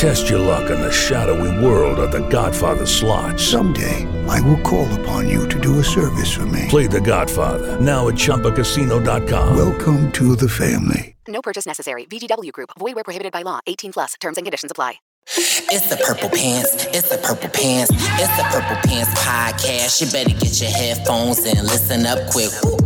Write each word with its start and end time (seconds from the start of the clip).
Test 0.00 0.30
your 0.30 0.38
luck 0.38 0.70
in 0.70 0.80
the 0.80 0.90
shadowy 0.90 1.62
world 1.62 1.98
of 1.98 2.10
The 2.10 2.26
Godfather 2.30 2.86
slot. 2.86 3.38
Someday, 3.38 4.08
I 4.26 4.40
will 4.40 4.58
call 4.62 4.88
upon 4.98 5.28
you 5.28 5.46
to 5.50 5.60
do 5.60 5.78
a 5.78 5.84
service 5.84 6.34
for 6.34 6.46
me. 6.46 6.64
Play 6.70 6.86
The 6.86 7.02
Godfather 7.02 7.78
now 7.78 8.08
at 8.08 8.14
ChumbaCasino.com. 8.14 9.54
Welcome 9.54 10.10
to 10.12 10.36
the 10.36 10.48
family. 10.48 11.16
No 11.28 11.42
purchase 11.42 11.66
necessary. 11.66 12.06
VGW 12.06 12.50
Group. 12.52 12.70
Void 12.78 12.94
where 12.94 13.04
prohibited 13.04 13.30
by 13.30 13.42
law. 13.42 13.60
18 13.66 13.92
plus. 13.92 14.14
Terms 14.22 14.38
and 14.38 14.46
conditions 14.46 14.72
apply. 14.72 14.94
It's 15.36 15.90
the 15.90 15.96
Purple 15.96 16.30
Pants. 16.30 16.86
It's 16.96 17.10
the 17.10 17.18
Purple 17.18 17.50
Pants. 17.50 17.90
It's 17.92 18.36
the 18.38 18.46
Purple 18.48 18.76
Pants 18.88 19.12
podcast. 19.20 20.00
You 20.00 20.10
better 20.10 20.30
get 20.30 20.62
your 20.62 20.70
headphones 20.70 21.44
and 21.44 21.60
listen 21.68 22.06
up 22.06 22.18
quick. 22.32 22.50
Woo. 22.64 22.78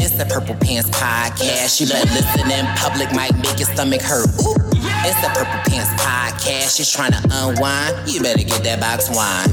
It's 0.00 0.16
the 0.16 0.24
Purple 0.24 0.56
Pants 0.56 0.88
podcast. 0.88 1.82
You 1.82 1.86
better 1.88 2.08
listen 2.14 2.50
in 2.50 2.64
public, 2.76 3.12
might 3.12 3.36
make 3.36 3.58
your 3.58 3.68
stomach 3.68 4.00
hurt. 4.00 4.26
Ooh. 4.40 4.81
It's 5.04 5.20
the 5.20 5.28
Purple 5.34 5.60
Pants 5.66 5.90
podcast. 6.00 6.78
You're 6.78 6.86
trying 6.86 7.12
to 7.12 7.22
unwind. 7.32 8.08
You 8.08 8.22
better 8.22 8.44
get 8.44 8.62
that 8.62 8.78
box 8.80 9.10
wine. 9.10 9.50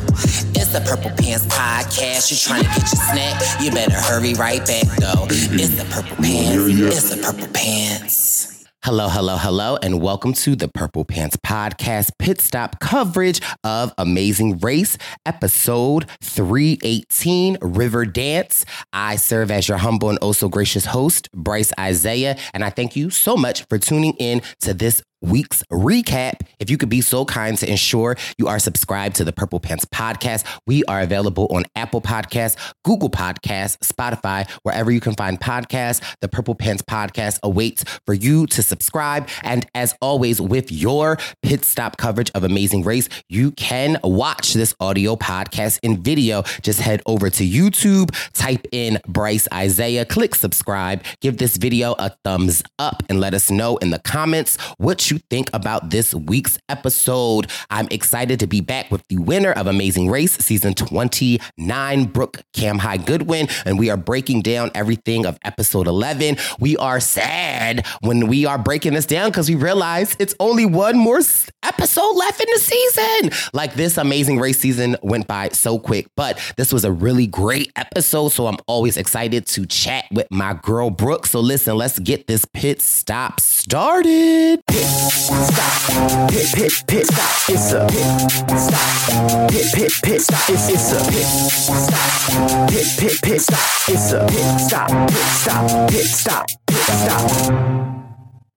It's 0.55 0.71
the 0.71 0.81
Purple 0.81 1.11
Pants 1.17 1.45
podcast. 1.47 2.29
You're 2.29 2.37
trying 2.37 2.63
to 2.63 2.69
get 2.69 2.85
your 2.91 3.01
snack. 3.09 3.61
You 3.61 3.71
better 3.71 3.99
hurry 3.99 4.35
right 4.35 4.65
back 4.65 4.85
though. 4.97 5.25
It's 5.29 5.75
the 5.75 5.85
Purple 5.89 6.17
Pants. 6.17 6.97
It's 6.97 7.15
the 7.15 7.21
Purple 7.21 7.47
Pants. 7.47 8.58
Hello, 8.85 9.09
hello, 9.09 9.35
hello, 9.35 9.77
and 9.83 10.01
welcome 10.01 10.31
to 10.31 10.55
the 10.55 10.69
Purple 10.69 11.03
Pants 11.03 11.35
Podcast 11.45 12.11
pit 12.17 12.39
stop 12.39 12.79
coverage 12.79 13.41
of 13.65 13.93
Amazing 13.97 14.59
Race, 14.59 14.97
episode 15.25 16.05
318, 16.23 17.57
River 17.61 18.05
Dance. 18.05 18.63
I 18.93 19.17
serve 19.17 19.51
as 19.51 19.67
your 19.67 19.79
humble 19.79 20.09
and 20.09 20.17
also 20.19 20.47
gracious 20.47 20.85
host, 20.85 21.29
Brice 21.33 21.73
Izyah, 21.77 22.39
and 22.53 22.63
I 22.63 22.69
thank 22.69 22.95
you 22.95 23.09
so 23.09 23.35
much 23.35 23.65
for 23.65 23.77
tuning 23.77 24.13
in 24.13 24.41
to 24.61 24.73
this 24.73 25.03
week's 25.21 25.61
recap. 25.69 26.39
If 26.59 26.69
you 26.69 26.77
could 26.77 26.89
be 26.89 27.01
so 27.01 27.23
kind 27.23 27.57
to 27.57 27.69
ensure 27.69 28.17
you 28.37 28.47
are 28.47 28.59
subscribed 28.59 29.15
to 29.15 29.23
the 29.23 29.31
Purple 29.31 29.61
Pants 29.61 29.85
podcast, 29.85 30.45
we 30.67 30.83
are 30.85 30.99
available 31.01 31.47
on 31.51 31.63
Apple 31.75 32.01
Podcasts, 32.01 32.57
Google 32.83 33.09
Podcasts, 33.09 33.77
Spotify, 33.77 34.49
wherever 34.63 34.91
you 34.91 34.99
can 34.99 35.15
find 35.15 35.39
podcasts. 35.39 36.03
The 36.19 36.27
Purple 36.27 36.55
Pants 36.55 36.81
podcast 36.81 37.39
awaits 37.43 37.85
for 38.05 38.13
you 38.13 38.45
to 38.47 38.61
subscribe. 38.61 39.29
And 39.43 39.65
as 39.73 39.95
always, 40.01 40.41
with 40.41 40.69
your 40.69 41.17
pit 41.41 41.63
stop 41.63 41.95
coverage 41.97 42.29
of 42.35 42.43
Amazing 42.43 42.83
Race, 42.83 43.07
you 43.29 43.51
can 43.51 43.97
watch 44.03 44.53
this 44.53 44.75
audio 44.81 45.15
podcast 45.15 45.79
in 45.81 46.03
video. 46.03 46.43
Just 46.61 46.81
head 46.81 47.01
over 47.05 47.29
to 47.29 47.43
YouTube, 47.47 48.09
type 48.33 48.67
in 48.73 48.99
Brice 49.07 49.47
Izyah, 49.49 50.09
click 50.09 50.35
subscribe, 50.35 51.03
give 51.21 51.37
this 51.37 51.55
video 51.55 51.95
a 51.99 52.09
thumbs 52.25 52.63
up, 52.77 53.01
and 53.07 53.21
let 53.21 53.33
us 53.33 53.49
know 53.49 53.77
in 53.77 53.91
the 53.91 53.99
comments 53.99 54.57
what 54.77 55.09
you 55.09 55.19
think 55.29 55.49
about 55.53 55.89
this 55.89 56.13
week's 56.13 56.48
episode. 56.69 57.47
I'm 57.69 57.87
excited 57.91 58.39
to 58.39 58.47
be 58.47 58.61
back 58.61 58.89
with 58.89 59.05
the 59.07 59.17
winner 59.17 59.51
of 59.51 59.67
Amazing 59.67 60.09
Race 60.09 60.37
season 60.37 60.73
29, 60.73 62.05
Brooke 62.05 62.41
Camhi 62.55 63.05
Goodwin, 63.05 63.47
and 63.65 63.77
we 63.77 63.89
are 63.89 63.97
breaking 63.97 64.41
down 64.41 64.71
everything 64.73 65.25
of 65.25 65.37
episode 65.43 65.85
11. 65.85 66.37
We 66.59 66.77
are 66.77 66.99
sad 66.99 67.85
when 68.01 68.27
we 68.27 68.45
are 68.45 68.57
breaking 68.57 68.93
this 68.93 69.05
down 69.05 69.29
because 69.29 69.49
we 69.49 69.55
realize 69.55 70.15
it's 70.19 70.33
only 70.39 70.65
one 70.65 70.97
more 70.97 71.19
episode 71.63 72.15
left 72.15 72.39
in 72.39 72.47
the 72.53 72.59
season. 72.59 73.49
Like 73.53 73.73
this 73.73 73.97
Amazing 73.97 74.39
Race 74.39 74.59
season 74.59 74.95
went 75.01 75.27
by 75.27 75.49
so 75.49 75.77
quick, 75.77 76.07
but 76.15 76.39
this 76.57 76.71
was 76.71 76.85
a 76.85 76.91
really 76.91 77.27
great 77.27 77.71
episode. 77.75 78.29
So 78.29 78.47
I'm 78.47 78.57
always 78.67 78.97
excited 78.97 79.45
to 79.47 79.65
chat 79.65 80.05
with 80.11 80.27
my 80.31 80.53
girl 80.53 80.89
Brooke. 80.89 81.25
So 81.25 81.39
listen, 81.39 81.75
let's 81.75 81.99
get 81.99 82.27
this 82.27 82.45
pit 82.45 82.81
stop 82.81 83.39
started. 83.59 84.61
Pit 84.67 84.85
Stop. 84.85 86.29
Pit, 86.29 86.47
pit, 86.55 86.83
pit, 86.87 87.05
stop. 87.05 87.49
It's 87.49 87.73
a 87.73 87.85
pit. 87.87 88.59
Stop. 88.59 89.49
Pit, 89.51 89.65
pit, 89.73 89.91
pit, 90.03 90.21
stop. 90.21 90.49
It's, 90.49 90.69
it's 90.69 90.91
a 90.93 91.11
pit. 91.11 91.25
Stop. 91.25 92.69
Pit, 92.69 92.87
pit, 92.97 93.21
pit, 93.21 93.41
stop. 93.41 93.59
It's 93.89 94.11
a 94.13 94.25
pit. 94.27 94.59
Stop. 94.59 94.89
Pit, 95.09 95.17
stop. 95.17 95.89
Pit, 95.89 96.05
stop. 96.05 96.45
Pit, 96.67 96.77
stop. 96.77 98.08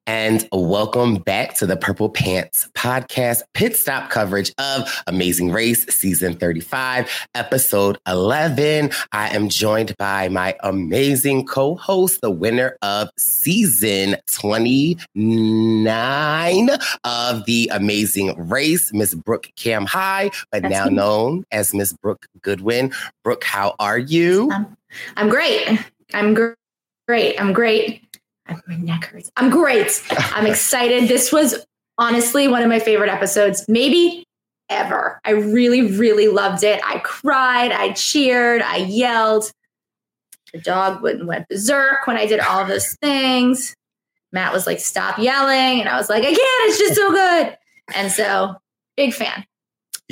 And 0.08 0.48
welcome 0.50 1.14
back 1.16 1.54
to 1.58 1.66
the 1.66 1.76
Purple 1.76 2.08
Pants 2.10 2.68
podcast 2.74 3.42
pit 3.54 3.76
stop 3.76 4.10
coverage 4.10 4.52
of 4.58 4.92
Amazing 5.06 5.52
Race 5.52 5.84
season 5.94 6.34
35, 6.34 7.08
episode 7.36 7.98
11. 8.08 8.90
I 9.12 9.28
am 9.28 9.48
joined 9.48 9.96
by 9.98 10.28
my 10.28 10.56
amazing 10.64 11.46
co 11.46 11.76
host, 11.76 12.20
the 12.20 12.32
winner 12.32 12.76
of 12.82 13.10
season 13.16 14.16
29 14.32 16.70
of 17.04 17.44
the 17.44 17.70
Amazing 17.72 18.48
Race, 18.48 18.92
Miss 18.92 19.14
Brooke 19.14 19.50
Camhi, 19.56 20.34
but 20.50 20.62
That's 20.62 20.72
now 20.74 20.86
me. 20.86 20.94
known 20.94 21.44
as 21.52 21.72
Miss 21.72 21.92
Brooke 21.92 22.26
Goodwin. 22.42 22.92
Brooke, 23.22 23.44
how 23.44 23.76
are 23.78 23.98
you? 23.98 24.50
I'm 25.16 25.28
great. 25.28 25.78
I'm 26.12 26.34
gr- 26.34 26.54
Great. 27.08 27.38
I'm 27.40 27.52
great. 27.52 28.00
I'm, 28.46 28.62
my 28.66 28.76
neck 28.76 29.04
hurts. 29.06 29.30
I'm 29.36 29.50
great. 29.50 30.02
I'm 30.10 30.46
excited. 30.50 31.08
This 31.08 31.32
was 31.32 31.64
honestly 31.98 32.48
one 32.48 32.62
of 32.62 32.68
my 32.68 32.78
favorite 32.78 33.10
episodes, 33.10 33.64
maybe 33.68 34.24
ever. 34.68 35.20
I 35.24 35.30
really, 35.30 35.82
really 35.82 36.28
loved 36.28 36.64
it. 36.64 36.80
I 36.84 36.98
cried, 36.98 37.72
I 37.72 37.92
cheered, 37.92 38.62
I 38.62 38.76
yelled. 38.78 39.50
The 40.52 40.60
dog 40.60 41.02
went, 41.02 41.26
went 41.26 41.48
berserk 41.48 42.06
when 42.06 42.16
I 42.16 42.26
did 42.26 42.40
all 42.40 42.64
those 42.64 42.94
things. 43.02 43.74
Matt 44.32 44.52
was 44.52 44.66
like, 44.66 44.80
stop 44.80 45.18
yelling. 45.18 45.80
And 45.80 45.88
I 45.88 45.96
was 45.96 46.08
like, 46.08 46.22
I 46.22 46.34
can't. 46.34 46.38
It's 46.70 46.78
just 46.78 46.94
so 46.94 47.10
good. 47.10 47.56
And 47.94 48.10
so, 48.10 48.56
big 48.96 49.12
fan. 49.12 49.44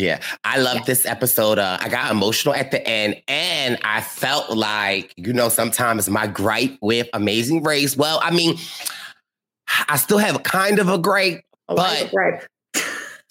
Yeah, 0.00 0.20
I 0.44 0.58
love 0.58 0.76
yeah. 0.76 0.84
this 0.86 1.04
episode. 1.04 1.58
Uh, 1.58 1.76
I 1.78 1.90
got 1.90 2.10
emotional 2.10 2.54
at 2.54 2.70
the 2.70 2.86
end, 2.88 3.20
and 3.28 3.78
I 3.84 4.00
felt 4.00 4.56
like, 4.56 5.12
you 5.16 5.34
know, 5.34 5.50
sometimes 5.50 6.08
my 6.08 6.26
gripe 6.26 6.78
with 6.80 7.08
Amazing 7.12 7.64
Race. 7.64 7.98
Well, 7.98 8.18
I 8.22 8.30
mean, 8.30 8.56
I 9.88 9.98
still 9.98 10.16
have 10.16 10.42
kind 10.42 10.78
of 10.78 10.88
a 10.88 10.98
gripe, 10.98 11.42
oh, 11.68 11.76
but. 11.76 12.46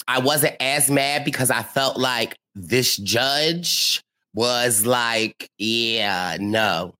I 0.07 0.18
wasn't 0.18 0.56
as 0.60 0.89
mad 0.89 1.24
because 1.24 1.51
I 1.51 1.62
felt 1.62 1.98
like 1.98 2.36
this 2.56 2.98
judge 2.98 4.01
was 4.33 4.83
like, 4.83 5.48
yeah, 5.60 6.36
no, 6.39 6.95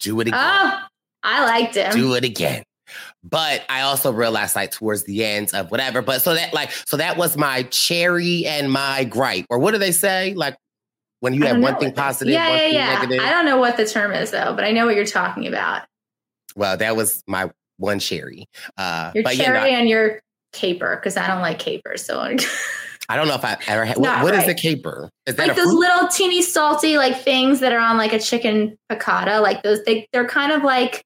do 0.00 0.18
it 0.20 0.28
again. 0.28 0.40
Oh, 0.42 0.80
I 1.22 1.44
liked 1.44 1.74
him. 1.74 1.92
Do 1.92 2.14
it 2.14 2.24
again. 2.24 2.62
But 3.22 3.64
I 3.68 3.82
also 3.82 4.12
realized 4.12 4.56
like 4.56 4.70
towards 4.70 5.04
the 5.04 5.24
end 5.24 5.50
of 5.54 5.70
whatever. 5.70 6.00
But 6.00 6.22
so 6.22 6.34
that 6.34 6.54
like 6.54 6.70
so 6.86 6.96
that 6.96 7.16
was 7.16 7.36
my 7.36 7.64
cherry 7.64 8.46
and 8.46 8.72
my 8.72 9.04
gripe. 9.04 9.46
Or 9.50 9.58
what 9.58 9.72
do 9.72 9.78
they 9.78 9.92
say? 9.92 10.32
Like 10.34 10.56
when 11.20 11.34
you 11.34 11.44
have 11.44 11.60
one 11.60 11.76
thing 11.76 11.92
positive, 11.92 12.32
yeah, 12.32 12.48
one 12.48 12.58
yeah, 12.58 12.64
thing 12.64 12.74
yeah. 12.74 12.94
negative. 12.94 13.20
I 13.20 13.30
don't 13.30 13.44
know 13.44 13.58
what 13.58 13.76
the 13.76 13.86
term 13.86 14.12
is 14.12 14.30
though, 14.30 14.54
but 14.54 14.64
I 14.64 14.70
know 14.70 14.86
what 14.86 14.96
you're 14.96 15.04
talking 15.04 15.46
about. 15.46 15.82
Well, 16.56 16.76
that 16.78 16.96
was 16.96 17.22
my 17.26 17.50
one 17.76 17.98
cherry. 17.98 18.46
Uh 18.78 19.12
your 19.14 19.24
cherry 19.24 19.38
yeah, 19.38 19.52
no, 19.52 19.80
and 19.80 19.88
your 19.88 20.20
caper, 20.52 20.96
because 20.96 21.16
I 21.16 21.26
don't 21.26 21.42
like 21.42 21.58
capers. 21.58 22.04
So 22.04 22.20
I 23.10 23.16
don't 23.16 23.26
know 23.26 23.34
if 23.34 23.44
I 23.44 23.58
ever 23.66 23.84
had 23.84 23.96
what, 23.96 24.22
what 24.22 24.34
right. 24.34 24.42
is 24.42 24.48
a 24.48 24.54
caper? 24.54 25.10
Is 25.26 25.34
that 25.34 25.48
like 25.48 25.56
those 25.56 25.72
little 25.72 26.08
teeny 26.08 26.42
salty 26.42 26.96
like 26.96 27.20
things 27.20 27.58
that 27.60 27.72
are 27.72 27.80
on 27.80 27.98
like 27.98 28.12
a 28.12 28.20
chicken 28.20 28.78
piccata. 28.90 29.42
Like 29.42 29.62
those 29.62 29.84
they 29.84 30.06
they're 30.12 30.28
kind 30.28 30.52
of 30.52 30.62
like 30.62 31.04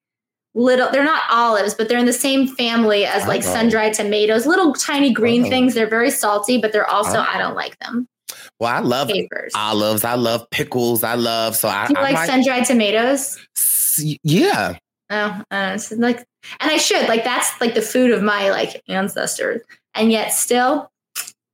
little 0.55 0.89
they're 0.91 1.05
not 1.05 1.23
olives 1.31 1.75
but 1.75 1.89
they're 1.89 1.99
in 1.99 2.07
the 2.07 2.13
same 2.13 2.47
family 2.47 3.05
as 3.05 3.27
like 3.27 3.43
sun-dried 3.43 3.93
tomatoes 3.93 4.47
little 4.47 4.73
tiny 4.73 5.13
green 5.13 5.43
Uh-oh. 5.43 5.51
things. 5.51 5.75
They're 5.75 5.89
very 5.89 6.11
salty 6.11 6.59
but 6.59 6.73
they're 6.73 6.89
also 6.89 7.19
Uh-oh. 7.19 7.35
i 7.35 7.39
don't 7.39 7.55
like 7.57 7.79
them. 7.81 8.07
Well 8.61 8.73
i 8.73 8.79
love 8.79 9.09
Capers. 9.09 9.53
olives. 9.57 10.05
I 10.05 10.15
love 10.15 10.49
pickles. 10.51 11.03
I 11.03 11.15
love 11.15 11.57
so 11.57 11.69
i 11.69 11.87
Do 11.89 11.95
you 11.95 11.99
I 11.99 12.03
like 12.03 12.15
might, 12.15 12.27
sun-dried 12.27 12.65
tomatoes? 12.67 13.39
Yeah. 14.23 14.77
Oh 15.11 15.43
uh, 15.51 15.73
it's 15.75 15.91
like 15.93 16.19
and 16.61 16.71
i 16.71 16.77
should 16.77 17.09
like 17.09 17.25
that's 17.25 17.61
like 17.61 17.75
the 17.75 17.83
food 17.83 18.11
of 18.11 18.23
my 18.23 18.51
like 18.51 18.83
ancestors. 18.89 19.61
And 19.95 20.11
yet 20.13 20.33
still 20.33 20.91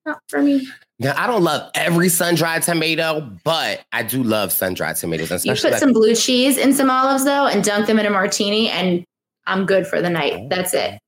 not 0.07 0.21
for 0.29 0.41
me 0.43 0.67
now, 1.01 1.15
I 1.17 1.27
don't 1.27 1.43
love 1.43 1.71
every 1.75 2.11
sun 2.11 2.35
dried 2.35 2.63
tomato, 2.63 3.23
but 3.43 3.83
I 3.91 4.03
do 4.03 4.23
love 4.23 4.53
sun 4.53 4.75
dried 4.75 4.97
tomatoes. 4.97 5.47
You 5.47 5.55
put 5.55 5.75
some 5.75 5.95
blue 5.95 6.15
cheese 6.15 6.59
in 6.59 6.75
some 6.75 6.91
olives 6.91 7.25
though, 7.25 7.47
and 7.47 7.65
dunk 7.65 7.87
them 7.87 7.99
in 7.99 8.05
a 8.05 8.11
martini, 8.11 8.69
and 8.69 9.03
I'm 9.47 9.65
good 9.65 9.87
for 9.87 10.03
the 10.03 10.11
night. 10.11 10.35
Oh, 10.37 10.49
That's 10.51 10.75
it. 10.75 10.99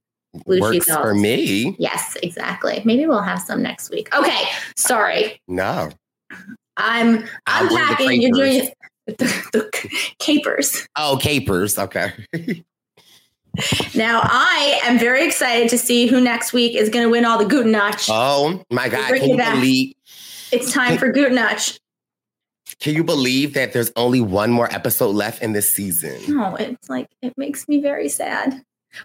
Blue 0.46 0.60
Works 0.60 0.86
cheese 0.86 0.96
for 0.96 1.14
me. 1.14 1.76
Yes, 1.78 2.16
exactly. 2.22 2.80
Maybe 2.86 3.06
we'll 3.06 3.20
have 3.20 3.42
some 3.42 3.62
next 3.62 3.90
week. 3.90 4.08
Okay, 4.16 4.44
sorry. 4.76 5.38
No, 5.46 5.90
I'm 6.78 7.24
I'm 7.46 7.68
packing. 7.68 8.22
You're 8.22 8.32
doing 8.32 8.70
the, 9.06 9.14
the 9.52 9.90
capers. 10.18 10.86
Oh, 10.96 11.18
capers. 11.20 11.78
Okay. 11.78 12.12
Now 13.94 14.20
I 14.24 14.80
am 14.84 14.98
very 14.98 15.26
excited 15.26 15.68
to 15.70 15.78
see 15.78 16.06
who 16.06 16.20
next 16.20 16.52
week 16.52 16.74
is 16.74 16.88
going 16.88 17.04
to 17.04 17.10
win 17.10 17.24
all 17.24 17.38
the 17.38 17.44
Gute 17.44 17.66
Nacht. 17.66 18.06
Oh 18.08 18.62
my 18.70 18.88
God! 18.88 19.12
Can 19.14 19.30
you 19.30 19.36
believe 19.36 19.94
it's 20.50 20.72
time 20.72 20.98
for 20.98 21.12
Gute 21.12 21.32
Nacht? 21.32 21.78
Can 22.80 22.94
you 22.94 23.04
believe 23.04 23.54
that 23.54 23.72
there's 23.72 23.92
only 23.94 24.20
one 24.20 24.50
more 24.50 24.72
episode 24.72 25.14
left 25.14 25.42
in 25.42 25.52
this 25.52 25.72
season? 25.72 26.18
No, 26.34 26.56
it's 26.56 26.88
like 26.88 27.06
it 27.20 27.32
makes 27.36 27.68
me 27.68 27.80
very 27.80 28.08
sad. 28.08 28.62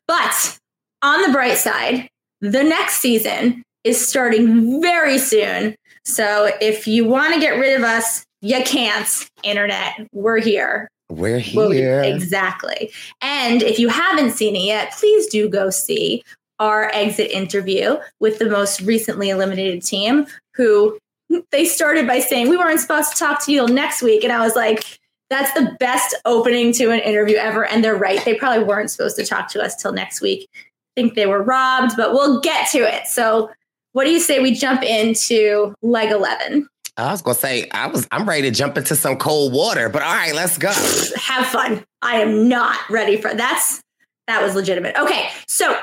But 0.07 0.57
on 1.01 1.21
the 1.21 1.31
bright 1.31 1.57
side, 1.57 2.09
the 2.41 2.63
next 2.63 2.99
season 2.99 3.63
is 3.83 4.05
starting 4.05 4.81
very 4.81 5.17
soon. 5.17 5.75
So 6.03 6.49
if 6.61 6.87
you 6.87 7.05
want 7.05 7.33
to 7.33 7.39
get 7.39 7.59
rid 7.59 7.77
of 7.77 7.83
us, 7.83 8.25
you 8.41 8.63
can't. 8.63 9.07
Internet, 9.43 10.07
we're 10.11 10.39
here. 10.39 10.89
We're 11.09 11.39
here. 11.39 12.01
exactly. 12.03 12.91
And 13.21 13.63
if 13.63 13.79
you 13.79 13.89
haven't 13.89 14.31
seen 14.31 14.55
it 14.55 14.63
yet, 14.63 14.93
please 14.93 15.27
do 15.27 15.47
go 15.47 15.69
see 15.69 16.23
our 16.59 16.89
exit 16.93 17.31
interview 17.31 17.97
with 18.19 18.39
the 18.39 18.49
most 18.49 18.81
recently 18.81 19.29
eliminated 19.29 19.83
team 19.83 20.25
who 20.55 20.97
they 21.51 21.65
started 21.65 22.07
by 22.07 22.19
saying 22.19 22.49
we 22.49 22.57
weren't 22.57 22.79
supposed 22.79 23.11
to 23.13 23.17
talk 23.17 23.45
to 23.45 23.51
you 23.51 23.65
next 23.67 24.01
week. 24.01 24.23
And 24.23 24.33
i 24.33 24.39
was 24.39 24.55
like 24.55 24.99
that's 25.29 25.51
the 25.59 25.75
best 25.77 26.15
opening 26.23 26.71
to 26.71 26.89
an 26.89 27.01
interview 27.01 27.35
ever. 27.35 27.65
And 27.65 27.83
they're 27.83 27.97
right. 27.97 28.23
They 28.23 28.35
probably 28.35 28.63
weren't 28.63 28.89
supposed 28.89 29.17
to 29.17 29.25
talk 29.25 29.49
to 29.49 29.61
us 29.61 29.75
till 29.75 29.91
next 29.91 30.21
week. 30.21 30.49
I 30.55 31.01
think 31.01 31.15
they 31.15 31.25
were 31.25 31.43
robbed 31.43 31.97
but 31.97 32.13
we'll 32.13 32.39
get 32.41 32.69
to 32.71 32.79
it. 32.79 33.07
So 33.07 33.51
what 33.91 34.05
do 34.05 34.11
you 34.11 34.19
say 34.19 34.39
we 34.39 34.53
jump 34.53 34.83
into 34.83 35.73
leg 35.81 36.11
11 36.11 36.67
I 36.97 37.11
was 37.11 37.21
gonna 37.21 37.35
say 37.35 37.69
I 37.71 37.87
was 37.87 38.07
I'm 38.11 38.27
ready 38.27 38.43
to 38.43 38.51
jump 38.51 38.77
into 38.77 38.95
some 38.95 39.17
cold 39.17 39.53
water, 39.53 39.87
but 39.87 40.01
all 40.01 40.13
right, 40.13 40.33
let's 40.33 40.57
go. 40.57 40.69
Have 41.15 41.47
fun. 41.47 41.85
I 42.01 42.21
am 42.21 42.49
not 42.49 42.77
ready 42.89 43.21
for 43.21 43.33
that's 43.33 43.81
that 44.25 44.41
was 44.41 44.55
legitimate. 44.55 44.97
Okay, 44.97 45.29
so 45.47 45.79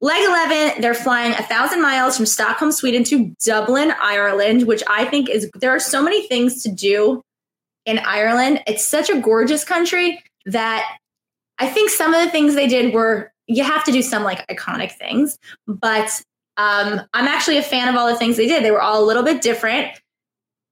leg 0.00 0.24
11, 0.24 0.80
they're 0.80 0.94
flying 0.94 1.32
a 1.32 1.42
thousand 1.42 1.82
miles 1.82 2.16
from 2.16 2.26
Stockholm, 2.26 2.72
Sweden 2.72 3.04
to 3.04 3.34
Dublin, 3.44 3.92
Ireland, 4.00 4.66
which 4.66 4.82
I 4.88 5.04
think 5.04 5.28
is 5.28 5.50
there 5.54 5.70
are 5.70 5.80
so 5.80 6.02
many 6.02 6.26
things 6.26 6.62
to 6.62 6.72
do 6.72 7.22
in 7.84 7.98
Ireland. 7.98 8.62
It's 8.66 8.84
such 8.84 9.10
a 9.10 9.20
gorgeous 9.20 9.62
country 9.62 10.22
that 10.46 10.96
I 11.58 11.68
think 11.68 11.90
some 11.90 12.14
of 12.14 12.24
the 12.24 12.30
things 12.30 12.54
they 12.54 12.66
did 12.66 12.94
were 12.94 13.32
you 13.46 13.64
have 13.64 13.84
to 13.84 13.92
do 13.92 14.02
some 14.02 14.24
like 14.24 14.46
iconic 14.48 14.92
things, 14.92 15.38
but 15.66 16.22
um, 16.58 17.00
I'm 17.14 17.26
actually 17.26 17.56
a 17.56 17.62
fan 17.62 17.88
of 17.88 17.94
all 17.94 18.06
the 18.06 18.16
things 18.16 18.36
they 18.36 18.46
did. 18.46 18.64
They 18.64 18.70
were 18.70 18.82
all 18.82 19.02
a 19.02 19.06
little 19.06 19.22
bit 19.22 19.40
different. 19.40 19.88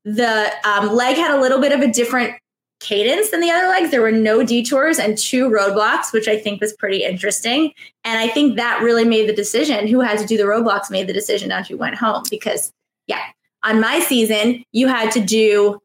The 0.04 0.52
um, 0.64 0.92
leg 0.94 1.16
had 1.16 1.30
a 1.30 1.40
little 1.40 1.60
bit 1.60 1.72
of 1.72 1.80
a 1.80 1.90
different 1.90 2.34
cadence 2.80 3.30
than 3.30 3.40
the 3.40 3.50
other 3.50 3.68
legs. 3.68 3.90
There 3.90 4.02
were 4.02 4.12
no 4.12 4.44
detours 4.44 4.98
and 4.98 5.16
two 5.16 5.48
roadblocks, 5.48 6.12
which 6.12 6.28
I 6.28 6.38
think 6.38 6.60
was 6.60 6.72
pretty 6.74 7.04
interesting. 7.04 7.72
And 8.04 8.18
I 8.18 8.28
think 8.28 8.56
that 8.56 8.82
really 8.82 9.04
made 9.04 9.28
the 9.28 9.32
decision. 9.32 9.86
Who 9.86 10.00
had 10.00 10.18
to 10.18 10.26
do 10.26 10.36
the 10.36 10.42
roadblocks 10.42 10.90
made 10.90 11.06
the 11.06 11.12
decision 11.12 11.52
on 11.52 11.64
who 11.64 11.76
went 11.76 11.94
home 11.94 12.24
because, 12.30 12.72
yeah, 13.06 13.22
on 13.62 13.80
my 13.80 14.00
season, 14.00 14.64
you 14.72 14.88
had 14.88 15.10
to 15.12 15.20
do 15.20 15.80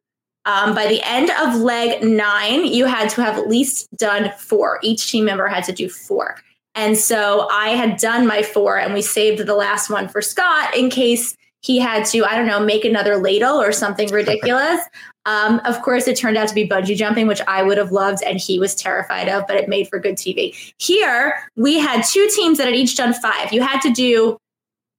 um, 0.46 0.74
by 0.74 0.88
the 0.88 1.02
end 1.04 1.30
of 1.40 1.62
leg 1.62 2.04
nine, 2.04 2.66
you 2.66 2.86
had 2.86 3.10
to 3.12 3.22
have 3.22 3.38
at 3.38 3.48
least 3.48 3.88
done 3.98 4.32
four. 4.40 4.80
Each 4.82 5.12
team 5.12 5.26
member 5.26 5.48
had 5.48 5.64
to 5.66 5.72
do 5.72 5.88
four. 5.88 6.38
And 6.76 6.98
so 6.98 7.48
I 7.52 7.70
had 7.70 7.98
done 7.98 8.26
my 8.26 8.44
four 8.44 8.78
and 8.78 8.94
we 8.94 9.02
saved 9.02 9.46
the 9.46 9.56
last 9.56 9.90
one 9.90 10.08
for 10.08 10.22
Scott 10.22 10.76
in 10.76 10.90
case 10.90 11.36
he 11.62 11.78
had 11.78 12.06
to, 12.06 12.26
I 12.26 12.36
don't 12.36 12.48
know, 12.48 12.60
make 12.60 12.86
another 12.86 13.18
ladle 13.18 13.62
or 13.62 13.72
something 13.72 14.10
ridiculous. 14.12 14.82
um, 15.26 15.62
of 15.66 15.82
course, 15.82 16.08
it 16.08 16.18
turned 16.18 16.38
out 16.38 16.48
to 16.48 16.56
be 16.56 16.68
bungee 16.68 16.96
jumping, 16.96 17.28
which 17.28 17.42
I 17.48 17.62
would 17.62 17.78
have 17.78 17.92
loved 17.92 18.24
and 18.24 18.40
he 18.40 18.58
was 18.58 18.74
terrified 18.74 19.30
of, 19.30 19.46
but 19.48 19.58
it 19.58 19.70
made 19.70 19.88
for 19.88 20.00
good 20.00 20.16
TV. 20.16 20.74
Here, 20.80 21.36
we 21.56 21.78
had 21.78 22.04
two 22.04 22.28
teams 22.36 22.58
that 22.58 22.66
had 22.66 22.76
each 22.76 22.96
done 22.96 23.14
five. 23.14 23.54
You 23.54 23.62
had 23.62 23.82
to 23.82 23.92
do, 23.92 24.38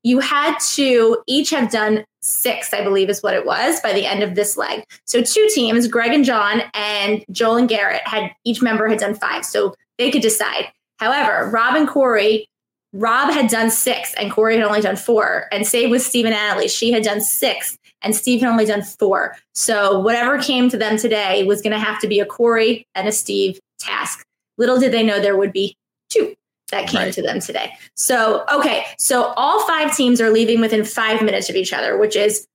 you 0.03 0.21
had 0.21 0.59
to 0.75 1.23
each 1.27 1.51
have 1.51 1.71
done 1.71 2.05
six, 2.21 2.73
I 2.73 2.85
believe 2.85 3.11
is 3.11 3.23
what 3.23 3.35
it 3.35 3.45
was 3.45 3.81
by 3.81 3.93
the 3.93 4.07
end 4.07 4.23
of 4.23 4.37
this 4.37 4.57
leg. 4.57 4.85
So 5.07 5.23
two 5.23 5.49
teams, 5.53 5.89
Greg 5.89 6.13
and 6.13 6.25
John 6.25 6.63
and 6.75 7.25
Joel 7.33 7.57
and 7.57 7.69
Garrett 7.69 8.07
had 8.07 8.31
each 8.45 8.63
member 8.63 8.89
had 8.89 9.01
done 9.01 9.15
five. 9.15 9.45
So 9.45 9.75
they 9.99 10.11
could 10.11 10.23
decide. 10.23 10.71
However, 11.03 11.51
Rob 11.51 11.75
and 11.75 11.89
Corey, 11.89 12.47
Rob 12.93 13.33
had 13.33 13.51
done 13.51 13.73
six 13.73 14.15
and 14.15 14.31
Corey 14.31 14.57
had 14.57 14.65
only 14.65 14.81
done 14.81 14.95
four. 14.95 15.49
And 15.51 15.67
same 15.67 15.91
with 15.91 16.01
Steve 16.03 16.27
and 16.27 16.33
Natalie. 16.33 16.69
She 16.69 16.93
had 16.93 17.03
done 17.03 17.21
six 17.21 17.77
and 18.03 18.15
Steve 18.15 18.41
had 18.41 18.49
only 18.51 18.67
done 18.67 18.83
four. 18.83 19.37
So 19.53 19.99
whatever 19.99 20.39
came 20.39 20.69
to 20.71 20.77
them 20.77 20.97
today 20.97 21.43
was 21.43 21.61
going 21.61 21.73
to 21.73 21.79
have 21.79 22.01
to 22.03 22.07
be 22.07 22.21
a 22.21 22.25
Corey 22.25 22.87
and 22.95 23.09
a 23.09 23.13
Steve 23.13 23.59
task. 23.81 24.25
Little 24.59 24.79
did 24.79 24.93
they 24.93 25.03
know 25.03 25.19
there 25.19 25.37
would 25.37 25.53
be 25.53 25.75
two 26.09 26.37
that 26.71 26.87
came 26.87 27.03
right. 27.03 27.13
to 27.15 27.21
them 27.21 27.41
today. 27.41 27.73
So, 27.97 28.45
okay. 28.55 28.85
So 28.97 29.33
all 29.37 29.67
five 29.67 29.97
teams 29.97 30.21
are 30.21 30.31
leaving 30.31 30.61
within 30.61 30.85
five 30.85 31.21
minutes 31.21 31.51
of 31.51 31.57
each 31.57 31.73
other, 31.73 31.99
which 31.99 32.15
is 32.15 32.47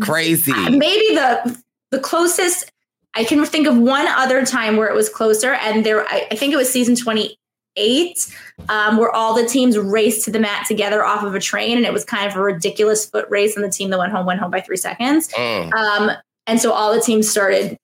crazy. 0.00 0.52
Maybe 0.70 1.16
the 1.16 1.60
the 1.90 1.98
closest 1.98 2.70
I 3.14 3.24
can 3.24 3.44
think 3.44 3.66
of 3.66 3.76
one 3.76 4.06
other 4.06 4.46
time 4.46 4.76
where 4.76 4.88
it 4.88 4.94
was 4.94 5.08
closer, 5.08 5.54
and 5.54 5.84
there 5.84 6.06
I, 6.06 6.28
I 6.30 6.36
think 6.36 6.52
it 6.52 6.56
was 6.56 6.72
season 6.72 6.94
20 6.94 7.36
eight, 7.76 8.26
um, 8.68 8.96
where 8.96 9.10
all 9.10 9.34
the 9.34 9.46
teams 9.46 9.78
raced 9.78 10.24
to 10.24 10.30
the 10.30 10.38
mat 10.38 10.66
together 10.66 11.04
off 11.04 11.22
of 11.24 11.34
a 11.34 11.40
train, 11.40 11.76
and 11.76 11.86
it 11.86 11.92
was 11.92 12.04
kind 12.04 12.30
of 12.30 12.36
a 12.36 12.40
ridiculous 12.40 13.06
foot 13.06 13.26
race, 13.28 13.56
and 13.56 13.64
the 13.64 13.70
team 13.70 13.90
that 13.90 13.98
went 13.98 14.12
home 14.12 14.26
went 14.26 14.40
home 14.40 14.50
by 14.50 14.60
three 14.60 14.76
seconds. 14.76 15.28
Mm. 15.28 15.72
Um, 15.72 16.10
and 16.46 16.60
so 16.60 16.72
all 16.72 16.94
the 16.94 17.00
teams 17.00 17.28
started 17.28 17.76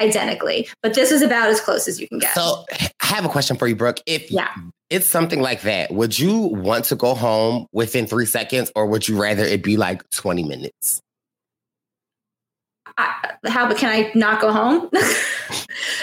identically, 0.00 0.68
but 0.82 0.94
this 0.94 1.12
is 1.12 1.22
about 1.22 1.48
as 1.48 1.60
close 1.60 1.86
as 1.86 2.00
you 2.00 2.08
can 2.08 2.18
get. 2.18 2.34
So, 2.34 2.64
I 2.72 3.06
have 3.14 3.24
a 3.24 3.28
question 3.28 3.56
for 3.56 3.68
you, 3.68 3.76
Brooke. 3.76 4.00
If 4.06 4.30
Yeah. 4.30 4.48
it's 4.90 5.06
something 5.06 5.40
like 5.40 5.62
that, 5.62 5.92
would 5.92 6.18
you 6.18 6.36
want 6.36 6.86
to 6.86 6.96
go 6.96 7.14
home 7.14 7.66
within 7.72 8.06
three 8.06 8.26
seconds, 8.26 8.72
or 8.74 8.86
would 8.86 9.06
you 9.06 9.20
rather 9.20 9.44
it 9.44 9.62
be 9.62 9.76
like 9.76 10.08
twenty 10.10 10.42
minutes? 10.42 11.00
I, 12.98 13.32
how 13.46 13.72
can 13.74 13.90
I 13.90 14.12
not 14.14 14.40
go 14.40 14.52
home? 14.52 14.88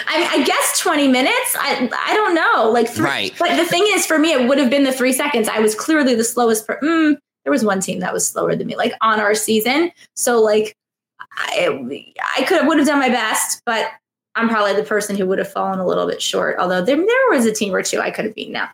I, 0.06 0.28
I 0.32 0.44
guess 0.44 0.80
20 0.80 1.08
minutes. 1.08 1.56
I 1.58 1.88
I 1.92 2.14
don't 2.14 2.34
know. 2.34 2.70
Like 2.70 2.88
three, 2.88 3.04
Right. 3.04 3.34
But 3.38 3.56
the 3.56 3.64
thing 3.64 3.84
is, 3.88 4.06
for 4.06 4.18
me, 4.18 4.32
it 4.32 4.48
would 4.48 4.58
have 4.58 4.70
been 4.70 4.84
the 4.84 4.92
three 4.92 5.12
seconds. 5.12 5.48
I 5.48 5.60
was 5.60 5.74
clearly 5.74 6.14
the 6.14 6.24
slowest. 6.24 6.66
Per- 6.66 6.80
mm, 6.80 7.16
there 7.44 7.52
was 7.52 7.64
one 7.64 7.80
team 7.80 8.00
that 8.00 8.12
was 8.12 8.26
slower 8.26 8.54
than 8.56 8.66
me, 8.66 8.76
like 8.76 8.92
on 9.00 9.20
our 9.20 9.34
season. 9.34 9.92
So 10.16 10.40
like, 10.40 10.76
I 11.36 11.68
I 12.36 12.44
could 12.44 12.58
have 12.58 12.66
would 12.66 12.78
have 12.78 12.86
done 12.86 12.98
my 12.98 13.08
best, 13.08 13.62
but 13.64 13.86
I'm 14.34 14.48
probably 14.48 14.74
the 14.74 14.82
person 14.82 15.16
who 15.16 15.26
would 15.26 15.38
have 15.38 15.50
fallen 15.50 15.78
a 15.78 15.86
little 15.86 16.06
bit 16.06 16.20
short. 16.20 16.56
Although 16.58 16.82
there 16.82 16.96
there 16.96 17.30
was 17.30 17.46
a 17.46 17.52
team 17.52 17.74
or 17.74 17.82
two 17.82 18.00
I 18.00 18.10
could 18.10 18.24
have 18.24 18.34
beaten 18.34 18.56
out. 18.56 18.70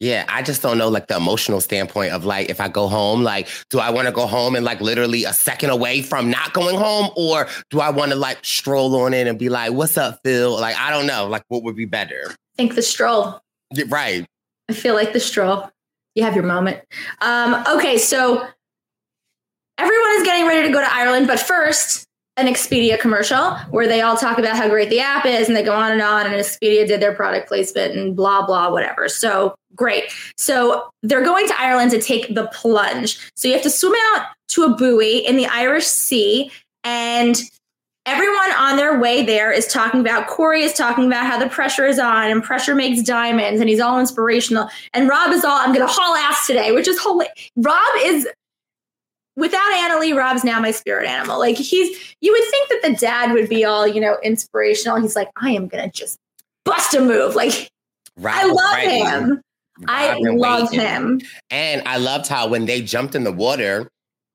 Yeah, 0.00 0.24
I 0.28 0.42
just 0.42 0.62
don't 0.62 0.78
know 0.78 0.88
like 0.88 1.08
the 1.08 1.16
emotional 1.16 1.60
standpoint 1.60 2.12
of 2.12 2.24
like 2.24 2.50
if 2.50 2.60
I 2.60 2.68
go 2.68 2.86
home, 2.86 3.24
like 3.24 3.48
do 3.68 3.80
I 3.80 3.90
want 3.90 4.06
to 4.06 4.12
go 4.12 4.26
home 4.26 4.54
and 4.54 4.64
like 4.64 4.80
literally 4.80 5.24
a 5.24 5.32
second 5.32 5.70
away 5.70 6.02
from 6.02 6.30
not 6.30 6.52
going 6.52 6.76
home, 6.76 7.10
or 7.16 7.48
do 7.70 7.80
I 7.80 7.90
want 7.90 8.12
to 8.12 8.16
like 8.16 8.38
stroll 8.44 8.94
on 8.96 9.12
in 9.12 9.26
and 9.26 9.38
be 9.38 9.48
like, 9.48 9.72
"What's 9.72 9.98
up, 9.98 10.20
Phil?" 10.24 10.52
Like 10.52 10.76
I 10.76 10.90
don't 10.90 11.06
know, 11.06 11.26
like 11.26 11.42
what 11.48 11.64
would 11.64 11.74
be 11.74 11.84
better? 11.84 12.34
think 12.58 12.74
the 12.74 12.82
stroll. 12.82 13.40
Yeah, 13.72 13.84
right. 13.88 14.26
I 14.68 14.74
feel 14.74 14.94
like 14.94 15.14
the 15.14 15.20
stroll. 15.20 15.70
You 16.14 16.24
have 16.24 16.34
your 16.34 16.44
moment. 16.44 16.80
Um, 17.20 17.64
okay, 17.76 17.96
so 17.96 18.44
everyone 19.78 20.10
is 20.16 20.24
getting 20.24 20.46
ready 20.46 20.66
to 20.66 20.72
go 20.74 20.80
to 20.80 20.92
Ireland, 20.92 21.28
but 21.28 21.38
first, 21.38 22.07
an 22.38 22.46
Expedia 22.46 22.98
commercial 22.98 23.56
where 23.70 23.88
they 23.88 24.00
all 24.00 24.16
talk 24.16 24.38
about 24.38 24.56
how 24.56 24.68
great 24.68 24.88
the 24.90 25.00
app 25.00 25.26
is 25.26 25.48
and 25.48 25.56
they 25.56 25.62
go 25.62 25.74
on 25.74 25.90
and 25.90 26.00
on. 26.00 26.24
And 26.24 26.34
Expedia 26.36 26.86
did 26.86 27.00
their 27.00 27.14
product 27.14 27.48
placement 27.48 27.96
and 27.96 28.14
blah, 28.14 28.46
blah, 28.46 28.70
whatever. 28.70 29.08
So 29.08 29.56
great. 29.74 30.04
So 30.36 30.88
they're 31.02 31.24
going 31.24 31.48
to 31.48 31.60
Ireland 31.60 31.90
to 31.90 32.00
take 32.00 32.34
the 32.34 32.46
plunge. 32.46 33.18
So 33.34 33.48
you 33.48 33.54
have 33.54 33.62
to 33.64 33.70
swim 33.70 33.94
out 34.14 34.26
to 34.50 34.62
a 34.62 34.70
buoy 34.70 35.18
in 35.18 35.36
the 35.36 35.46
Irish 35.46 35.86
Sea 35.86 36.50
and 36.84 37.42
everyone 38.06 38.52
on 38.52 38.76
their 38.76 38.98
way 38.98 39.22
there 39.22 39.52
is 39.52 39.66
talking 39.66 40.00
about 40.00 40.28
Corey 40.28 40.62
is 40.62 40.72
talking 40.72 41.06
about 41.06 41.26
how 41.26 41.38
the 41.38 41.48
pressure 41.48 41.86
is 41.86 41.98
on 41.98 42.30
and 42.30 42.42
pressure 42.42 42.74
makes 42.74 43.02
diamonds 43.02 43.60
and 43.60 43.68
he's 43.68 43.80
all 43.80 44.00
inspirational. 44.00 44.70
And 44.94 45.08
Rob 45.08 45.32
is 45.32 45.44
all 45.44 45.58
I'm 45.58 45.74
gonna 45.74 45.86
haul 45.86 46.16
ass 46.16 46.46
today, 46.46 46.72
which 46.72 46.88
is 46.88 46.98
holy 46.98 47.26
Rob 47.56 47.76
is 48.04 48.26
without 49.38 49.72
Anna 49.72 49.98
Lee, 49.98 50.12
Rob's 50.12 50.44
now 50.44 50.60
my 50.60 50.72
spirit 50.72 51.06
animal. 51.08 51.38
Like 51.38 51.56
he's 51.56 52.14
you 52.20 52.32
would 52.32 52.44
think 52.50 52.68
that 52.68 52.82
the 52.90 52.96
dad 52.96 53.32
would 53.32 53.48
be 53.48 53.64
all, 53.64 53.86
you 53.86 54.00
know, 54.00 54.18
inspirational. 54.22 55.00
He's 55.00 55.16
like, 55.16 55.30
I 55.36 55.50
am 55.52 55.68
gonna 55.68 55.90
just 55.90 56.18
bust 56.64 56.92
a 56.94 57.00
move. 57.00 57.34
Like 57.34 57.70
I 58.18 58.42
Rob 58.42 58.44
was 58.46 58.56
love 58.56 58.74
ready. 58.74 58.98
him. 59.00 59.42
I 59.86 60.12
Rob 60.20 60.36
love 60.38 60.62
waiting. 60.70 60.80
him. 60.80 61.20
And 61.50 61.86
I 61.86 61.98
loved 61.98 62.26
how 62.26 62.48
when 62.48 62.66
they 62.66 62.82
jumped 62.82 63.14
in 63.14 63.22
the 63.22 63.32
water, 63.32 63.88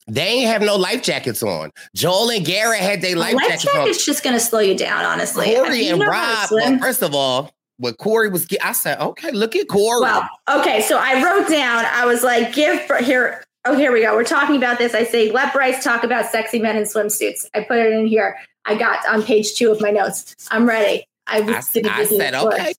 they 0.08 0.26
ain't 0.28 0.48
have 0.48 0.62
no 0.62 0.76
life 0.78 1.04
jackets 1.04 1.44
on. 1.44 1.70
Joel 1.96 2.30
and 2.32 2.46
Garrett 2.46 2.80
had 2.80 3.02
their 3.02 3.16
life, 3.18 3.34
Life 3.36 3.48
jackets 3.50 3.68
on. 3.68 3.74
jacket's 3.76 4.06
just 4.06 4.24
gonna 4.24 4.40
slow 4.40 4.60
you 4.62 4.76
down, 4.78 5.04
honestly. 5.06 5.54
Corey 5.54 5.90
and 5.90 6.00
to 6.02 6.08
Rob. 6.08 6.48
Well, 6.52 6.80
first 6.80 7.02
of 7.02 7.14
all, 7.14 7.52
when 7.78 7.94
Corey 7.96 8.30
was, 8.30 8.48
I 8.64 8.72
said, 8.72 9.00
okay, 9.02 9.32
look 9.32 9.56
at 9.56 9.68
Corey. 9.68 10.02
Well, 10.02 10.28
okay, 10.50 10.82
so 10.82 10.98
I 10.98 11.22
wrote 11.24 11.50
down, 11.50 11.86
I 11.92 12.06
was 12.06 12.24
like, 12.24 12.54
give 12.54 12.80
here. 13.02 13.44
Oh, 13.66 13.78
here 13.78 13.92
we 13.94 14.02
go. 14.02 14.14
We're 14.16 14.24
talking 14.26 14.58
about 14.58 14.78
this. 14.78 14.94
I 14.94 15.06
say, 15.06 15.32
let 15.32 15.54
Brice 15.54 15.84
talk 15.84 16.04
about 16.04 16.30
sexy 16.32 16.60
men 16.60 16.76
in 16.76 16.84
swimsuits. 16.84 17.46
I 17.56 17.62
put 17.62 17.78
it 17.78 17.94
in 17.94 18.06
here. 18.08 18.38
I 18.66 18.76
got 18.76 19.06
on 19.08 19.24
page 19.24 19.56
two 19.56 19.72
of 19.72 19.80
my 19.82 19.90
notes. 19.92 20.36
I'm 20.52 20.66
ready. 20.68 21.06
I 21.28 21.40
was 21.42 21.56
I, 21.56 21.82
I 21.90 22.06
said, 22.06 22.34
okay. 22.36 22.74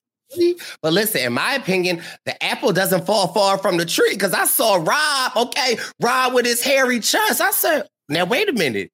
But 0.83 0.93
listen, 0.93 1.23
in 1.23 1.33
my 1.33 1.55
opinion, 1.55 2.03
the 2.27 2.43
apple 2.43 2.73
doesn't 2.73 3.07
fall 3.07 3.29
far 3.29 3.57
from 3.57 3.77
the 3.79 3.87
tree 3.87 4.13
because 4.13 4.35
I 4.35 4.45
saw 4.47 4.75
Rob, 4.77 5.49
okay, 5.49 5.79
Rob 6.03 6.35
with 6.35 6.45
his 6.45 6.63
hairy 6.63 7.01
chest. 7.01 7.41
I 7.41 7.51
said, 7.53 7.89
now 8.09 8.25
wait 8.27 8.49
a 8.49 8.53
minute. 8.53 8.91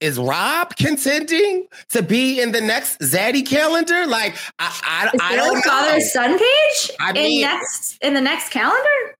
Is 0.00 0.18
Rob 0.18 0.76
contending 0.76 1.66
to 1.90 2.02
be 2.02 2.40
in 2.40 2.52
the 2.52 2.60
next 2.60 3.00
Zaddy 3.00 3.46
calendar? 3.46 4.06
Like, 4.06 4.36
I, 4.58 5.10
Is 5.14 5.20
I, 5.20 5.32
I 5.32 5.36
don't 5.36 5.58
a 5.58 5.62
father 5.62 5.92
know. 5.94 5.98
son 6.00 6.38
page 6.38 6.90
I 7.00 7.08
in 7.10 7.14
mean- 7.14 7.40
next 7.42 7.98
in 8.02 8.14
the 8.14 8.20
next 8.20 8.50
calendar? 8.50 9.16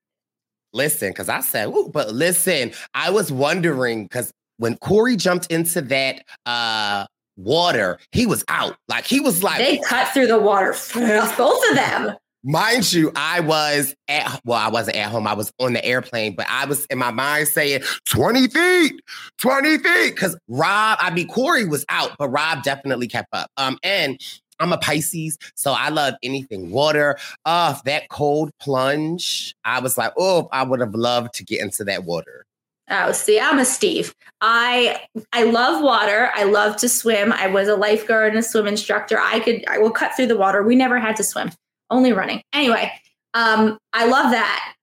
Listen, 0.74 1.10
because 1.10 1.28
I 1.28 1.40
said, 1.40 1.68
Ooh, 1.68 1.88
but 1.92 2.12
listen, 2.12 2.72
I 2.92 3.10
was 3.10 3.32
wondering 3.32 4.04
because 4.04 4.32
when 4.58 4.76
Corey 4.78 5.16
jumped 5.16 5.46
into 5.50 5.80
that 5.82 6.24
uh 6.46 7.06
water, 7.36 7.98
he 8.12 8.26
was 8.26 8.44
out. 8.48 8.76
Like 8.88 9.04
he 9.04 9.20
was 9.20 9.42
like 9.42 9.58
They 9.58 9.78
cut 9.78 10.08
through 10.08 10.26
the 10.26 10.38
water 10.38 10.74
fast, 10.74 11.36
both 11.38 11.62
of 11.70 11.76
them. 11.76 12.16
Mind 12.46 12.92
you, 12.92 13.10
I 13.16 13.40
was 13.40 13.94
at 14.06 14.40
well, 14.44 14.58
I 14.58 14.68
wasn't 14.68 14.98
at 14.98 15.10
home. 15.10 15.26
I 15.26 15.32
was 15.32 15.50
on 15.60 15.72
the 15.72 15.84
airplane, 15.84 16.34
but 16.34 16.46
I 16.50 16.66
was 16.66 16.84
in 16.86 16.98
my 16.98 17.10
mind 17.10 17.48
saying 17.48 17.82
20 18.10 18.48
feet, 18.48 19.00
20 19.40 19.78
feet. 19.78 20.16
Cause 20.16 20.36
Rob, 20.48 20.98
I 21.00 21.10
mean 21.10 21.28
Corey 21.28 21.64
was 21.64 21.86
out, 21.88 22.10
but 22.18 22.28
Rob 22.28 22.62
definitely 22.62 23.08
kept 23.08 23.28
up. 23.32 23.48
Um, 23.56 23.78
and 23.82 24.20
I'm 24.60 24.72
a 24.72 24.78
Pisces, 24.78 25.38
so 25.54 25.72
I 25.72 25.88
love 25.88 26.14
anything 26.22 26.70
water. 26.70 27.16
Uh, 27.44 27.76
that 27.84 28.08
cold 28.08 28.50
plunge. 28.60 29.54
I 29.64 29.80
was 29.80 29.98
like, 29.98 30.12
oh, 30.18 30.48
I 30.52 30.62
would 30.62 30.80
have 30.80 30.94
loved 30.94 31.34
to 31.34 31.44
get 31.44 31.60
into 31.60 31.84
that 31.84 32.04
water. 32.04 32.46
Oh, 32.90 33.12
see, 33.12 33.40
I'm 33.40 33.58
a 33.58 33.64
Steve. 33.64 34.14
I 34.40 35.00
I 35.32 35.44
love 35.44 35.82
water. 35.82 36.30
I 36.34 36.44
love 36.44 36.76
to 36.76 36.88
swim. 36.88 37.32
I 37.32 37.46
was 37.46 37.66
a 37.66 37.76
lifeguard 37.76 38.30
and 38.30 38.38
a 38.38 38.42
swim 38.42 38.66
instructor. 38.66 39.18
I 39.18 39.40
could 39.40 39.64
I 39.68 39.78
will 39.78 39.90
cut 39.90 40.14
through 40.14 40.26
the 40.26 40.36
water. 40.36 40.62
We 40.62 40.76
never 40.76 40.98
had 40.98 41.16
to 41.16 41.24
swim, 41.24 41.50
only 41.90 42.12
running. 42.12 42.42
Anyway, 42.52 42.92
um, 43.32 43.78
I 43.94 44.06
love 44.06 44.32
that. 44.32 44.74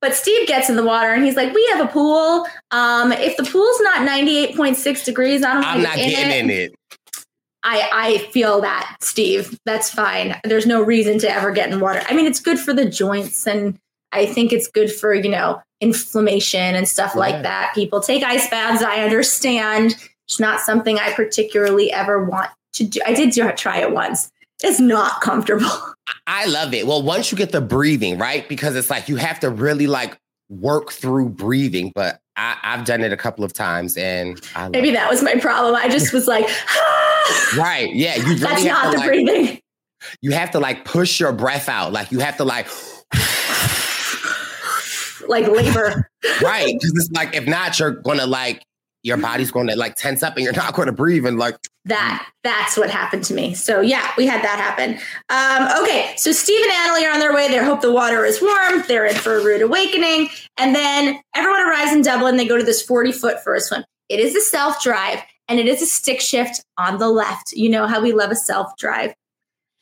But 0.00 0.14
Steve 0.14 0.46
gets 0.46 0.70
in 0.70 0.76
the 0.76 0.84
water 0.84 1.12
and 1.12 1.24
he's 1.24 1.36
like, 1.36 1.52
"We 1.54 1.66
have 1.72 1.86
a 1.86 1.90
pool. 1.90 2.46
Um, 2.70 3.12
if 3.12 3.36
the 3.36 3.44
pool's 3.44 3.80
not 3.80 4.08
98.6 4.08 5.04
degrees, 5.04 5.42
I 5.42 5.54
don't. 5.54 5.64
I'm 5.64 5.82
not 5.82 5.96
get 5.96 6.10
getting 6.10 6.30
it. 6.30 6.44
in 6.44 6.50
it. 6.50 6.74
I 7.68 7.88
I 7.92 8.18
feel 8.30 8.60
that, 8.62 8.96
Steve. 9.00 9.58
That's 9.66 9.90
fine. 9.90 10.36
There's 10.44 10.66
no 10.66 10.82
reason 10.82 11.18
to 11.18 11.30
ever 11.30 11.50
get 11.50 11.70
in 11.70 11.80
water. 11.80 12.02
I 12.08 12.14
mean, 12.14 12.26
it's 12.26 12.40
good 12.40 12.58
for 12.60 12.72
the 12.72 12.88
joints 12.88 13.46
and 13.46 13.76
I 14.12 14.24
think 14.24 14.52
it's 14.52 14.68
good 14.68 14.90
for, 14.90 15.12
you 15.12 15.28
know, 15.28 15.60
inflammation 15.80 16.74
and 16.76 16.88
stuff 16.88 17.12
Yeah. 17.14 17.20
like 17.20 17.42
that. 17.42 17.72
People 17.74 18.00
take 18.00 18.22
ice 18.22 18.48
baths. 18.48 18.82
I 18.82 19.02
understand. 19.02 19.96
It's 20.28 20.38
not 20.40 20.60
something 20.60 20.98
I 20.98 21.12
particularly 21.12 21.92
ever 21.92 22.24
want 22.24 22.50
to 22.74 22.84
do. 22.84 23.00
I 23.04 23.12
did 23.14 23.32
try 23.56 23.78
it 23.78 23.92
once. 23.92 24.30
It's 24.62 24.80
not 24.80 25.20
comfortable. 25.20 25.68
I 26.26 26.46
love 26.46 26.72
it. 26.72 26.86
Well, 26.86 27.02
once 27.02 27.30
you 27.32 27.36
get 27.38 27.50
the 27.52 27.60
breathing, 27.60 28.16
right? 28.16 28.48
Because 28.48 28.76
it's 28.76 28.90
like 28.90 29.08
you 29.08 29.16
have 29.16 29.40
to 29.40 29.50
really 29.50 29.86
like 29.86 30.16
work 30.48 30.92
through 30.92 31.28
breathing. 31.30 31.92
But 31.94 32.20
I, 32.36 32.56
I've 32.62 32.84
done 32.84 33.02
it 33.02 33.12
a 33.12 33.16
couple 33.16 33.44
of 33.44 33.52
times 33.52 33.96
and 33.96 34.40
Maybe 34.70 34.90
it. 34.90 34.92
that 34.92 35.10
was 35.10 35.22
my 35.22 35.34
problem. 35.34 35.74
I 35.74 35.88
just 35.88 36.12
was 36.12 36.26
like, 36.26 36.46
ah, 36.68 37.05
Right. 37.56 37.94
Yeah. 37.94 38.16
You 38.16 38.22
really 38.24 38.34
that's 38.40 38.62
have 38.64 38.72
not 38.72 38.84
to 38.84 38.90
the 38.92 38.96
like, 38.98 39.06
breathing. 39.08 39.60
you 40.22 40.30
have 40.32 40.50
to 40.52 40.60
like 40.60 40.84
push 40.84 41.18
your 41.20 41.32
breath 41.32 41.68
out. 41.68 41.92
Like 41.92 42.10
you 42.12 42.18
have 42.20 42.36
to 42.38 42.44
like 42.44 42.66
Like 45.28 45.48
labor. 45.48 46.08
right. 46.42 46.66
Because 46.74 46.92
it's 46.96 47.10
like 47.12 47.34
if 47.34 47.46
not, 47.46 47.78
you're 47.78 47.90
gonna 47.92 48.26
like 48.26 48.62
your 49.02 49.16
body's 49.16 49.50
gonna 49.50 49.74
like 49.76 49.94
tense 49.96 50.22
up 50.22 50.34
and 50.36 50.44
you're 50.44 50.52
not 50.52 50.74
gonna 50.74 50.92
breathe 50.92 51.26
and 51.26 51.38
like 51.38 51.56
that 51.84 52.28
that's 52.42 52.76
what 52.76 52.90
happened 52.90 53.22
to 53.22 53.34
me 53.34 53.54
so 53.54 53.80
yeah 53.80 54.10
we 54.16 54.26
had 54.26 54.42
that 54.42 54.58
happen 54.58 54.98
um, 55.28 55.80
okay 55.80 56.12
so 56.16 56.32
steve 56.32 56.60
and 56.60 56.72
Anna 56.72 56.94
Lee 56.94 57.06
are 57.06 57.12
on 57.12 57.20
their 57.20 57.32
way 57.32 57.46
they 57.46 57.58
hope 57.64 57.80
the 57.82 57.92
water 57.92 58.24
is 58.24 58.42
warm 58.42 58.82
they're 58.88 59.06
in 59.06 59.14
for 59.14 59.36
a 59.38 59.44
rude 59.44 59.62
awakening 59.62 60.28
and 60.56 60.74
then 60.74 61.20
everyone 61.36 61.60
arrives 61.68 61.92
in 61.92 62.02
dublin 62.02 62.36
they 62.36 62.48
go 62.48 62.56
to 62.58 62.64
this 62.64 62.82
40 62.82 63.12
foot 63.12 63.40
for 63.44 63.54
a 63.54 63.60
swim 63.60 63.84
it 64.08 64.18
is 64.18 64.34
a 64.34 64.40
self 64.40 64.82
drive 64.82 65.20
and 65.48 65.58
it 65.58 65.66
is 65.66 65.82
a 65.82 65.86
stick 65.86 66.20
shift 66.20 66.64
on 66.78 66.98
the 66.98 67.08
left 67.08 67.52
you 67.52 67.68
know 67.68 67.86
how 67.86 68.00
we 68.00 68.12
love 68.12 68.30
a 68.30 68.36
self 68.36 68.76
drive 68.76 69.14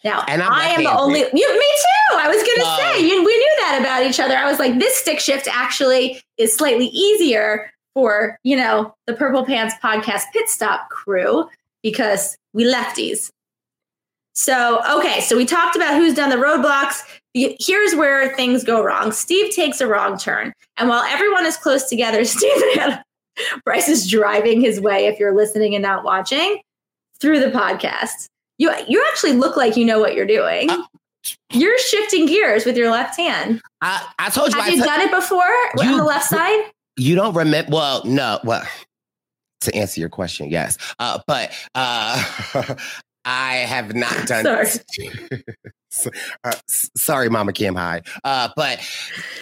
now 0.04 0.25
And 0.28 0.42
I'm 0.42 0.52
i 0.52 0.66
am 0.66 0.85
the 0.85 0.99
only 0.99 1.21
you, 1.21 1.26
me 1.33 1.33
too 1.33 2.16
i 2.16 2.28
was 2.28 2.37
gonna 2.37 2.71
Um, 2.71 2.78
say 2.78 3.06
you, 3.06 3.25
we 3.25 3.37
knew 3.37 3.56
that 3.61 3.78
about 3.80 4.09
each 4.09 4.21
other 4.21 4.37
i 4.37 4.49
was 4.49 4.59
like 4.59 4.78
this 4.78 4.97
stick 4.97 5.21
shift 5.21 5.49
actually 5.50 6.21
is 6.38 6.54
slightly 6.54 6.87
easier 6.87 7.71
for 7.94 8.38
you 8.42 8.56
know 8.56 8.94
the 9.06 9.14
purple 9.14 9.44
pants 9.44 9.75
podcast 9.83 10.25
pit 10.33 10.49
stop 10.49 10.88
crew 10.90 11.49
because 11.85 12.37
we 12.54 12.64
lefties. 12.64 13.30
So, 14.33 14.80
okay, 14.99 15.21
so 15.21 15.37
we 15.37 15.44
talked 15.44 15.76
about 15.76 15.94
who's 15.94 16.14
done 16.14 16.30
the 16.30 16.37
roadblocks. 16.37 17.02
Here's 17.35 17.94
where 17.94 18.35
things 18.35 18.64
go 18.64 18.83
wrong. 18.83 19.12
Steve 19.12 19.54
takes 19.54 19.80
a 19.80 19.87
wrong 19.87 20.18
turn. 20.18 20.52
And 20.76 20.88
while 20.88 21.04
everyone 21.04 21.47
is 21.47 21.56
close 21.56 21.85
together, 21.88 22.25
Steve 22.25 22.61
and 22.80 23.00
Brice 23.64 23.88
is 23.88 24.10
driving 24.10 24.60
his 24.60 24.80
way, 24.80 25.06
if 25.06 25.18
you're 25.18 25.34
listening 25.34 25.74
and 25.74 25.82
not 25.82 26.04
watching, 26.04 26.60
through 27.20 27.40
the 27.40 27.50
podcast. 27.50 28.28
You, 28.58 28.72
you 28.88 29.04
actually 29.10 29.32
look 29.32 29.56
like 29.56 29.76
you 29.76 29.84
know 29.84 29.98
what 29.98 30.14
you're 30.14 30.26
doing. 30.26 30.70
You're 31.52 31.78
shifting 31.78 32.26
gears 32.26 32.64
with 32.64 32.76
your 32.76 32.90
left 32.90 33.16
hand. 33.16 33.62
I, 33.80 34.06
I 34.18 34.30
told 34.30 34.52
you 34.52 34.60
Have 34.60 34.68
I 34.68 34.72
you 34.72 34.80
t- 34.82 34.86
done 34.86 35.00
it 35.00 35.10
before 35.10 35.42
on 35.80 35.96
the 35.96 36.04
left 36.04 36.26
side? 36.26 36.70
you 36.96 37.16
don't 37.16 37.34
remember 37.34 37.70
well, 37.72 38.04
no, 38.04 38.38
well 38.44 38.62
to 39.62 39.74
answer 39.74 39.98
your 39.98 40.08
question, 40.10 40.50
yes. 40.50 40.76
Uh, 40.98 41.18
but 41.26 41.52
uh 41.74 42.22
I 43.24 43.54
have 43.54 43.94
not 43.94 44.26
done. 44.26 44.44
Sorry. 44.66 45.10
So- 45.90 46.10
uh, 46.42 46.52
sorry, 46.66 47.30
Mama 47.30 47.52
Kim. 47.52 47.76
Hi. 47.76 48.02
Uh, 48.24 48.48
but 48.56 48.80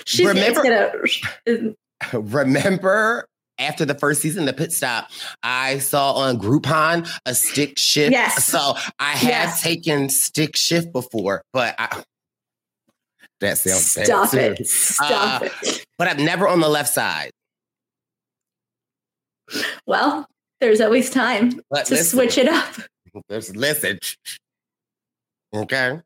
She's 0.04 0.26
remember, 0.26 0.62
gonna, 0.62 1.74
remember 2.12 3.26
after 3.62 3.84
the 3.84 3.94
first 3.94 4.20
season, 4.20 4.44
the 4.44 4.52
pit 4.52 4.72
stop, 4.72 5.10
I 5.42 5.78
saw 5.78 6.12
on 6.12 6.38
Groupon 6.38 7.08
a 7.26 7.34
stick 7.34 7.78
shift. 7.78 8.12
Yes. 8.12 8.44
So 8.44 8.74
I 8.98 9.12
have 9.12 9.28
Yes. 9.28 9.62
taken 9.62 10.08
stick 10.08 10.56
shift 10.56 10.92
before, 10.92 11.42
but 11.52 11.74
I, 11.78 12.02
that 13.40 13.58
sounds 13.58 13.94
bad, 13.94 14.06
Stop 14.06 14.30
too. 14.30 14.38
it. 14.38 14.66
Stop 14.66 15.42
Uh, 15.42 15.48
it. 15.62 15.84
But 15.98 16.08
I'm 16.08 16.24
never 16.24 16.46
on 16.48 16.60
the 16.60 16.68
left 16.68 16.92
side. 16.92 17.30
Well, 19.86 20.26
there's 20.60 20.80
always 20.80 21.10
time 21.10 21.60
But 21.70 21.86
to 21.86 21.94
listen. 21.94 22.18
switch 22.18 22.38
it 22.38 22.48
up. 22.48 22.74
There's 23.28 23.54
listen. 23.54 23.98
Okay. 25.54 26.00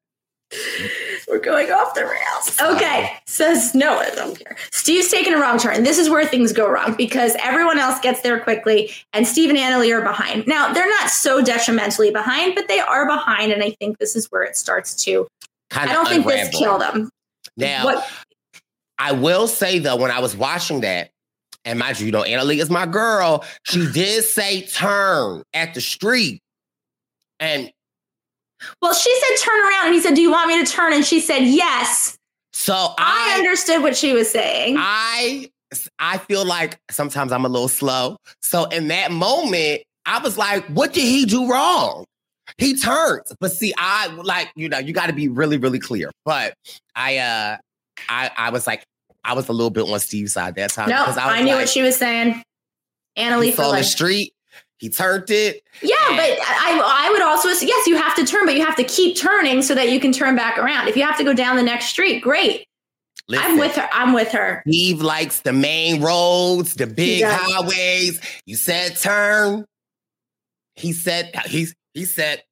We're 1.28 1.38
going 1.40 1.70
off 1.72 1.94
the 1.94 2.04
rails. 2.04 2.60
Okay, 2.76 3.10
says 3.26 3.74
no, 3.74 3.98
I 3.98 4.10
don't 4.10 4.38
care. 4.38 4.56
Steve's 4.70 5.10
taking 5.10 5.34
a 5.34 5.38
wrong 5.38 5.58
turn. 5.58 5.82
This 5.82 5.98
is 5.98 6.08
where 6.08 6.24
things 6.24 6.52
go 6.52 6.68
wrong 6.68 6.94
because 6.96 7.34
everyone 7.42 7.78
else 7.78 7.98
gets 8.00 8.20
there 8.22 8.38
quickly, 8.40 8.92
and 9.12 9.26
Steve 9.26 9.50
and 9.50 9.58
Anna 9.58 9.78
Lee 9.80 9.92
are 9.92 10.02
behind. 10.02 10.46
Now 10.46 10.72
they're 10.72 10.88
not 10.88 11.10
so 11.10 11.42
detrimentally 11.42 12.10
behind, 12.12 12.54
but 12.54 12.68
they 12.68 12.78
are 12.78 13.06
behind, 13.06 13.52
and 13.52 13.62
I 13.62 13.70
think 13.80 13.98
this 13.98 14.14
is 14.14 14.26
where 14.30 14.42
it 14.44 14.56
starts 14.56 14.94
to. 15.04 15.26
Kind 15.70 15.90
I 15.90 15.94
don't 15.94 16.06
think 16.08 16.26
this 16.26 16.56
killed 16.56 16.80
them. 16.80 17.10
Now, 17.56 17.84
What- 17.84 18.08
I 18.98 19.12
will 19.12 19.48
say 19.48 19.78
though, 19.80 19.96
when 19.96 20.10
I 20.10 20.20
was 20.20 20.36
watching 20.36 20.82
that, 20.82 21.10
and 21.64 21.78
mind 21.80 21.98
you, 21.98 22.06
you 22.06 22.12
know, 22.12 22.22
Anna 22.22 22.44
Lee 22.44 22.60
is 22.60 22.70
my 22.70 22.86
girl. 22.86 23.44
She 23.64 23.84
did 23.92 24.22
say 24.24 24.62
turn 24.62 25.42
at 25.52 25.74
the 25.74 25.80
street, 25.80 26.40
and 27.40 27.72
Well, 28.82 28.94
she 28.94 29.14
said 29.20 29.44
turn 29.44 29.60
around, 29.60 29.86
and 29.86 29.94
he 29.94 30.00
said, 30.00 30.14
"Do 30.14 30.22
you 30.22 30.30
want 30.30 30.48
me 30.48 30.64
to 30.64 30.70
turn?" 30.70 30.92
And 30.92 31.04
she 31.04 31.20
said, 31.20 31.40
"Yes." 31.40 32.16
so 32.52 32.74
I, 32.98 33.34
I, 33.34 33.38
understood 33.38 33.82
what 33.82 33.96
she 33.96 34.14
was 34.14 34.30
saying. 34.30 34.76
I, 34.78 35.50
I 35.98 36.16
feel 36.18 36.44
like 36.44 36.78
sometimes 36.90 37.30
I'm 37.30 37.44
a 37.44 37.48
little 37.48 37.68
slow. 37.68 38.16
So 38.40 38.64
in 38.64 38.88
that 38.88 39.12
moment, 39.12 39.82
I 40.06 40.20
was 40.20 40.38
like, 40.38 40.64
"What 40.66 40.92
did 40.92 41.04
he 41.04 41.26
do 41.26 41.50
wrong?" 41.50 42.04
He 42.58 42.76
turned, 42.76 43.24
but 43.40 43.52
see, 43.52 43.74
I 43.76 44.06
like 44.06 44.50
you 44.56 44.68
know, 44.68 44.78
you 44.78 44.92
got 44.92 45.08
to 45.08 45.12
be 45.12 45.28
really, 45.28 45.58
really 45.58 45.80
clear. 45.80 46.10
But 46.24 46.54
I, 46.94 47.18
uh 47.18 47.56
I, 48.08 48.30
I 48.36 48.50
was 48.50 48.66
like, 48.66 48.84
I 49.24 49.34
was 49.34 49.48
a 49.48 49.52
little 49.52 49.70
bit 49.70 49.88
on 49.88 49.98
Steve's 50.00 50.32
side 50.32 50.54
that 50.54 50.70
time. 50.70 50.88
no, 50.88 51.02
because 51.02 51.18
I, 51.18 51.32
was 51.32 51.40
knew 51.40 51.50
like, 51.50 51.56
what 51.56 51.68
she 51.68 51.82
was 51.82 51.96
saying. 51.96 52.42
Anna 53.16 53.38
Lee 53.38 53.52
saw 53.52 53.72
the 53.72 53.82
street. 53.82 54.32
He 54.78 54.90
turned 54.90 55.30
it. 55.30 55.62
Yeah, 55.80 55.94
but 56.10 56.38
I 56.42 57.06
I 57.06 57.10
would 57.10 57.22
also 57.22 57.48
yes, 57.48 57.86
you 57.86 57.96
have 57.96 58.14
to 58.16 58.26
turn, 58.26 58.44
but 58.44 58.54
you 58.54 58.64
have 58.64 58.76
to 58.76 58.84
keep 58.84 59.16
turning 59.16 59.62
so 59.62 59.74
that 59.74 59.90
you 59.90 59.98
can 60.00 60.12
turn 60.12 60.36
back 60.36 60.58
around. 60.58 60.88
If 60.88 60.96
you 60.96 61.04
have 61.04 61.16
to 61.18 61.24
go 61.24 61.32
down 61.32 61.56
the 61.56 61.62
next 61.62 61.86
street, 61.86 62.20
great. 62.22 62.66
I'm 63.30 63.58
with 63.58 63.74
her. 63.74 63.88
I'm 63.92 64.12
with 64.12 64.30
her. 64.32 64.62
Steve 64.68 65.00
likes 65.00 65.40
the 65.40 65.52
main 65.52 66.00
roads, 66.00 66.74
the 66.74 66.86
big 66.86 67.24
highways. 67.26 68.20
You 68.44 68.56
said 68.56 68.96
turn. 68.96 69.64
He 70.74 70.92
said 70.92 71.34
he's 71.46 71.74
he 71.94 72.04
said 72.04 72.42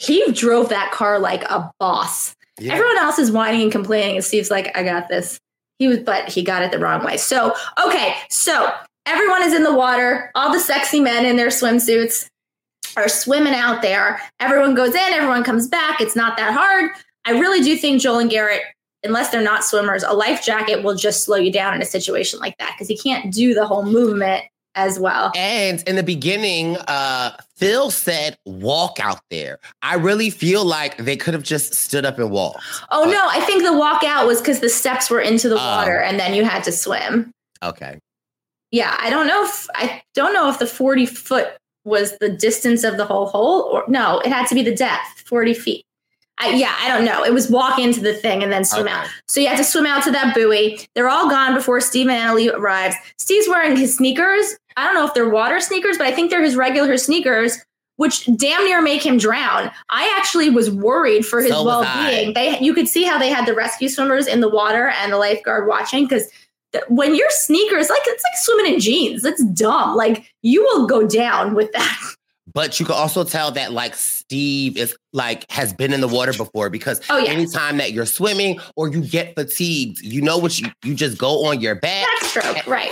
He 0.00 0.30
drove 0.32 0.68
that 0.68 0.92
car 0.92 1.18
like 1.18 1.42
a 1.44 1.70
boss. 1.78 2.34
Yeah. 2.58 2.74
Everyone 2.74 2.98
else 2.98 3.18
is 3.18 3.32
whining 3.32 3.62
and 3.62 3.72
complaining, 3.72 4.16
and 4.16 4.24
Steve's 4.24 4.50
like, 4.50 4.76
"I 4.76 4.82
got 4.82 5.08
this." 5.08 5.40
He 5.78 5.88
was, 5.88 5.98
but 5.98 6.28
he 6.28 6.42
got 6.42 6.62
it 6.62 6.70
the 6.70 6.78
wrong 6.78 7.04
way. 7.04 7.16
So 7.16 7.54
okay, 7.84 8.14
so 8.28 8.72
everyone 9.06 9.42
is 9.42 9.54
in 9.54 9.62
the 9.62 9.74
water. 9.74 10.30
All 10.34 10.52
the 10.52 10.60
sexy 10.60 11.00
men 11.00 11.24
in 11.24 11.36
their 11.36 11.48
swimsuits 11.48 12.28
are 12.96 13.08
swimming 13.08 13.54
out 13.54 13.82
there. 13.82 14.20
Everyone 14.40 14.74
goes 14.74 14.94
in. 14.94 15.12
Everyone 15.12 15.44
comes 15.44 15.68
back. 15.68 16.00
It's 16.00 16.16
not 16.16 16.36
that 16.36 16.52
hard. 16.52 16.90
I 17.24 17.32
really 17.32 17.60
do 17.62 17.76
think 17.76 18.00
Joel 18.00 18.18
and 18.18 18.30
Garrett, 18.30 18.62
unless 19.04 19.30
they're 19.30 19.42
not 19.42 19.64
swimmers, 19.64 20.02
a 20.02 20.12
life 20.12 20.42
jacket 20.44 20.82
will 20.82 20.94
just 20.96 21.24
slow 21.24 21.36
you 21.36 21.52
down 21.52 21.74
in 21.74 21.82
a 21.82 21.86
situation 21.86 22.40
like 22.40 22.56
that 22.58 22.74
because 22.76 22.90
you 22.90 22.96
can't 22.98 23.32
do 23.32 23.54
the 23.54 23.66
whole 23.66 23.84
movement 23.84 24.44
as 24.76 24.98
well. 25.00 25.32
And 25.36 25.82
in 25.86 25.96
the 25.96 26.02
beginning, 26.02 26.76
uh, 26.88 27.36
Phil 27.56 27.90
said 27.90 28.36
walk 28.46 28.98
out 29.00 29.20
there. 29.28 29.58
I 29.82 29.96
really 29.96 30.30
feel 30.30 30.64
like 30.64 30.96
they 30.96 31.16
could 31.16 31.34
have 31.34 31.42
just 31.42 31.74
stood 31.74 32.04
up 32.06 32.18
and 32.18 32.30
walked. 32.30 32.62
Oh 32.90 33.04
no, 33.04 33.20
I 33.28 33.40
think 33.44 33.64
the 33.64 33.76
walk 33.76 34.04
out 34.04 34.26
was 34.28 34.40
because 34.40 34.60
the 34.60 34.68
steps 34.68 35.10
were 35.10 35.20
into 35.20 35.48
the 35.48 35.56
Oh. 35.56 35.58
water 35.58 36.00
and 36.00 36.18
then 36.20 36.34
you 36.34 36.44
had 36.44 36.62
to 36.64 36.72
swim. 36.72 37.32
Okay. 37.62 37.98
Yeah, 38.70 38.96
I 38.98 39.10
don't 39.10 39.26
know 39.26 39.44
if 39.44 39.66
I 39.74 40.02
don't 40.14 40.32
know 40.32 40.48
if 40.48 40.58
the 40.58 40.66
40 40.66 41.06
foot 41.06 41.48
was 41.84 42.16
the 42.18 42.28
distance 42.28 42.84
of 42.84 42.96
the 42.96 43.04
whole 43.04 43.26
hole 43.26 43.62
or 43.62 43.84
no, 43.88 44.20
it 44.20 44.28
had 44.28 44.46
to 44.48 44.54
be 44.54 44.62
the 44.62 44.74
depth, 44.74 45.20
40 45.26 45.54
feet. 45.54 45.84
I, 46.38 46.50
yeah, 46.54 46.74
I 46.80 46.88
don't 46.88 47.04
know. 47.04 47.22
It 47.22 47.34
was 47.34 47.50
walk 47.50 47.78
into 47.78 48.00
the 48.00 48.14
thing 48.14 48.42
and 48.42 48.50
then 48.50 48.64
swim 48.64 48.86
Okay. 48.86 48.94
out. 48.94 49.06
So 49.28 49.40
you 49.40 49.48
had 49.48 49.58
to 49.58 49.64
swim 49.64 49.84
out 49.84 50.02
to 50.04 50.10
that 50.12 50.34
buoy. 50.34 50.78
They're 50.94 51.08
all 51.08 51.28
gone 51.28 51.54
before 51.54 51.80
Steve 51.82 52.06
and 52.08 52.16
Anna 52.16 52.34
Lee 52.34 52.50
arrives. 52.50 52.96
Steve's 53.18 53.46
wearing 53.46 53.76
his 53.76 53.94
sneakers. 53.96 54.56
I 54.76 54.84
don't 54.86 54.94
know 54.94 55.04
if 55.04 55.12
they're 55.12 55.28
water 55.28 55.60
sneakers, 55.60 55.98
but 55.98 56.06
I 56.06 56.12
think 56.12 56.30
they're 56.30 56.42
his 56.42 56.56
regular 56.56 56.96
sneakers, 56.96 57.58
which 57.96 58.24
damn 58.36 58.64
near 58.64 58.80
make 58.80 59.04
him 59.04 59.18
drown. 59.18 59.70
I 59.90 60.14
actually 60.18 60.48
was 60.48 60.70
worried 60.70 61.26
for 61.26 61.42
his 61.42 61.50
So 61.50 61.62
well-being. 61.62 62.32
They 62.32 62.58
you 62.58 62.72
could 62.72 62.88
see 62.88 63.04
how 63.04 63.18
they 63.18 63.28
had 63.28 63.44
the 63.44 63.54
rescue 63.54 63.90
swimmers 63.90 64.26
in 64.26 64.40
the 64.40 64.48
water 64.48 64.88
and 64.88 65.12
the 65.12 65.18
lifeguard 65.18 65.66
watching 65.68 66.04
because 66.06 66.26
when 66.88 67.14
your 67.14 67.28
sneakers 67.30 67.88
like 67.90 68.02
it's 68.06 68.22
like 68.22 68.38
swimming 68.42 68.74
in 68.74 68.80
jeans. 68.80 69.22
That's 69.22 69.44
dumb. 69.44 69.96
Like 69.96 70.30
you 70.42 70.62
will 70.62 70.86
go 70.86 71.06
down 71.06 71.54
with 71.54 71.72
that. 71.72 71.98
But 72.52 72.80
you 72.80 72.86
can 72.86 72.96
also 72.96 73.22
tell 73.22 73.52
that 73.52 73.70
like 73.70 73.94
Steve 73.94 74.76
is 74.76 74.96
like 75.12 75.48
has 75.52 75.72
been 75.72 75.92
in 75.92 76.00
the 76.00 76.08
water 76.08 76.32
before 76.32 76.68
because 76.68 77.00
Oh, 77.08 77.16
yeah. 77.16 77.30
anytime 77.30 77.76
that 77.76 77.92
you're 77.92 78.06
swimming 78.06 78.58
or 78.74 78.88
you 78.88 79.02
get 79.06 79.36
fatigued, 79.36 80.00
you 80.00 80.20
know 80.20 80.36
what 80.36 80.58
you 80.58 80.68
you 80.84 80.94
just 80.96 81.16
go 81.16 81.46
on 81.46 81.60
your 81.60 81.76
back. 81.76 82.08
Backstroke, 82.20 82.66
right. 82.66 82.90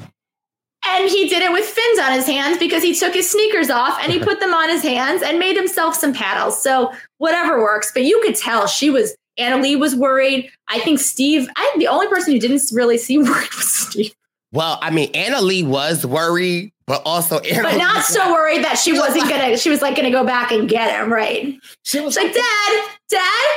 And 0.00 1.08
he 1.10 1.28
did 1.28 1.42
it 1.42 1.52
with 1.52 1.64
fins 1.64 1.98
on 2.00 2.12
his 2.12 2.26
hands 2.26 2.58
because 2.58 2.82
he 2.82 2.94
took 2.94 3.14
his 3.14 3.30
sneakers 3.30 3.70
off 3.70 3.98
and 4.02 4.12
he 4.12 4.18
put 4.30 4.40
them 4.40 4.54
on 4.54 4.70
his 4.70 4.82
hands 4.82 5.22
and 5.22 5.38
made 5.38 5.56
himself 5.56 5.94
some 5.94 6.12
paddles. 6.12 6.60
So 6.62 6.92
whatever 7.18 7.60
works. 7.60 7.92
But 7.92 8.04
you 8.04 8.20
could 8.22 8.34
tell 8.34 8.66
she 8.66 8.90
was 8.90 9.14
Anna 9.38 9.60
Lee 9.62 9.76
was 9.76 9.94
worried. 9.94 10.50
I 10.68 10.80
think 10.80 10.98
Steve, 10.98 11.48
I 11.56 11.64
think 11.64 11.78
the 11.78 11.88
only 11.88 12.08
person 12.08 12.32
who 12.32 12.38
didn't 12.40 12.62
really 12.72 12.98
seem 12.98 13.24
worried 13.24 13.52
was 13.54 13.72
Steve. 13.72 14.14
Well, 14.52 14.78
I 14.80 14.90
mean, 14.90 15.10
Anna 15.14 15.40
Lee 15.40 15.62
was 15.62 16.06
worried, 16.06 16.72
but 16.86 17.02
also 17.04 17.38
Anna 17.40 17.62
But 17.62 17.76
not 17.76 18.04
so 18.04 18.32
worried 18.32 18.64
that 18.64 18.78
she 18.78 18.92
wasn't 18.92 19.24
gonna, 19.28 19.56
she 19.56 19.70
was 19.70 19.82
like 19.82 19.96
gonna 19.96 20.10
go 20.10 20.24
back 20.24 20.52
and 20.52 20.68
get 20.68 20.90
him, 20.98 21.12
right? 21.12 21.54
She 21.82 22.00
was 22.00 22.16
like, 22.16 22.32
Dad, 22.32 22.84
Dad, 23.10 23.56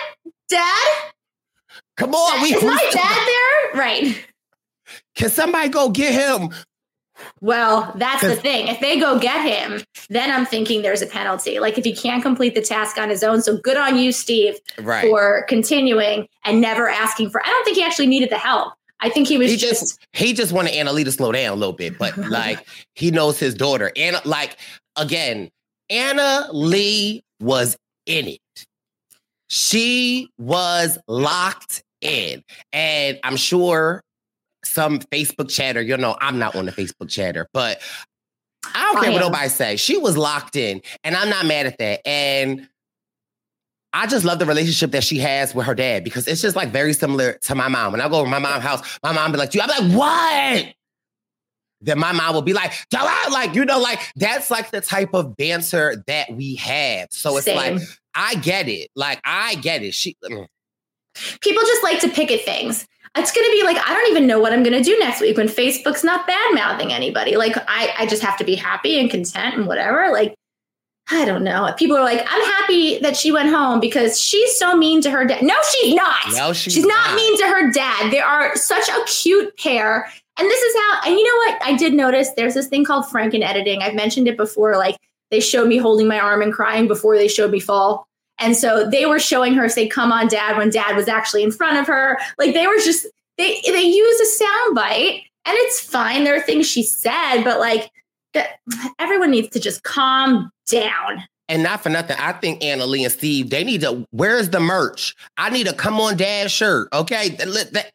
Dad, 0.49 1.11
Come 1.99 2.15
on, 2.15 2.41
we 2.41 2.55
is 2.55 2.63
my 2.63 2.89
dad 2.93 3.27
there? 3.27 3.81
Right. 3.81 4.25
can 5.15 5.29
somebody 5.29 5.67
go 5.67 5.89
get 5.89 6.13
him? 6.13 6.49
Well, 7.41 7.91
that's 7.95 8.21
the 8.21 8.35
thing. 8.35 8.67
If 8.67 8.79
they 8.79 8.99
go 8.99 9.19
get 9.19 9.43
him, 9.45 9.81
then 10.09 10.31
I'm 10.31 10.45
thinking 10.45 10.81
there's 10.81 11.01
a 11.01 11.07
penalty. 11.07 11.59
Like 11.59 11.77
if 11.77 11.83
he 11.83 11.95
can't 11.95 12.21
complete 12.21 12.55
the 12.55 12.61
task 12.61 12.97
on 12.97 13.09
his 13.09 13.23
own. 13.23 13.41
So 13.41 13.57
good 13.57 13.77
on 13.77 13.97
you, 13.97 14.11
Steve, 14.11 14.55
Right. 14.81 15.09
for 15.09 15.43
continuing 15.47 16.27
and 16.43 16.61
never 16.61 16.89
asking 16.89 17.29
for. 17.29 17.41
I 17.45 17.49
don't 17.49 17.63
think 17.65 17.77
he 17.77 17.83
actually 17.83 18.07
needed 18.07 18.29
the 18.29 18.37
help. 18.37 18.73
I 19.01 19.09
think 19.09 19.27
he 19.29 19.37
was 19.37 19.49
he 19.51 19.57
just, 19.57 19.81
just 19.81 19.99
he 20.11 20.33
just 20.33 20.51
wanted 20.51 20.73
Anna 20.73 20.91
Lee 20.91 21.05
to 21.05 21.11
slow 21.11 21.31
down 21.31 21.53
a 21.53 21.55
little 21.55 21.73
bit, 21.73 21.97
but 21.97 22.17
like 22.29 22.67
he 22.95 23.11
knows 23.11 23.39
his 23.39 23.53
daughter. 23.53 23.91
And 23.95 24.19
like 24.25 24.57
again, 24.97 25.49
Anna 25.89 26.47
Lee 26.51 27.23
was 27.39 27.77
in 28.05 28.27
it. 28.27 28.39
She 29.47 30.29
was 30.37 30.97
locked 31.07 31.81
in, 32.01 32.43
and 32.73 33.19
I'm 33.23 33.35
sure 33.37 34.03
some 34.63 34.99
Facebook 34.99 35.49
chatter. 35.49 35.81
You 35.81 35.97
know, 35.97 36.17
I'm 36.19 36.39
not 36.39 36.55
on 36.55 36.65
the 36.65 36.71
Facebook 36.71 37.09
chatter, 37.09 37.47
but 37.53 37.81
I 38.73 38.91
don't 38.91 39.03
care 39.03 39.11
what 39.11 39.21
nobody 39.21 39.49
say. 39.49 39.75
She 39.75 39.97
was 39.97 40.17
locked 40.17 40.55
in, 40.55 40.81
and 41.03 41.15
I'm 41.15 41.29
not 41.29 41.45
mad 41.45 41.65
at 41.65 41.77
that. 41.77 42.07
And 42.07 42.67
I 43.93 44.05
just 44.05 44.25
love 44.25 44.39
the 44.39 44.45
relationship 44.45 44.91
that 44.91 45.03
she 45.03 45.17
has 45.19 45.55
with 45.55 45.65
her 45.65 45.73
dad 45.73 46.03
because 46.03 46.27
it's 46.27 46.41
just 46.41 46.55
like 46.55 46.69
very 46.69 46.93
similar 46.93 47.33
to 47.33 47.55
my 47.55 47.67
mom. 47.67 47.93
When 47.93 48.01
I 48.01 48.09
go 48.09 48.23
to 48.23 48.29
my 48.29 48.39
mom's 48.39 48.63
house, 48.63 48.99
my 49.01 49.11
mom 49.11 49.31
be 49.31 49.37
like, 49.37 49.53
"You," 49.53 49.61
I'm 49.61 49.89
like, 49.89 49.97
"What?" 49.97 50.73
Then 51.81 51.97
my 51.97 52.11
mom 52.11 52.35
will 52.35 52.41
be 52.41 52.53
like, 52.53 52.73
"Go 52.91 52.99
out!" 52.99 53.31
Like 53.31 53.55
you 53.55 53.65
know, 53.65 53.79
like 53.79 53.99
that's 54.15 54.51
like 54.51 54.69
the 54.71 54.81
type 54.81 55.13
of 55.13 55.35
banter 55.37 56.03
that 56.07 56.31
we 56.31 56.55
have. 56.55 57.07
So 57.11 57.37
it's 57.37 57.47
like 57.47 57.81
I 58.13 58.35
get 58.35 58.67
it. 58.67 58.89
Like 58.95 59.21
I 59.23 59.55
get 59.55 59.81
it. 59.81 59.93
She. 59.93 60.15
mm. 60.23 60.45
people 61.41 61.63
just 61.63 61.83
like 61.83 61.99
to 62.01 62.09
pick 62.09 62.31
at 62.31 62.41
things. 62.41 62.85
It's 63.15 63.31
going 63.31 63.45
to 63.45 63.51
be 63.51 63.63
like, 63.63 63.77
I 63.77 63.93
don't 63.93 64.11
even 64.11 64.27
know 64.27 64.39
what 64.39 64.53
I'm 64.53 64.63
going 64.63 64.77
to 64.77 64.83
do 64.83 64.97
next 64.99 65.21
week 65.21 65.35
when 65.37 65.47
Facebook's 65.47 66.03
not 66.03 66.27
bad 66.27 66.53
mouthing 66.53 66.93
anybody. 66.93 67.35
Like, 67.37 67.55
I, 67.67 67.93
I 67.97 68.05
just 68.05 68.21
have 68.21 68.37
to 68.37 68.43
be 68.43 68.55
happy 68.55 68.99
and 68.99 69.09
content 69.09 69.55
and 69.55 69.67
whatever. 69.67 70.09
Like, 70.11 70.35
I 71.11 71.25
don't 71.25 71.43
know. 71.43 71.73
People 71.77 71.97
are 71.97 72.03
like, 72.03 72.19
I'm 72.19 72.45
happy 72.45 72.99
that 72.99 73.17
she 73.17 73.31
went 73.31 73.49
home 73.49 73.79
because 73.79 74.21
she's 74.21 74.57
so 74.57 74.75
mean 74.75 75.01
to 75.01 75.09
her 75.09 75.25
dad. 75.25 75.41
No, 75.41 75.55
she's 75.71 75.95
not. 75.95 76.19
No, 76.33 76.53
she's 76.53 76.73
she's 76.73 76.85
not 76.85 77.09
not. 77.09 77.15
mean 77.15 77.37
to 77.39 77.47
her 77.47 77.71
dad. 77.71 78.11
They 78.11 78.19
are 78.19 78.55
such 78.55 78.87
a 78.89 79.03
cute 79.05 79.57
pair. 79.57 80.07
And 80.37 80.47
this 80.47 80.61
is 80.61 80.75
how, 80.75 81.01
and 81.07 81.17
you 81.17 81.23
know 81.23 81.51
what? 81.51 81.63
I 81.63 81.75
did 81.75 81.93
notice 81.93 82.29
there's 82.37 82.53
this 82.53 82.67
thing 82.67 82.85
called 82.85 83.05
Franken 83.05 83.43
editing. 83.43 83.81
I've 83.81 83.95
mentioned 83.95 84.27
it 84.27 84.37
before. 84.37 84.77
Like, 84.77 84.97
they 85.31 85.39
showed 85.39 85.67
me 85.67 85.77
holding 85.77 86.07
my 86.07 86.19
arm 86.19 86.41
and 86.41 86.53
crying 86.53 86.87
before 86.87 87.17
they 87.17 87.27
showed 87.27 87.51
me 87.51 87.59
fall. 87.59 88.07
And 88.39 88.55
so 88.55 88.89
they 88.89 89.05
were 89.05 89.19
showing 89.19 89.53
her 89.55 89.67
say, 89.69 89.87
come 89.87 90.11
on, 90.11 90.27
dad, 90.27 90.57
when 90.57 90.69
dad 90.69 90.95
was 90.95 91.07
actually 91.07 91.43
in 91.43 91.51
front 91.51 91.77
of 91.77 91.87
her. 91.87 92.17
Like 92.37 92.53
they 92.53 92.67
were 92.67 92.77
just, 92.77 93.05
they, 93.37 93.61
they 93.67 93.81
use 93.83 94.19
a 94.21 94.25
sound 94.25 94.75
bite 94.75 95.23
and 95.45 95.55
it's 95.57 95.79
fine. 95.81 96.23
There 96.23 96.35
are 96.35 96.41
things 96.41 96.65
she 96.67 96.83
said, 96.83 97.43
but 97.43 97.59
like 97.59 97.89
that 98.33 98.59
everyone 98.99 99.31
needs 99.31 99.49
to 99.49 99.59
just 99.59 99.83
calm 99.83 100.51
down. 100.67 101.23
And 101.47 101.63
not 101.63 101.81
for 101.81 101.89
nothing, 101.89 102.15
I 102.19 102.31
think 102.33 102.63
Anna 102.63 102.85
Lee 102.85 103.03
and 103.03 103.11
Steve, 103.11 103.49
they 103.49 103.63
need 103.63 103.81
to, 103.81 104.05
where's 104.11 104.49
the 104.51 104.59
merch? 104.59 105.15
I 105.37 105.49
need 105.49 105.67
a 105.67 105.73
come 105.73 105.99
on 105.99 106.15
dad 106.15 106.51
shirt. 106.51 106.89
Okay. 106.93 107.29
That, 107.29 107.73
that, 107.73 107.91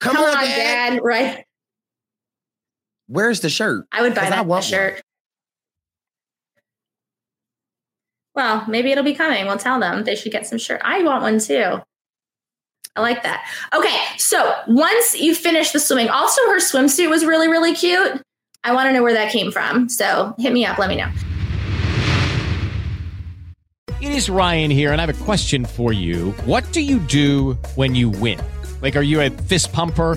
come, 0.00 0.16
Come 0.16 0.24
on, 0.24 0.30
on, 0.38 0.44
dad. 0.44 0.56
dad. 0.94 1.00
Right. 1.02 1.44
Where's 3.06 3.40
the 3.40 3.50
shirt? 3.50 3.86
I 3.92 4.02
would 4.02 4.14
buy 4.14 4.22
'Cause 4.22 4.32
I 4.32 4.36
that 4.36 4.46
want 4.46 4.64
shirt. 4.64 5.02
Well, 8.38 8.64
maybe 8.68 8.92
it'll 8.92 9.02
be 9.02 9.16
coming. 9.16 9.46
We'll 9.46 9.58
tell 9.58 9.80
them 9.80 10.04
they 10.04 10.14
should 10.14 10.30
get 10.30 10.46
some 10.46 10.58
shirt. 10.58 10.80
I 10.84 11.02
want 11.02 11.22
one 11.22 11.40
too. 11.40 11.82
I 12.94 13.00
like 13.00 13.24
that. 13.24 13.44
Okay, 13.74 13.98
so 14.16 14.54
once 14.68 15.18
you 15.18 15.34
finish 15.34 15.72
the 15.72 15.80
swimming, 15.80 16.08
also 16.08 16.40
her 16.42 16.60
swimsuit 16.60 17.10
was 17.10 17.24
really, 17.24 17.48
really 17.48 17.74
cute. 17.74 18.22
I 18.62 18.74
want 18.74 18.86
to 18.86 18.92
know 18.92 19.02
where 19.02 19.14
that 19.14 19.32
came 19.32 19.50
from. 19.50 19.88
So 19.88 20.36
hit 20.38 20.52
me 20.52 20.64
up. 20.64 20.78
Let 20.78 20.88
me 20.88 20.94
know. 20.94 21.08
It 24.00 24.12
is 24.12 24.30
Ryan 24.30 24.70
here, 24.70 24.92
and 24.92 25.00
I 25.00 25.06
have 25.06 25.20
a 25.20 25.24
question 25.24 25.64
for 25.64 25.92
you. 25.92 26.30
What 26.44 26.70
do 26.70 26.80
you 26.80 27.00
do 27.00 27.54
when 27.74 27.96
you 27.96 28.08
win? 28.08 28.40
Like, 28.80 28.94
are 28.94 29.02
you 29.02 29.20
a 29.20 29.30
fist 29.30 29.72
pumper? 29.72 30.16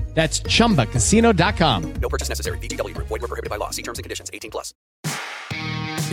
That's 0.13 0.41
chumbacasino.com. 0.41 1.93
No 1.93 2.09
purchase 2.09 2.29
necessary. 2.29 2.57
VGW 2.59 2.93
Group. 2.93 3.07
Void 3.07 3.21
were 3.21 3.27
prohibited 3.27 3.49
by 3.49 3.55
law. 3.55 3.71
See 3.71 3.81
terms 3.81 3.97
and 3.97 4.03
conditions. 4.03 4.29
18 4.33 4.51
plus. 4.51 4.73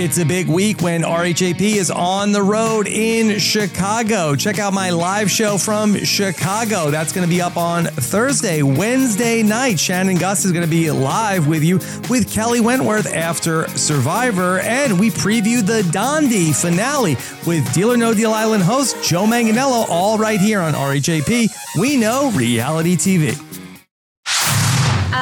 It's 0.00 0.18
a 0.18 0.24
big 0.24 0.46
week 0.46 0.80
when 0.80 1.02
RHAP 1.02 1.60
is 1.60 1.90
on 1.90 2.30
the 2.30 2.40
road 2.40 2.86
in 2.86 3.40
Chicago. 3.40 4.36
Check 4.36 4.60
out 4.60 4.72
my 4.72 4.90
live 4.90 5.28
show 5.28 5.58
from 5.58 5.96
Chicago. 6.04 6.92
That's 6.92 7.12
going 7.12 7.26
to 7.26 7.28
be 7.28 7.40
up 7.40 7.56
on 7.56 7.86
Thursday, 7.86 8.62
Wednesday 8.62 9.42
night. 9.42 9.80
Shannon 9.80 10.16
Guss 10.16 10.44
is 10.44 10.52
going 10.52 10.64
to 10.64 10.70
be 10.70 10.88
live 10.92 11.48
with 11.48 11.64
you 11.64 11.78
with 12.08 12.32
Kelly 12.32 12.60
Wentworth 12.60 13.12
after 13.12 13.66
Survivor. 13.70 14.60
And 14.60 15.00
we 15.00 15.10
preview 15.10 15.66
the 15.66 15.82
Dondi 15.90 16.54
finale 16.54 17.16
with 17.44 17.74
Deal 17.74 17.92
or 17.92 17.96
No 17.96 18.14
Deal 18.14 18.32
Island 18.32 18.62
host 18.62 19.02
Joe 19.02 19.24
Manganiello, 19.24 19.86
all 19.88 20.16
right 20.16 20.38
here 20.38 20.60
on 20.60 20.74
RHAP. 20.74 21.48
We 21.76 21.96
know 21.96 22.30
reality 22.30 22.94
TV. 22.94 23.47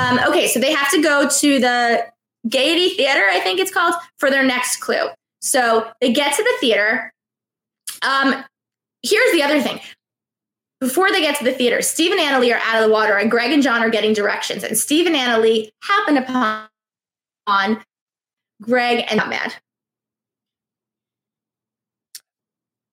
Um, 0.06 0.20
okay, 0.28 0.46
so 0.46 0.60
they 0.60 0.72
have 0.72 0.90
to 0.92 1.02
go 1.02 1.28
to 1.28 1.58
the 1.58 2.06
Gaiety 2.48 2.90
Theater, 2.90 3.24
I 3.28 3.40
think 3.40 3.58
it's 3.58 3.72
called, 3.72 3.94
for 4.18 4.30
their 4.30 4.44
next 4.44 4.76
clue. 4.76 5.08
So 5.40 5.90
they 6.00 6.12
get 6.12 6.34
to 6.36 6.42
the 6.42 6.54
theater. 6.60 7.12
Um, 8.02 8.44
here's 9.02 9.32
the 9.32 9.42
other 9.42 9.60
thing. 9.60 9.80
Before 10.80 11.10
they 11.10 11.20
get 11.20 11.36
to 11.38 11.44
the 11.44 11.52
theater, 11.52 11.82
Steve 11.82 12.12
and 12.12 12.20
Anna 12.20 12.38
Lee 12.38 12.52
are 12.52 12.60
out 12.62 12.76
of 12.82 12.86
the 12.86 12.92
water, 12.92 13.16
and 13.16 13.30
Greg 13.30 13.50
and 13.50 13.62
John 13.62 13.82
are 13.82 13.90
getting 13.90 14.12
directions. 14.12 14.62
And 14.62 14.76
Steve 14.76 15.06
and 15.06 15.16
Anna 15.16 15.38
Lee 15.38 15.72
happen 15.82 16.16
upon 16.18 16.68
on 17.46 17.82
Greg 18.60 19.04
and 19.08 19.16
not 19.16 19.28
mad. 19.28 19.54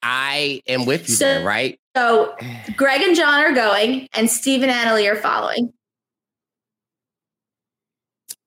I 0.02 0.62
am 0.68 0.86
with 0.86 1.10
you 1.10 1.16
So- 1.16 1.26
there, 1.26 1.46
right? 1.46 1.80
So 1.96 2.36
Greg 2.76 3.02
and 3.02 3.16
John 3.16 3.42
are 3.44 3.54
going, 3.54 4.08
and 4.14 4.30
Steve 4.30 4.64
and 4.64 4.72
Anna 4.72 4.96
Lee 4.96 5.08
are 5.08 5.16
following. 5.16 5.74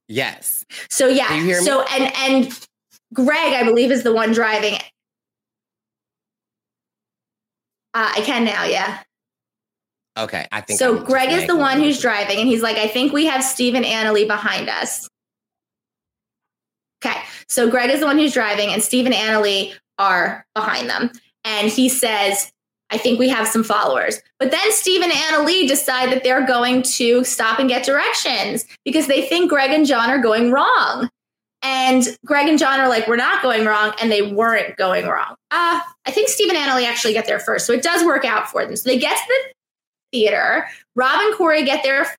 Yes. 0.08 0.64
So 0.88 1.08
yeah. 1.08 1.34
You 1.34 1.44
hear 1.44 1.58
me? 1.58 1.66
So 1.66 1.82
and 1.82 2.12
and 2.16 2.66
Greg, 3.12 3.54
I 3.54 3.64
believe, 3.64 3.90
is 3.90 4.02
the 4.02 4.12
one 4.12 4.32
driving. 4.32 4.74
Uh, 7.94 8.12
I 8.14 8.20
can 8.20 8.44
now, 8.44 8.64
yeah. 8.64 8.98
Okay. 10.18 10.46
I 10.52 10.60
think 10.60 10.78
So 10.78 10.98
I'm 10.98 11.04
Greg 11.04 11.30
is 11.32 11.46
the 11.46 11.56
one 11.56 11.80
who's 11.80 12.00
driving, 12.00 12.38
and 12.38 12.48
he's 12.48 12.62
like, 12.62 12.76
I 12.76 12.88
think 12.88 13.12
we 13.12 13.26
have 13.26 13.42
Steve 13.42 13.74
and 13.74 13.86
Anna 13.86 14.12
Lee 14.12 14.26
behind 14.26 14.68
us. 14.68 15.08
Okay. 17.04 17.18
So 17.48 17.70
Greg 17.70 17.90
is 17.90 18.00
the 18.00 18.06
one 18.06 18.18
who's 18.18 18.34
driving, 18.34 18.70
and 18.70 18.82
Steve 18.82 19.06
and 19.06 19.14
Anna 19.14 19.40
Lee 19.40 19.74
are 19.98 20.46
behind 20.54 20.90
them. 20.90 21.10
And 21.44 21.70
he 21.70 21.88
says, 21.88 22.52
I 22.90 22.98
think 22.98 23.18
we 23.18 23.28
have 23.28 23.48
some 23.48 23.64
followers. 23.64 24.20
But 24.38 24.50
then 24.50 24.72
Steve 24.72 25.02
and 25.02 25.12
Anna 25.12 25.44
Lee 25.44 25.66
decide 25.66 26.12
that 26.12 26.22
they're 26.22 26.46
going 26.46 26.82
to 26.82 27.24
stop 27.24 27.58
and 27.58 27.68
get 27.68 27.84
directions 27.84 28.64
because 28.84 29.06
they 29.06 29.26
think 29.26 29.50
Greg 29.50 29.70
and 29.70 29.86
John 29.86 30.10
are 30.10 30.20
going 30.20 30.52
wrong. 30.52 31.08
And 31.62 32.16
Greg 32.24 32.48
and 32.48 32.58
John 32.58 32.78
are 32.78 32.88
like, 32.88 33.08
we're 33.08 33.16
not 33.16 33.42
going 33.42 33.64
wrong. 33.64 33.92
And 34.00 34.12
they 34.12 34.22
weren't 34.22 34.76
going 34.76 35.06
wrong. 35.06 35.34
Uh, 35.50 35.80
I 36.04 36.10
think 36.12 36.28
Steve 36.28 36.48
and 36.48 36.56
Anna 36.56 36.76
Lee 36.76 36.86
actually 36.86 37.12
get 37.12 37.26
there 37.26 37.40
first. 37.40 37.66
So 37.66 37.72
it 37.72 37.82
does 37.82 38.04
work 38.04 38.24
out 38.24 38.48
for 38.48 38.64
them. 38.64 38.76
So 38.76 38.88
they 38.88 38.98
get 38.98 39.16
to 39.16 39.24
the 39.26 39.52
theater. 40.12 40.68
Rob 40.94 41.20
and 41.20 41.34
Corey 41.34 41.64
get 41.64 41.82
there 41.82 42.14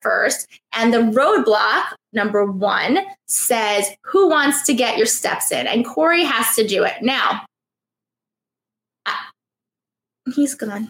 first. 0.00 0.48
And 0.72 0.92
the 0.92 0.98
roadblock, 0.98 1.94
number 2.12 2.44
one, 2.44 2.98
says, 3.28 3.86
Who 4.04 4.28
wants 4.28 4.66
to 4.66 4.74
get 4.74 4.96
your 4.98 5.06
steps 5.06 5.52
in? 5.52 5.68
And 5.68 5.86
Corey 5.86 6.24
has 6.24 6.56
to 6.56 6.66
do 6.66 6.82
it. 6.82 6.94
Now, 7.02 7.44
he's 10.34 10.54
gone. 10.54 10.88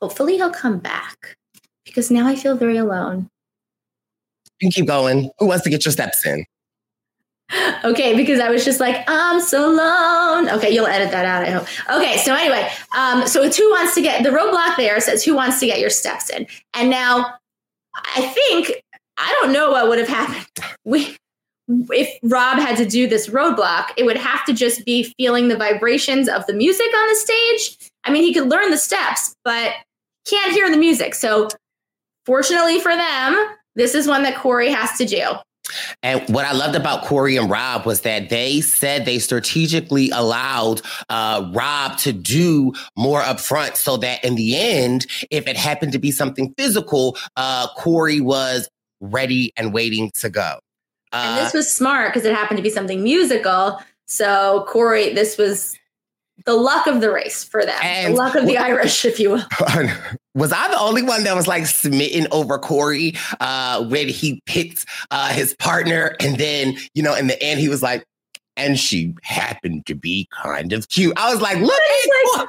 Hopefully, 0.00 0.36
he'll 0.36 0.50
come 0.50 0.78
back 0.78 1.36
because 1.84 2.10
now 2.10 2.26
I 2.26 2.36
feel 2.36 2.56
very 2.56 2.76
alone. 2.76 3.28
You 4.60 4.66
can 4.66 4.70
keep 4.70 4.86
going. 4.86 5.30
Who 5.38 5.46
wants 5.46 5.64
to 5.64 5.70
get 5.70 5.84
your 5.84 5.92
steps 5.92 6.24
in? 6.26 6.44
Okay, 7.84 8.14
because 8.14 8.40
I 8.40 8.50
was 8.50 8.64
just 8.64 8.80
like, 8.80 9.04
I'm 9.08 9.40
so 9.40 9.70
alone. 9.72 10.50
Okay, 10.50 10.70
you'll 10.70 10.86
edit 10.86 11.10
that 11.12 11.24
out, 11.24 11.44
I 11.44 11.50
hope. 11.50 11.66
Okay, 11.88 12.18
so 12.18 12.34
anyway, 12.34 12.68
um, 12.96 13.26
so 13.26 13.42
it's 13.42 13.56
who 13.56 13.70
wants 13.70 13.94
to 13.94 14.02
get 14.02 14.22
the 14.22 14.30
roadblock 14.30 14.76
there 14.76 15.00
says 15.00 15.24
who 15.24 15.34
wants 15.34 15.60
to 15.60 15.66
get 15.66 15.78
your 15.78 15.88
steps 15.88 16.28
in. 16.28 16.46
And 16.74 16.90
now 16.90 17.34
I 17.94 18.22
think 18.22 18.82
I 19.16 19.34
don't 19.40 19.52
know 19.52 19.70
what 19.70 19.88
would 19.88 19.98
have 19.98 20.08
happened. 20.08 20.46
We 20.84 21.16
if 21.68 22.18
Rob 22.22 22.58
had 22.58 22.76
to 22.78 22.86
do 22.86 23.06
this 23.06 23.28
roadblock, 23.28 23.88
it 23.96 24.04
would 24.04 24.16
have 24.16 24.44
to 24.46 24.52
just 24.52 24.84
be 24.84 25.12
feeling 25.18 25.48
the 25.48 25.56
vibrations 25.56 26.28
of 26.28 26.46
the 26.46 26.54
music 26.54 26.86
on 26.86 27.08
the 27.08 27.14
stage. 27.14 27.90
I 28.04 28.10
mean, 28.10 28.22
he 28.22 28.32
could 28.32 28.48
learn 28.48 28.70
the 28.70 28.78
steps, 28.78 29.34
but 29.44 29.72
can't 30.26 30.52
hear 30.52 30.70
the 30.70 30.76
music. 30.76 31.14
So 31.14 31.48
fortunately 32.26 32.80
for 32.80 32.94
them, 32.94 33.54
this 33.74 33.94
is 33.94 34.06
one 34.06 34.22
that 34.22 34.36
Corey 34.36 34.70
has 34.70 34.96
to 34.98 35.04
do. 35.04 35.22
And 36.02 36.22
what 36.34 36.46
I 36.46 36.52
loved 36.52 36.74
about 36.74 37.04
Corey 37.04 37.36
and 37.36 37.50
Rob 37.50 37.84
was 37.84 38.00
that 38.00 38.30
they 38.30 38.62
said 38.62 39.04
they 39.04 39.18
strategically 39.18 40.08
allowed 40.10 40.80
uh, 41.10 41.50
Rob 41.54 41.98
to 41.98 42.12
do 42.12 42.72
more 42.96 43.20
upfront 43.20 43.76
so 43.76 43.98
that 43.98 44.24
in 44.24 44.34
the 44.34 44.56
end, 44.56 45.06
if 45.30 45.46
it 45.46 45.58
happened 45.58 45.92
to 45.92 45.98
be 45.98 46.10
something 46.10 46.54
physical, 46.56 47.18
uh, 47.36 47.68
Corey 47.76 48.20
was 48.20 48.68
ready 49.00 49.52
and 49.56 49.74
waiting 49.74 50.10
to 50.14 50.30
go. 50.30 50.58
And 51.12 51.38
Uh, 51.38 51.44
this 51.44 51.54
was 51.54 51.70
smart 51.70 52.12
because 52.12 52.26
it 52.26 52.34
happened 52.34 52.58
to 52.58 52.62
be 52.62 52.70
something 52.70 53.02
musical. 53.02 53.80
So 54.06 54.64
Corey, 54.68 55.12
this 55.12 55.36
was 55.36 55.78
the 56.46 56.54
luck 56.54 56.86
of 56.86 57.00
the 57.00 57.10
race 57.10 57.44
for 57.44 57.64
them. 57.64 57.76
The 57.82 58.10
luck 58.16 58.34
of 58.34 58.46
the 58.46 58.58
Irish, 58.58 59.04
if 59.04 59.18
you 59.18 59.30
will. 59.30 59.44
was 60.34 60.52
I 60.52 60.68
the 60.68 60.78
only 60.78 61.02
one 61.02 61.24
that 61.24 61.34
was 61.34 61.46
like 61.46 61.66
smitten 61.66 62.26
over 62.30 62.58
Corey 62.58 63.14
uh, 63.40 63.84
when 63.84 64.08
he 64.08 64.40
picked 64.46 64.86
uh, 65.10 65.28
his 65.28 65.54
partner, 65.56 66.16
and 66.20 66.38
then 66.38 66.76
you 66.94 67.02
know 67.02 67.14
in 67.14 67.26
the 67.26 67.42
end 67.42 67.60
he 67.60 67.68
was 67.68 67.82
like, 67.82 68.04
and 68.56 68.78
she 68.78 69.14
happened 69.22 69.86
to 69.86 69.94
be 69.94 70.28
kind 70.42 70.72
of 70.72 70.88
cute. 70.88 71.12
I 71.16 71.32
was 71.32 71.42
like, 71.42 71.58
look, 71.58 71.72
at 71.72 72.48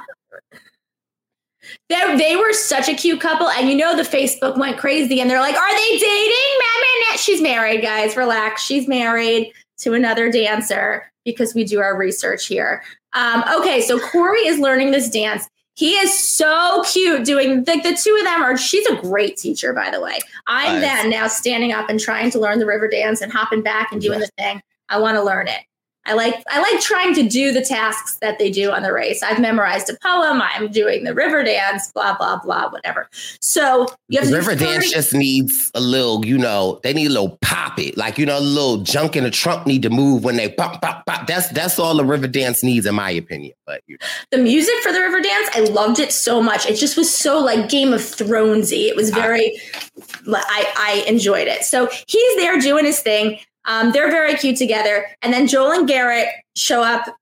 They, 1.90 2.18
they 2.18 2.36
were 2.36 2.54
such 2.54 2.88
a 2.88 2.94
cute 2.94 3.20
couple, 3.20 3.50
and 3.50 3.70
you 3.70 3.76
know 3.76 3.96
the 3.96 4.04
Facebook 4.04 4.58
went 4.58 4.78
crazy, 4.78 5.20
and 5.20 5.30
they're 5.30 5.42
like, 5.42 5.56
"Are 5.56 5.72
they 5.72 5.98
dating?" 5.98 6.60
Nah. 6.60 6.70
She's 7.20 7.42
married, 7.42 7.82
guys. 7.82 8.16
Relax. 8.16 8.64
She's 8.64 8.88
married 8.88 9.52
to 9.80 9.94
another 9.94 10.32
dancer 10.32 11.12
because 11.26 11.54
we 11.54 11.64
do 11.64 11.80
our 11.80 11.98
research 11.98 12.48
here. 12.48 12.84
Um, 13.14 13.44
okay, 13.60 13.82
so 13.82 14.00
Corey 14.00 14.48
is 14.48 14.60
learning 14.60 14.92
this 14.92 15.10
dance. 15.10 15.48
He 15.76 15.94
is 15.94 16.18
so 16.18 16.84
cute 16.92 17.24
doing 17.26 17.64
like 17.66 17.84
the 17.84 17.96
two 17.96 18.16
of 18.20 18.26
them 18.26 18.42
are. 18.42 18.58
She's 18.58 18.86
a 18.88 18.96
great 18.98 19.38
teacher, 19.38 19.72
by 19.74 19.90
the 19.90 20.02
way. 20.02 20.20
I'm 20.48 20.82
Nice. 20.82 20.82
then 20.82 21.10
now 21.10 21.28
standing 21.28 21.72
up 21.72 21.90
and 21.90 22.00
trying 22.00 22.32
to 22.32 22.40
learn 22.40 22.60
the 22.60 22.66
river 22.66 22.90
dance 22.90 23.22
and 23.22 23.32
hopping 23.32 23.62
back 23.62 23.92
and 23.94 24.02
doing 24.02 24.20
the 24.20 24.30
thing. 24.38 24.62
I 24.90 25.00
want 25.00 25.16
to 25.16 25.24
learn 25.24 25.48
it. 25.48 25.62
I 26.06 26.14
like 26.14 26.44
I 26.50 26.60
like 26.60 26.82
trying 26.82 27.14
to 27.16 27.24
do 27.24 27.52
the 27.52 27.62
tasks 27.62 28.18
that 28.22 28.40
they 28.40 28.50
do 28.50 28.72
on 28.72 28.84
the 28.84 28.94
race. 28.94 29.22
I've 29.22 29.40
memorized 29.40 29.90
a 29.90 29.98
poem. 30.02 30.42
I'm 30.42 30.72
doing 30.72 31.04
the 31.04 31.14
river 31.14 31.44
dance. 31.44 31.92
Blah 31.92 32.18
blah 32.18 32.40
blah. 32.40 32.70
Whatever. 32.70 33.10
So 33.42 33.88
you 34.08 34.20
have 34.20 34.32
River 34.32 34.56
30 34.56 34.66
Dance 34.66 34.92
just 34.92 35.14
needs 35.14 35.72
a 35.76 35.80
little, 35.80 36.26
you 36.26 36.38
know, 36.38 36.80
they 36.84 36.94
need 36.94 37.08
a 37.08 37.14
little 37.14 37.38
pop 37.42 37.78
it. 37.80 37.98
Like, 37.98 38.18
you 38.18 38.26
know, 38.26 38.40
a 38.40 38.42
little 38.42 38.78
junk 38.78 39.16
in 39.16 39.24
the 39.24 39.32
trunk 39.32 39.68
need 39.68 39.82
to 39.84 39.90
move 39.90 40.24
when 40.24 40.38
they 40.38 40.50
pop, 40.50 40.82
pop, 40.82 41.06
pop. 41.06 41.28
That's 41.28 41.50
that's 41.50 41.78
all 41.78 41.96
the 41.96 42.06
River 42.06 42.28
Dance 42.28 42.64
needs, 42.64 42.86
in 42.86 42.96
my 42.96 43.12
opinion. 43.12 43.54
But 43.66 43.84
you 43.88 43.98
know. 44.00 44.08
the 44.32 44.38
music 44.40 44.76
for 44.82 44.92
the 44.92 45.00
river 45.00 45.22
dance 45.22 45.50
i 45.54 45.60
loved 45.62 46.00
it 46.00 46.12
so 46.12 46.42
much 46.42 46.66
it 46.66 46.76
just 46.76 46.98
was 46.98 47.14
so 47.14 47.40
like 47.40 47.70
game 47.70 47.94
of 47.94 48.00
thronesy 48.02 48.88
it 48.88 48.96
was 48.96 49.12
ah. 49.12 49.16
very 49.16 49.60
i 50.28 50.74
i 50.78 51.04
enjoyed 51.08 51.48
it 51.48 51.64
so 51.64 51.88
he's 52.08 52.36
there 52.38 52.60
doing 52.60 52.86
his 52.86 53.00
thing 53.00 53.40
um, 53.70 53.92
they're 53.94 54.12
very 54.12 54.36
cute 54.36 54.58
together. 54.58 55.06
And 55.22 55.32
then 55.32 55.48
joel 55.48 55.72
and 55.72 55.88
garrett 55.88 56.28
show 56.58 56.84
up 56.84 57.16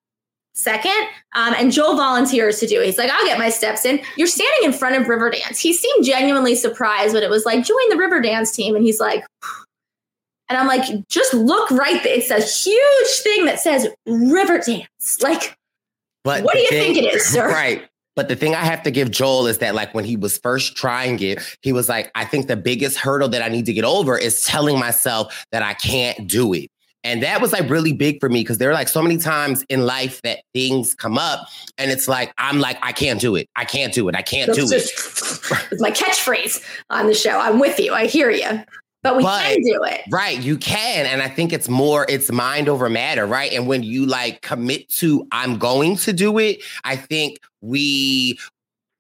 second 0.56 1.08
um, 1.36 1.54
and 1.56 1.72
joel 1.72 1.96
volunteers 1.96 2.60
to 2.60 2.66
do 2.66 2.82
it. 2.82 2.88
He's 2.88 2.98
like 2.98 3.12
i'll 3.12 3.26
get 3.26 3.38
my 3.38 3.50
steps 3.50 3.86
in. 3.86 4.00
You're 4.16 4.28
standing 4.28 4.64
in 4.64 4.74
front 4.74 4.96
of 4.96 5.08
river 5.08 5.30
dance. 5.30 5.60
He 5.60 5.74
seemed 5.74 6.04
genuinely 6.04 6.56
surprised 6.56 7.14
when 7.14 7.22
it 7.22 7.30
was 7.30 7.46
like 7.46 7.64
join 7.64 7.90
the 7.90 7.98
river 7.98 8.20
dance 8.22 8.52
team. 8.52 8.76
And 8.76 8.84
he's 8.84 9.00
like 9.00 9.24
and 10.50 10.58
i'm 10.58 10.68
like 10.68 11.08
just 11.10 11.34
look 11.34 11.70
right 11.70 12.02
there 12.04 12.18
it's 12.18 12.32
a 12.32 12.40
huge 12.40 13.20
thing 13.20 13.46
that 13.46 13.60
says 13.60 13.88
river 14.08 14.60
dance. 14.60 15.22
Like 15.22 15.56
But 16.24 16.44
What 16.44 16.54
do 16.54 16.60
you 16.62 16.70
think 16.70 16.98
it 16.98 17.14
is, 17.14 17.26
sir? 17.32 17.48
Right. 17.48 17.88
But 18.18 18.30
the 18.30 18.36
thing 18.36 18.56
I 18.56 18.66
have 18.66 18.82
to 18.82 18.92
give 18.92 19.12
Joel 19.12 19.46
is 19.46 19.60
that, 19.60 19.76
like, 19.76 19.94
when 19.94 20.04
he 20.04 20.18
was 20.18 20.40
first 20.40 20.76
trying 20.76 21.20
it, 21.22 21.40
he 21.62 21.72
was 21.72 21.88
like, 21.88 22.12
I 22.16 22.26
think 22.26 22.48
the 22.48 22.58
biggest 22.58 22.98
hurdle 22.98 23.30
that 23.30 23.44
I 23.44 23.48
need 23.48 23.68
to 23.68 23.74
get 23.74 23.86
over 23.86 24.18
is 24.18 24.42
telling 24.42 24.80
myself 24.80 25.46
that 25.52 25.62
I 25.62 25.76
can't 25.76 26.28
do 26.28 26.52
it. 26.54 26.70
And 27.04 27.22
that 27.22 27.42
was 27.42 27.54
like 27.54 27.70
really 27.70 27.94
big 27.94 28.20
for 28.20 28.28
me 28.28 28.42
because 28.42 28.58
there 28.58 28.70
are 28.72 28.74
like 28.74 28.88
so 28.90 29.04
many 29.04 29.18
times 29.18 29.64
in 29.70 29.86
life 29.86 30.20
that 30.24 30.40
things 30.54 30.96
come 30.96 31.18
up 31.18 31.48
and 31.78 31.92
it's 31.92 32.08
like, 32.08 32.34
I'm 32.38 32.60
like, 32.60 32.78
I 32.82 32.92
can't 32.92 33.22
do 33.22 33.36
it. 33.36 33.48
I 33.56 33.64
can't 33.64 33.94
do 33.94 34.10
it. 34.10 34.16
I 34.16 34.24
can't 34.24 34.54
do 34.54 34.68
That's 34.68 35.52
it. 35.52 35.72
it's 35.72 35.82
my 35.82 35.92
catchphrase 35.92 36.62
on 36.90 37.06
the 37.06 37.14
show. 37.14 37.40
I'm 37.40 37.60
with 37.60 37.80
you. 37.80 37.94
I 37.94 38.08
hear 38.08 38.30
you. 38.30 38.64
But 39.08 39.18
we 39.18 39.24
But- 39.24 39.44
can 39.46 39.62
do 39.62 39.84
it. 39.84 40.02
Right, 40.12 40.38
you 40.38 40.58
can. 40.58 41.06
And 41.06 41.22
I 41.22 41.30
think 41.30 41.54
it's 41.54 41.70
more, 41.70 42.06
it's 42.10 42.30
mind 42.30 42.68
over 42.68 42.90
matter, 42.90 43.26
right? 43.26 43.54
And 43.54 43.66
when 43.66 43.84
you 43.84 44.06
like 44.06 44.42
commit 44.42 44.90
to, 45.00 45.26
I'm 45.32 45.58
going 45.58 45.96
to 45.98 46.12
do 46.12 46.38
it, 46.40 46.62
I 46.84 46.98
think 46.98 47.40
we, 47.62 48.38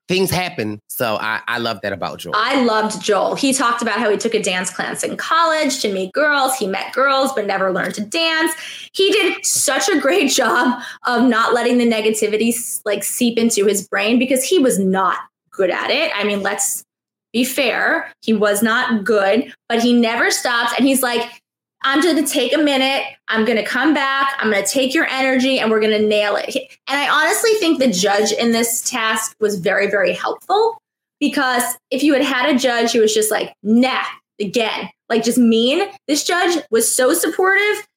things 0.08 0.32
happen. 0.32 0.80
So 0.88 1.18
I, 1.20 1.42
I 1.50 1.58
love 1.58 1.82
that 1.82 1.92
about 1.92 2.20
Joel. 2.20 2.36
I 2.38 2.64
loved 2.64 3.02
Joel. 3.02 3.36
He 3.36 3.52
talked 3.52 3.82
about 3.82 4.00
how 4.00 4.10
he 4.10 4.16
took 4.16 4.34
a 4.34 4.42
dance 4.42 4.70
class 4.70 5.04
in 5.04 5.18
college 5.18 5.82
to 5.82 5.92
meet 5.92 6.14
girls. 6.14 6.56
He 6.56 6.68
met 6.68 6.94
girls, 6.94 7.34
but 7.34 7.46
never 7.46 7.74
learned 7.74 7.96
to 7.96 8.06
dance. 8.06 8.54
He 8.94 9.12
did 9.12 9.46
such 9.46 9.90
a 9.90 10.00
great 10.00 10.32
job 10.32 10.82
of 11.06 11.24
not 11.26 11.54
letting 11.54 11.78
the 11.78 11.86
negativity 11.86 12.56
like 12.86 13.04
seep 13.04 13.38
into 13.38 13.66
his 13.66 13.86
brain 13.86 14.18
because 14.18 14.46
he 14.46 14.60
was 14.60 14.80
not 14.80 15.18
good 15.52 15.70
at 15.70 15.90
it. 15.90 16.12
I 16.16 16.24
mean, 16.24 16.42
let's 16.42 16.86
be 17.34 17.44
fair. 17.44 18.12
He 18.22 18.34
was 18.34 18.62
not 18.64 19.04
good, 19.04 19.54
but 19.70 19.82
he 19.82 19.94
never 19.94 20.32
stops. 20.32 20.74
And 20.78 20.88
he's 20.88 21.02
like, 21.04 21.42
I'm 21.84 22.02
going 22.02 22.16
to 22.24 22.30
take 22.32 22.54
a 22.54 22.58
minute. 22.58 23.04
I'm 23.28 23.46
going 23.46 23.58
to 23.58 23.64
come 23.66 23.94
back. 23.94 24.34
I'm 24.40 24.50
going 24.52 24.64
to 24.64 24.70
take 24.70 24.94
your 24.94 25.06
energy 25.10 25.60
and 25.60 25.70
we're 25.70 25.80
going 25.80 26.00
to 26.00 26.06
nail 26.08 26.36
it. 26.36 26.56
And 26.88 27.00
I 27.00 27.08
honestly 27.08 27.52
think 27.56 27.80
the 27.80 27.92
judge 27.92 28.32
in 28.32 28.52
this 28.52 28.82
task 28.90 29.36
was 29.40 29.60
very, 29.60 29.88
very 29.90 30.14
helpful 30.14 30.82
because 31.20 31.64
if 31.92 32.02
you 32.04 32.14
had 32.14 32.24
had 32.24 32.50
a 32.54 32.58
judge 32.58 32.92
who 32.94 33.02
was 33.02 33.14
just 33.14 33.30
like, 33.30 33.54
nah, 33.62 34.02
again, 34.42 34.90
like 35.10 35.24
just 35.24 35.38
mean, 35.38 35.88
this 36.08 36.24
judge 36.24 36.58
was 36.72 36.92
so 36.94 37.14
supportive. 37.14 37.88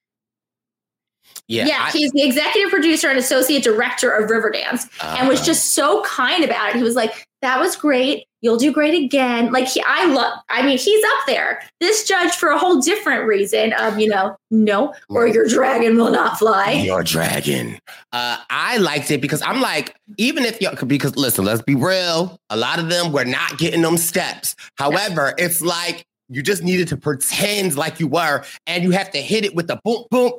yeah. 1.49 1.67
Yeah, 1.67 1.85
I- 1.87 1.91
he's 1.91 2.11
the 2.13 2.23
executive 2.23 2.71
producer 2.71 3.09
and 3.09 3.19
associate 3.19 3.63
director 3.63 4.11
of 4.11 4.29
Riverdance 4.31 4.89
and 5.19 5.29
was 5.29 5.41
Ah. 5.41 5.45
just 5.45 5.75
so 5.75 6.03
kind 6.05 6.45
about 6.45 6.71
it. 6.71 6.77
He 6.77 6.83
was 6.83 6.95
like, 6.97 7.27
that 7.43 7.59
was 7.61 7.77
great. 7.77 8.27
You'll 8.43 8.57
do 8.57 8.73
great 8.73 8.95
again. 9.05 9.53
Like 9.53 9.69
he, 9.69 9.83
I 9.87 10.07
love, 10.07 10.39
I 10.49 10.63
mean, 10.63 10.79
he's 10.79 11.05
up 11.05 11.27
there. 11.27 11.63
This 11.79 12.09
judge 12.09 12.33
for 12.33 12.49
a 12.49 12.59
whole 12.59 12.81
different 12.81 13.27
reason 13.27 13.75
of, 13.75 13.99
you 13.99 14.09
know, 14.09 14.37
no, 14.51 14.95
or 15.11 15.27
your 15.27 15.47
dragon 15.47 15.97
will 15.97 16.11
not 16.11 16.39
fly. 16.39 16.73
Your 16.73 17.03
dragon. 17.03 17.79
Uh, 18.13 18.39
I 18.49 18.79
liked 18.79 19.11
it 19.11 19.21
because 19.21 19.43
I'm 19.43 19.61
like, 19.61 19.95
even 20.17 20.45
if 20.47 20.61
you 20.61 20.71
because 20.87 21.17
listen, 21.17 21.45
let's 21.45 21.61
be 21.61 21.75
real. 21.75 22.39
A 22.49 22.57
lot 22.57 22.79
of 22.79 22.89
them 22.89 23.13
were 23.13 23.27
not 23.27 23.59
getting 23.59 23.83
them 23.83 23.99
steps. 23.99 24.57
However, 24.77 25.35
it's 25.37 25.61
like 25.61 26.07
you 26.31 26.43
just 26.43 26.63
needed 26.63 26.89
to 26.89 26.97
pretend 26.97 27.77
like 27.77 28.01
you 28.01 28.09
were, 28.09 28.45
and 28.67 28.83
you 28.83 28.91
have 28.93 29.11
to 29.11 29.19
hit 29.19 29.45
it 29.45 29.55
with 29.55 29.67
the 29.67 29.79
boom 29.85 30.05
boom. 30.11 30.33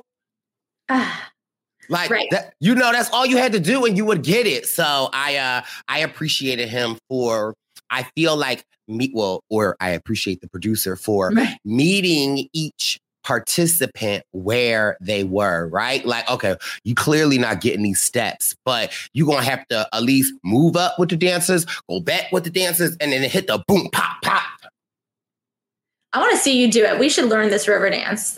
Like 1.90 2.10
Right. 2.10 2.28
that, 2.32 2.54
you 2.62 2.74
know, 2.74 2.94
that's 2.94 3.10
all 3.10 3.26
you 3.26 3.36
had 3.36 3.52
to 3.52 3.60
do, 3.60 3.86
and 3.86 3.98
you 3.98 4.06
would 4.06 4.24
get 4.24 4.48
it. 4.48 4.66
So 4.66 5.10
I, 5.12 5.36
uh, 5.36 5.62
I 5.90 6.00
appreciated 6.00 6.70
him 6.70 6.98
for. 7.10 7.54
I 7.92 8.04
feel 8.16 8.36
like 8.36 8.66
me, 8.88 9.12
well, 9.14 9.44
or 9.50 9.78
I 9.80 9.90
appreciate 9.90 10.42
the 10.42 10.50
producer 10.50 10.96
for 10.96 11.32
meeting 11.64 12.48
each 12.54 13.00
participant 13.24 14.24
where 14.32 14.98
they 15.00 15.24
were, 15.24 15.68
right? 15.68 16.06
Like, 16.06 16.30
okay, 16.30 16.56
you 16.84 16.96
clearly 16.96 17.38
not 17.38 17.62
getting 17.62 17.84
these 17.84 18.02
steps, 18.02 18.56
but 18.66 18.92
you're 19.14 19.28
gonna 19.28 19.44
have 19.44 19.68
to 19.68 19.88
at 19.94 20.04
least 20.04 20.34
move 20.44 20.76
up 20.76 20.98
with 20.98 21.10
the 21.10 21.18
dancers, 21.18 21.66
go 21.90 22.00
back 22.00 22.32
with 22.32 22.44
the 22.44 22.50
dancers, 22.50 22.98
and 23.00 23.12
then 23.12 23.22
hit 23.30 23.48
the 23.48 23.64
boom, 23.68 23.90
pop, 23.92 24.22
pop. 24.24 24.44
I 26.14 26.20
want 26.20 26.32
to 26.32 26.38
see 26.38 26.60
you 26.60 26.70
do 26.70 26.84
it. 26.84 27.00
We 27.00 27.10
should 27.10 27.30
learn 27.30 27.50
this 27.50 27.68
river 27.68 27.90
dance. 27.90 28.38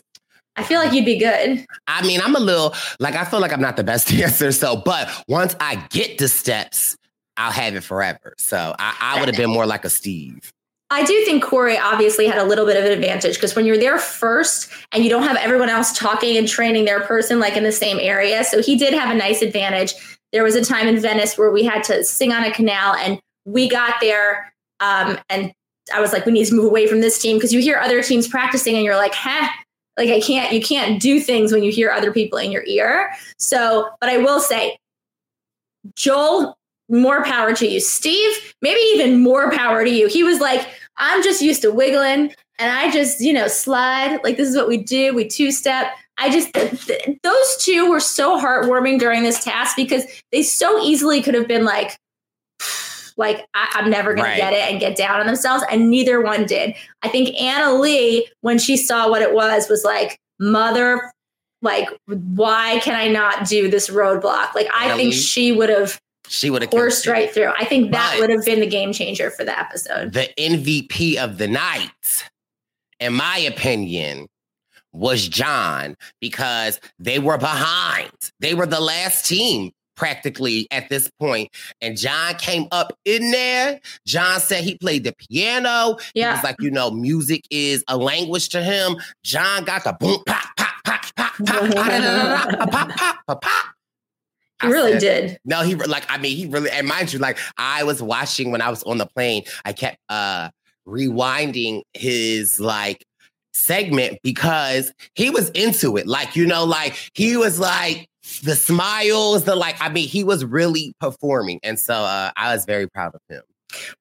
I 0.55 0.63
feel 0.63 0.79
like 0.79 0.93
you'd 0.93 1.05
be 1.05 1.17
good. 1.17 1.65
I 1.87 2.05
mean, 2.05 2.21
I'm 2.21 2.35
a 2.35 2.39
little 2.39 2.75
like 2.99 3.15
I 3.15 3.25
feel 3.25 3.39
like 3.39 3.51
I'm 3.51 3.61
not 3.61 3.77
the 3.77 3.83
best 3.83 4.07
dancer, 4.15 4.51
so 4.51 4.75
but 4.75 5.09
once 5.27 5.55
I 5.59 5.75
get 5.89 6.17
the 6.17 6.27
steps, 6.27 6.95
I'll 7.37 7.51
have 7.51 7.75
it 7.75 7.81
forever. 7.81 8.33
So 8.37 8.75
I, 8.77 8.95
I 8.99 9.19
would 9.19 9.27
have 9.27 9.37
been 9.37 9.49
more 9.49 9.65
like 9.65 9.85
a 9.85 9.89
Steve. 9.89 10.51
I 10.89 11.03
do 11.03 11.25
think 11.25 11.43
Corey 11.43 11.77
obviously 11.77 12.27
had 12.27 12.37
a 12.37 12.43
little 12.43 12.67
bit 12.67 12.77
of 12.77 12.85
an 12.85 12.91
advantage 12.91 13.35
because 13.35 13.55
when 13.55 13.65
you're 13.65 13.77
there 13.77 13.97
first 13.97 14.69
and 14.91 15.03
you 15.03 15.09
don't 15.09 15.23
have 15.23 15.37
everyone 15.37 15.69
else 15.69 15.97
talking 15.97 16.37
and 16.37 16.47
training 16.47 16.85
their 16.85 17.01
person 17.01 17.39
like 17.39 17.57
in 17.57 17.63
the 17.63 17.71
same 17.71 17.97
area. 17.99 18.43
So 18.43 18.61
he 18.61 18.77
did 18.77 18.93
have 18.93 19.09
a 19.09 19.15
nice 19.15 19.41
advantage. 19.41 19.95
There 20.31 20.43
was 20.43 20.55
a 20.55 20.63
time 20.63 20.87
in 20.87 20.99
Venice 20.99 21.35
where 21.35 21.49
we 21.49 21.63
had 21.63 21.83
to 21.85 22.03
sing 22.03 22.31
on 22.31 22.43
a 22.43 22.51
canal 22.51 22.93
and 22.93 23.19
we 23.45 23.67
got 23.67 23.95
there 24.01 24.53
um, 24.79 25.17
and 25.29 25.51
I 25.93 25.99
was 25.99 26.13
like, 26.13 26.25
we 26.25 26.31
need 26.31 26.45
to 26.45 26.55
move 26.55 26.65
away 26.65 26.87
from 26.87 27.01
this 27.01 27.21
team 27.21 27.37
because 27.37 27.53
you 27.53 27.61
hear 27.61 27.77
other 27.77 28.03
teams 28.03 28.27
practicing 28.27 28.75
and 28.75 28.83
you're 28.83 28.95
like, 28.95 29.13
huh, 29.13 29.47
like 29.97 30.09
I 30.09 30.19
can't, 30.19 30.51
you 30.51 30.61
can't 30.61 31.01
do 31.01 31.19
things 31.19 31.51
when 31.51 31.63
you 31.63 31.71
hear 31.71 31.89
other 31.89 32.11
people 32.11 32.37
in 32.37 32.51
your 32.51 32.63
ear. 32.65 33.11
So, 33.37 33.89
but 33.99 34.09
I 34.09 34.17
will 34.17 34.39
say, 34.39 34.77
Joel, 35.95 36.57
more 36.89 37.23
power 37.23 37.53
to 37.55 37.67
you. 37.67 37.79
Steve, 37.79 38.53
maybe 38.61 38.79
even 38.93 39.21
more 39.21 39.51
power 39.51 39.83
to 39.83 39.89
you. 39.89 40.07
He 40.07 40.23
was 40.23 40.39
like, 40.39 40.67
I'm 40.97 41.23
just 41.23 41.41
used 41.41 41.61
to 41.63 41.71
wiggling 41.71 42.33
and 42.59 42.71
I 42.71 42.91
just, 42.91 43.19
you 43.21 43.33
know, 43.33 43.47
slide. 43.47 44.19
Like 44.23 44.37
this 44.37 44.47
is 44.49 44.55
what 44.55 44.67
we 44.67 44.77
do. 44.77 45.13
We 45.13 45.27
two 45.27 45.51
step. 45.51 45.87
I 46.17 46.29
just, 46.29 46.53
th- 46.53 46.85
th- 46.85 47.17
those 47.23 47.57
two 47.57 47.89
were 47.89 47.99
so 47.99 48.39
heartwarming 48.39 48.99
during 48.99 49.23
this 49.23 49.43
task 49.43 49.75
because 49.75 50.03
they 50.31 50.43
so 50.43 50.79
easily 50.83 51.21
could 51.23 51.33
have 51.33 51.47
been 51.47 51.65
like, 51.65 51.97
like 53.17 53.45
I- 53.53 53.69
I'm 53.73 53.89
never 53.89 54.13
gonna 54.13 54.27
Right. 54.29 54.37
get 54.37 54.53
it 54.53 54.69
and 54.71 54.79
get 54.79 54.95
down 54.95 55.19
on 55.19 55.25
themselves, 55.25 55.63
and 55.71 55.89
neither 55.89 56.21
one 56.21 56.45
did. 56.45 56.75
I 57.01 57.09
think 57.09 57.29
Anna 57.41 57.73
Lee, 57.75 58.27
when 58.41 58.59
she 58.59 58.77
saw 58.77 59.09
what 59.09 59.21
it 59.21 59.33
was, 59.33 59.69
was 59.69 59.83
like, 59.83 60.17
"Mother, 60.39 61.11
like, 61.61 61.87
why 62.07 62.79
can 62.83 62.95
I 62.95 63.07
not 63.07 63.47
do 63.47 63.69
this 63.69 63.89
roadblock?" 63.89 64.53
Like, 64.55 64.67
I 64.75 64.85
Anna 64.85 64.95
think 64.95 65.11
Lee? 65.13 65.17
she 65.19 65.51
would 65.51 65.69
have 65.69 65.99
She 66.27 66.49
would 66.49 66.61
have 66.61 66.71
coursed 66.71 67.05
right 67.05 67.33
through. 67.33 67.51
I 67.59 67.65
think 67.65 67.91
that 67.91 68.17
would 68.19 68.29
have 68.29 68.45
been 68.45 68.59
the 68.59 68.67
game 68.67 68.93
changer 68.93 69.29
for 69.29 69.43
the 69.43 69.57
episode. 69.57 70.13
the 70.13 70.29
MVP 70.37 71.17
of 71.17 71.37
the 71.37 71.47
night, 71.47 72.29
in 72.99 73.13
my 73.13 73.37
opinion, 73.37 74.27
was 74.93 75.27
John 75.27 75.95
because 76.21 76.79
they 76.99 77.19
were 77.19 77.37
behind. 77.37 78.11
They 78.39 78.53
were 78.53 78.65
the 78.65 78.79
last 78.79 79.25
team 79.25 79.71
practically 79.95 80.67
at 80.71 80.89
this 80.89 81.09
point. 81.19 81.49
And 81.81 81.97
John 81.97 82.35
came 82.35 82.67
up 82.71 82.93
in 83.05 83.31
there. 83.31 83.79
John 84.05 84.39
said 84.39 84.63
he 84.63 84.77
played 84.77 85.03
the 85.03 85.13
piano. 85.13 85.97
Yeah. 86.13 86.31
He 86.31 86.35
was 86.37 86.43
like, 86.43 86.55
you 86.59 86.71
know, 86.71 86.91
music 86.91 87.45
is 87.49 87.83
a 87.87 87.97
language 87.97 88.49
to 88.49 88.63
him. 88.63 88.95
John 89.23 89.63
got 89.65 89.83
the 89.83 89.93
boom, 89.99 90.21
pop, 90.25 90.45
pop, 90.57 90.73
pop, 90.83 91.01
pop, 91.15 91.33
pop, 91.45 91.45
pop, 91.45 91.75
da, 91.75 92.65
pop, 92.65 92.89
pop, 92.89 93.17
pop, 93.27 93.41
pop. 93.41 93.72
He 94.67 94.73
really 94.73 94.99
did. 94.99 95.37
No, 95.45 95.61
he 95.61 95.75
like 95.75 96.05
I 96.09 96.17
mean 96.17 96.35
he 96.35 96.47
really 96.47 96.69
and 96.69 96.87
mind 96.87 97.13
you, 97.13 97.19
like 97.19 97.37
I 97.57 97.83
was 97.83 98.01
watching 98.01 98.51
when 98.51 98.61
I 98.61 98.69
was 98.69 98.83
on 98.83 98.97
the 98.97 99.05
plane, 99.05 99.43
I 99.65 99.73
kept 99.73 99.97
uh 100.09 100.49
rewinding 100.87 101.81
his 101.93 102.59
like 102.59 103.05
segment 103.53 104.19
because 104.23 104.91
he 105.15 105.29
was 105.29 105.49
into 105.51 105.97
it. 105.97 106.07
Like, 106.07 106.35
you 106.35 106.45
know, 106.45 106.65
like 106.65 106.95
he 107.13 107.37
was 107.37 107.59
like 107.59 108.07
the 108.43 108.55
smiles, 108.55 109.43
the 109.43 109.55
like, 109.55 109.75
I 109.81 109.89
mean, 109.89 110.07
he 110.07 110.23
was 110.23 110.43
really 110.43 110.93
performing. 110.99 111.59
And 111.63 111.79
so 111.79 111.93
uh 111.93 112.31
I 112.35 112.53
was 112.53 112.65
very 112.65 112.87
proud 112.89 113.15
of 113.15 113.21
him. 113.29 113.43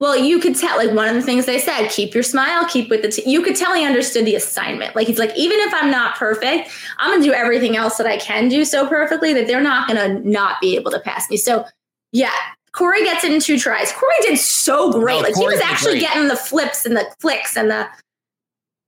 Well, 0.00 0.16
you 0.16 0.38
could 0.38 0.56
tell, 0.56 0.76
like, 0.76 0.92
one 0.92 1.08
of 1.08 1.14
the 1.14 1.22
things 1.22 1.46
they 1.46 1.58
said, 1.58 1.88
keep 1.88 2.14
your 2.14 2.22
smile, 2.22 2.66
keep 2.66 2.90
with 2.90 3.02
the, 3.02 3.08
t-. 3.08 3.30
you 3.30 3.42
could 3.42 3.56
tell 3.56 3.74
he 3.74 3.84
understood 3.84 4.24
the 4.26 4.34
assignment. 4.34 4.94
Like, 4.94 5.06
he's 5.06 5.18
like, 5.18 5.36
even 5.36 5.58
if 5.60 5.72
I'm 5.74 5.90
not 5.90 6.16
perfect, 6.16 6.70
I'm 6.98 7.10
going 7.10 7.22
to 7.22 7.28
do 7.28 7.32
everything 7.34 7.76
else 7.76 7.96
that 7.96 8.06
I 8.06 8.16
can 8.18 8.48
do 8.48 8.64
so 8.64 8.86
perfectly 8.86 9.32
that 9.34 9.46
they're 9.46 9.62
not 9.62 9.88
going 9.88 9.98
to 10.22 10.28
not 10.28 10.60
be 10.60 10.76
able 10.76 10.90
to 10.90 11.00
pass 11.00 11.30
me. 11.30 11.36
So, 11.36 11.64
yeah, 12.12 12.32
Corey 12.72 13.02
gets 13.04 13.24
it 13.24 13.32
in 13.32 13.40
two 13.40 13.58
tries. 13.58 13.92
Corey 13.92 14.14
did 14.22 14.38
so 14.38 14.92
great. 14.92 15.16
No, 15.16 15.20
like, 15.20 15.34
Corey 15.34 15.54
he 15.54 15.58
was 15.58 15.64
actually 15.64 15.92
great. 15.92 16.02
getting 16.02 16.28
the 16.28 16.36
flips 16.36 16.84
and 16.84 16.96
the 16.96 17.06
flicks 17.20 17.56
and 17.56 17.70
the, 17.70 17.88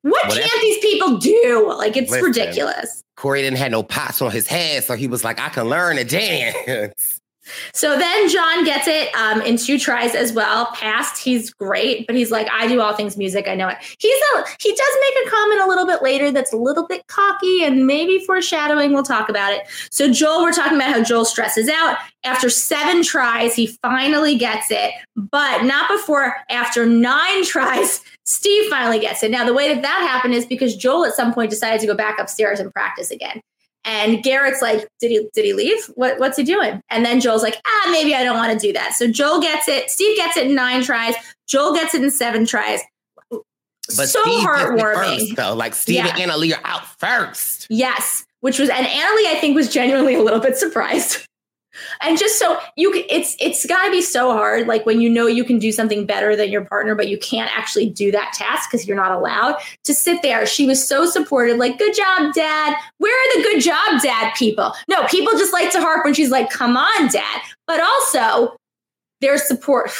what 0.02 0.26
Whatever. 0.28 0.46
can't 0.46 0.60
these 0.60 0.78
people 0.78 1.16
do? 1.16 1.74
Like, 1.78 1.96
it's 1.96 2.10
Listen. 2.10 2.26
ridiculous. 2.26 3.02
Corey 3.16 3.40
didn't 3.40 3.56
have 3.56 3.70
no 3.70 3.82
pots 3.82 4.20
on 4.20 4.30
his 4.30 4.46
head, 4.46 4.84
so 4.84 4.96
he 4.96 5.06
was 5.06 5.24
like, 5.24 5.40
I 5.40 5.48
can 5.48 5.68
learn 5.70 5.96
to 5.96 6.04
dance. 6.04 7.20
So 7.72 7.98
then 7.98 8.28
John 8.28 8.64
gets 8.64 8.88
it 8.88 9.14
um, 9.14 9.42
in 9.42 9.56
two 9.56 9.78
tries 9.78 10.14
as 10.14 10.32
well. 10.32 10.66
Passed, 10.74 11.22
he's 11.22 11.50
great, 11.50 12.06
but 12.06 12.16
he's 12.16 12.30
like, 12.30 12.48
I 12.50 12.66
do 12.66 12.80
all 12.80 12.94
things 12.94 13.16
music. 13.16 13.48
I 13.48 13.54
know 13.54 13.68
it. 13.68 13.76
He's 13.98 14.16
a 14.34 14.44
he 14.60 14.70
does 14.70 14.96
make 15.00 15.26
a 15.26 15.30
comment 15.30 15.60
a 15.60 15.66
little 15.66 15.86
bit 15.86 16.02
later 16.02 16.30
that's 16.32 16.52
a 16.52 16.56
little 16.56 16.86
bit 16.86 17.06
cocky 17.06 17.64
and 17.64 17.86
maybe 17.86 18.18
foreshadowing. 18.20 18.92
We'll 18.92 19.02
talk 19.02 19.28
about 19.28 19.52
it. 19.52 19.62
So 19.90 20.10
Joel, 20.10 20.42
we're 20.42 20.52
talking 20.52 20.76
about 20.76 20.92
how 20.92 21.02
Joel 21.02 21.24
stresses 21.24 21.68
out 21.68 21.98
after 22.24 22.48
seven 22.48 23.02
tries. 23.02 23.54
He 23.54 23.66
finally 23.82 24.36
gets 24.36 24.70
it, 24.70 24.92
but 25.16 25.64
not 25.64 25.88
before 25.88 26.34
after 26.48 26.86
nine 26.86 27.44
tries. 27.46 28.00
Steve 28.24 28.70
finally 28.70 28.98
gets 28.98 29.22
it. 29.22 29.30
Now 29.30 29.44
the 29.44 29.54
way 29.54 29.72
that 29.72 29.82
that 29.82 30.00
happened 30.08 30.34
is 30.34 30.46
because 30.46 30.74
Joel 30.74 31.04
at 31.04 31.14
some 31.14 31.34
point 31.34 31.50
decided 31.50 31.80
to 31.80 31.86
go 31.86 31.94
back 31.94 32.18
upstairs 32.18 32.58
and 32.58 32.72
practice 32.72 33.10
again. 33.10 33.40
And 33.84 34.22
Garrett's 34.22 34.62
like, 34.62 34.88
did 35.00 35.10
he 35.10 35.28
did 35.34 35.44
he 35.44 35.52
leave? 35.52 35.84
What 35.94 36.18
what's 36.18 36.36
he 36.36 36.42
doing? 36.44 36.80
And 36.90 37.04
then 37.04 37.20
Joel's 37.20 37.42
like, 37.42 37.56
ah, 37.66 37.88
maybe 37.90 38.14
I 38.14 38.24
don't 38.24 38.36
want 38.36 38.58
to 38.58 38.66
do 38.66 38.72
that. 38.72 38.94
So 38.94 39.06
Joel 39.08 39.40
gets 39.40 39.68
it. 39.68 39.90
Steve 39.90 40.16
gets 40.16 40.36
it 40.36 40.46
in 40.46 40.54
nine 40.54 40.82
tries. 40.82 41.14
Joel 41.46 41.74
gets 41.74 41.94
it 41.94 42.02
in 42.02 42.10
seven 42.10 42.46
tries. 42.46 42.80
But 43.30 44.08
so 44.08 44.22
Steve 44.22 44.40
heartwarming. 44.46 45.18
first, 45.18 45.36
though. 45.36 45.54
Like 45.54 45.74
Steve 45.74 45.96
Yeah. 45.96 46.08
and 46.08 46.20
Anna 46.22 46.36
Lee 46.38 46.54
are 46.54 46.60
out 46.64 46.86
first. 46.98 47.66
Yes, 47.68 48.24
which 48.40 48.58
was 48.58 48.70
and 48.70 48.86
Anna 48.86 49.14
Lee, 49.16 49.28
I 49.30 49.38
think, 49.40 49.54
was 49.54 49.68
genuinely 49.70 50.14
a 50.14 50.22
little 50.22 50.40
bit 50.40 50.56
surprised. 50.56 51.26
And 52.00 52.18
just 52.18 52.38
so 52.38 52.58
you 52.76 52.92
it's 53.08 53.36
it's 53.40 53.66
got 53.66 53.84
to 53.84 53.90
be 53.90 54.02
so 54.02 54.32
hard. 54.32 54.66
Like 54.66 54.86
when 54.86 55.00
you 55.00 55.10
know 55.10 55.26
you 55.26 55.44
can 55.44 55.58
do 55.58 55.72
something 55.72 56.06
better 56.06 56.36
than 56.36 56.50
your 56.50 56.64
partner, 56.64 56.94
but 56.94 57.08
you 57.08 57.18
can't 57.18 57.50
actually 57.56 57.90
do 57.90 58.10
that 58.12 58.32
task 58.32 58.70
because 58.70 58.86
you're 58.86 58.96
not 58.96 59.12
allowed 59.12 59.56
to 59.84 59.94
sit 59.94 60.22
there. 60.22 60.46
She 60.46 60.66
was 60.66 60.86
so 60.86 61.06
supportive, 61.06 61.58
like 61.58 61.78
"Good 61.78 61.94
job, 61.94 62.32
Dad." 62.34 62.76
Where 62.98 63.12
are 63.12 63.36
the 63.36 63.42
"Good 63.42 63.62
job, 63.62 64.02
Dad" 64.02 64.34
people? 64.36 64.72
No, 64.88 65.04
people 65.06 65.32
just 65.32 65.52
like 65.52 65.70
to 65.72 65.80
harp 65.80 66.04
when 66.04 66.14
she's 66.14 66.30
like, 66.30 66.50
"Come 66.50 66.76
on, 66.76 67.08
Dad," 67.08 67.40
but 67.66 67.80
also 67.80 68.56
their 69.20 69.38
support. 69.38 69.90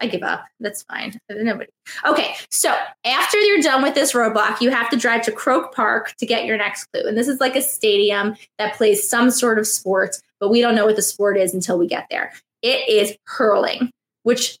I 0.00 0.06
give 0.06 0.22
up. 0.22 0.44
That's 0.60 0.82
fine. 0.84 1.18
Nobody. 1.28 1.70
Okay, 2.06 2.34
so 2.50 2.76
after 3.04 3.38
you're 3.38 3.60
done 3.60 3.82
with 3.82 3.94
this 3.94 4.12
roadblock, 4.12 4.60
you 4.60 4.70
have 4.70 4.90
to 4.90 4.96
drive 4.96 5.22
to 5.22 5.32
Croke 5.32 5.74
Park 5.74 6.14
to 6.18 6.26
get 6.26 6.44
your 6.44 6.56
next 6.56 6.86
clue. 6.86 7.06
And 7.06 7.16
this 7.16 7.28
is 7.28 7.40
like 7.40 7.56
a 7.56 7.62
stadium 7.62 8.36
that 8.58 8.74
plays 8.74 9.08
some 9.08 9.30
sort 9.30 9.58
of 9.58 9.66
sport, 9.66 10.16
but 10.40 10.48
we 10.50 10.60
don't 10.60 10.74
know 10.74 10.86
what 10.86 10.96
the 10.96 11.02
sport 11.02 11.36
is 11.36 11.54
until 11.54 11.78
we 11.78 11.86
get 11.86 12.06
there. 12.10 12.32
It 12.62 12.88
is 12.88 13.16
hurling, 13.24 13.90
which 14.22 14.58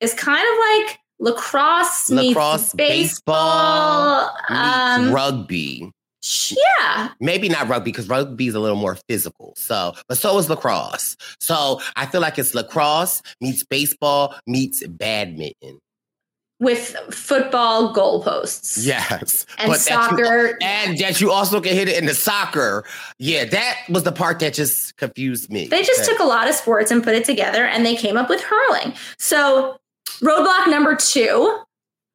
is 0.00 0.14
kind 0.14 0.42
of 0.42 0.86
like 0.86 0.98
lacrosse, 1.18 2.10
meets 2.10 2.28
Lacrosse, 2.28 2.72
baseball. 2.74 4.30
meets 4.50 4.60
um, 4.60 5.12
rugby. 5.12 5.90
yeah, 6.50 7.08
Maybe 7.20 7.48
not 7.48 7.68
rugby 7.68 7.90
because 7.90 8.08
rugby 8.08 8.46
is 8.48 8.54
a 8.54 8.60
little 8.60 8.76
more 8.76 8.96
physical. 9.08 9.54
So, 9.56 9.94
but 10.08 10.18
so 10.18 10.36
is 10.38 10.48
lacrosse. 10.48 11.16
So 11.40 11.80
I 11.96 12.06
feel 12.06 12.20
like 12.20 12.38
it's 12.38 12.54
lacrosse 12.54 13.22
meets 13.40 13.62
baseball 13.64 14.34
meets 14.46 14.86
badminton. 14.86 15.78
With 16.62 16.94
football 17.12 17.92
goalposts. 17.92 18.86
Yes, 18.86 19.44
And 19.58 19.72
that 19.72 19.80
soccer. 19.80 20.46
you, 20.46 20.56
and 20.62 20.96
that 20.98 21.20
you 21.20 21.32
also 21.32 21.60
can 21.60 21.74
hit 21.74 21.88
it 21.88 21.98
in 21.98 22.06
the 22.06 22.14
soccer. 22.14 22.84
Yeah, 23.18 23.44
that 23.46 23.78
was 23.88 24.04
the 24.04 24.12
part 24.12 24.38
that 24.38 24.54
just 24.54 24.96
confused 24.96 25.50
me. 25.50 25.66
They 25.66 25.82
just 25.82 26.08
took 26.08 26.20
a 26.20 26.24
lot 26.24 26.48
of 26.48 26.54
sports 26.54 26.92
and 26.92 27.02
put 27.02 27.16
it 27.16 27.24
together 27.24 27.64
and 27.64 27.84
they 27.84 27.96
came 27.96 28.16
up 28.16 28.28
with 28.30 28.40
hurling. 28.40 28.94
So, 29.18 29.76
roadblock 30.22 30.68
number 30.68 30.94
two. 30.94 31.58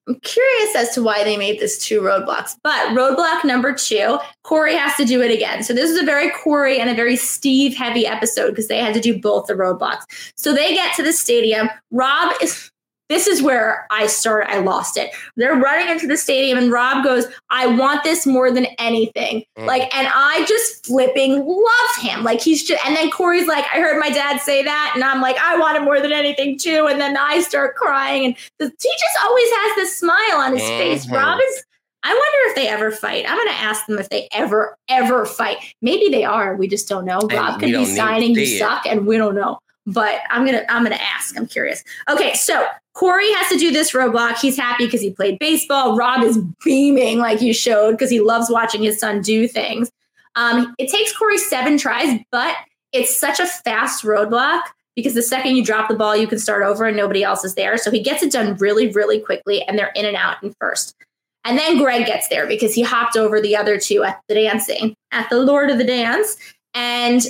I'm 0.07 0.17
curious 0.21 0.73
as 0.77 0.91
to 0.95 1.03
why 1.03 1.25
they 1.25 1.35
made 1.35 1.59
this 1.59 1.77
two 1.85 1.99
roadblocks, 1.99 2.55
but 2.63 2.95
roadblock 2.95 3.43
number 3.43 3.73
two, 3.73 4.17
Corey 4.45 4.73
has 4.77 4.95
to 4.95 5.03
do 5.03 5.21
it 5.21 5.29
again. 5.29 5.61
So, 5.61 5.73
this 5.73 5.91
is 5.91 6.01
a 6.01 6.05
very 6.05 6.31
Corey 6.31 6.79
and 6.79 6.89
a 6.89 6.95
very 6.95 7.17
Steve 7.17 7.75
heavy 7.75 8.07
episode 8.07 8.51
because 8.51 8.69
they 8.69 8.77
had 8.77 8.93
to 8.93 9.01
do 9.01 9.19
both 9.19 9.47
the 9.47 9.55
roadblocks. 9.55 10.03
So, 10.37 10.53
they 10.53 10.73
get 10.73 10.95
to 10.95 11.03
the 11.03 11.11
stadium. 11.11 11.69
Rob 11.91 12.31
is. 12.41 12.71
This 13.09 13.25
is 13.25 13.41
where 13.41 13.87
I 13.89 14.07
start. 14.07 14.47
I 14.49 14.59
lost 14.59 14.97
it. 14.97 15.11
They're 15.37 15.55
running 15.55 15.89
into 15.89 16.07
the 16.07 16.17
stadium, 16.17 16.57
and 16.57 16.71
Rob 16.71 17.03
goes, 17.03 17.25
I 17.49 17.65
want 17.65 18.03
this 18.03 18.25
more 18.25 18.51
than 18.51 18.65
anything. 18.79 19.43
Mm. 19.57 19.65
Like, 19.65 19.83
and 19.95 20.09
I 20.13 20.45
just 20.45 20.85
flipping 20.85 21.45
love 21.45 22.01
him. 22.01 22.23
Like, 22.23 22.41
he's 22.41 22.63
just, 22.63 22.85
and 22.85 22.97
then 22.97 23.09
Corey's 23.09 23.47
like, 23.47 23.65
I 23.73 23.79
heard 23.79 23.99
my 23.99 24.09
dad 24.09 24.39
say 24.41 24.61
that. 24.63 24.91
And 24.93 25.03
I'm 25.03 25.21
like, 25.21 25.37
I 25.37 25.57
want 25.57 25.77
it 25.77 25.81
more 25.81 26.01
than 26.01 26.11
anything, 26.11 26.57
too. 26.57 26.87
And 26.87 26.99
then 26.99 27.15
I 27.15 27.39
start 27.39 27.75
crying. 27.75 28.25
And 28.25 28.35
the, 28.59 28.65
he 28.65 28.89
just 28.89 29.23
always 29.23 29.49
has 29.51 29.75
this 29.77 29.97
smile 29.97 30.37
on 30.37 30.57
his 30.57 30.67
face. 30.67 31.05
Mhm. 31.05 31.13
Rob 31.13 31.39
is, 31.41 31.63
I 32.03 32.09
wonder 32.09 32.49
if 32.49 32.55
they 32.55 32.67
ever 32.67 32.91
fight. 32.91 33.25
I'm 33.27 33.37
going 33.37 33.47
to 33.47 33.53
ask 33.53 33.85
them 33.85 33.99
if 33.99 34.09
they 34.09 34.27
ever, 34.33 34.77
ever 34.89 35.25
fight. 35.25 35.57
Maybe 35.81 36.09
they 36.09 36.25
are. 36.25 36.55
We 36.55 36.67
just 36.67 36.89
don't 36.89 37.05
know. 37.05 37.19
And 37.19 37.31
Rob 37.31 37.59
could 37.59 37.71
be 37.71 37.85
signing, 37.85 38.35
you 38.35 38.45
suck, 38.45 38.85
and 38.85 39.07
we 39.07 39.17
don't 39.17 39.35
know. 39.35 39.59
But 39.89 40.19
I'm 40.29 40.45
gonna 40.45 40.65
I'm 40.67 40.83
gonna 40.83 40.99
ask. 40.99 41.37
I'm 41.37 41.47
curious. 41.47 41.81
Okay, 42.09 42.33
so 42.33 42.65
Corey 42.97 43.31
has 43.33 43.47
to 43.49 43.59
do 43.59 43.71
this 43.71 43.91
roadblock. 43.91 44.39
He's 44.39 44.57
happy 44.57 44.85
because 44.85 45.01
he 45.01 45.11
played 45.11 45.37
baseball. 45.37 45.95
Rob 45.95 46.23
is 46.23 46.39
beaming 46.65 47.19
like 47.19 47.41
you 47.41 47.53
showed 47.53 47.91
because 47.91 48.09
he 48.09 48.19
loves 48.19 48.49
watching 48.49 48.81
his 48.81 48.99
son 48.99 49.21
do 49.21 49.47
things. 49.47 49.91
Um, 50.35 50.73
it 50.79 50.89
takes 50.89 51.15
Corey 51.15 51.37
seven 51.37 51.77
tries, 51.77 52.19
but 52.31 52.55
it's 52.93 53.15
such 53.15 53.39
a 53.39 53.45
fast 53.45 54.03
roadblock 54.03 54.61
because 54.95 55.13
the 55.13 55.21
second 55.21 55.55
you 55.55 55.63
drop 55.63 55.89
the 55.89 55.95
ball, 55.95 56.17
you 56.17 56.25
can 56.25 56.39
start 56.39 56.63
over 56.63 56.85
and 56.85 56.97
nobody 56.97 57.23
else 57.23 57.45
is 57.45 57.53
there. 57.53 57.77
So 57.77 57.91
he 57.91 58.01
gets 58.01 58.23
it 58.23 58.31
done 58.31 58.55
really, 58.55 58.91
really 58.91 59.19
quickly, 59.19 59.61
and 59.61 59.77
they're 59.77 59.91
in 59.95 60.05
and 60.05 60.17
out 60.17 60.41
in 60.41 60.55
first. 60.59 60.95
And 61.45 61.55
then 61.55 61.77
Greg 61.77 62.07
gets 62.07 62.29
there 62.29 62.47
because 62.47 62.73
he 62.73 62.81
hopped 62.81 63.15
over 63.15 63.39
the 63.39 63.55
other 63.55 63.79
two 63.79 64.03
at 64.05 64.19
the 64.27 64.33
dancing, 64.33 64.95
at 65.11 65.29
the 65.29 65.39
Lord 65.39 65.69
of 65.69 65.77
the 65.77 65.83
Dance. 65.83 66.35
And 66.73 67.21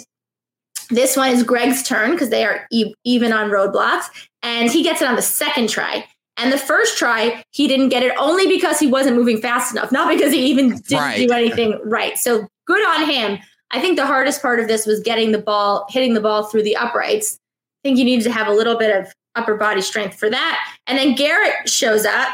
this 0.90 1.16
one 1.18 1.30
is 1.32 1.44
Greg's 1.44 1.84
turn 1.84 2.12
because 2.12 2.30
they 2.30 2.46
are 2.46 2.66
e- 2.72 2.94
even 3.04 3.34
on 3.34 3.50
roadblocks. 3.50 4.06
And 4.44 4.70
he 4.72 4.84
gets 4.84 5.02
it 5.02 5.08
on 5.08 5.16
the 5.16 5.22
second 5.22 5.70
try. 5.70 6.06
And 6.38 6.54
the 6.54 6.58
first 6.58 6.98
try, 6.98 7.44
he 7.52 7.68
didn't 7.68 7.90
get 7.90 8.04
it 8.04 8.14
only 8.20 8.48
because 8.48 8.80
he 8.80 8.88
wasn't 8.88 9.16
moving 9.18 9.42
fast 9.42 9.72
enough, 9.74 9.92
not 9.92 10.08
because 10.08 10.32
he 10.32 10.46
even 10.46 10.78
didn't 10.78 10.92
Right. 11.00 11.28
do 11.28 11.34
anything 11.34 11.80
right. 11.84 12.18
So 12.18 12.48
good 12.68 12.86
on 12.88 13.10
him. 13.10 13.40
I 13.72 13.82
think 13.82 13.98
the 13.98 14.06
hardest 14.06 14.42
part 14.42 14.60
of 14.60 14.68
this 14.68 14.86
was 14.86 15.00
getting 15.02 15.32
the 15.32 15.40
ball, 15.40 15.88
hitting 15.90 16.14
the 16.14 16.22
ball 16.22 16.44
through 16.46 16.64
the 16.64 16.78
uprights. 16.78 17.40
I 17.84 17.90
think 17.90 17.98
you 17.98 18.06
needed 18.06 18.24
to 18.26 18.32
have 18.32 18.48
a 18.48 18.54
little 18.54 18.78
bit 18.78 18.96
of 18.96 19.12
upper 19.36 19.56
body 19.56 19.82
strength 19.82 20.18
for 20.18 20.30
that. 20.30 20.60
And 20.86 20.98
then 20.98 21.16
Garrett 21.16 21.68
shows 21.68 22.06
up. 22.06 22.30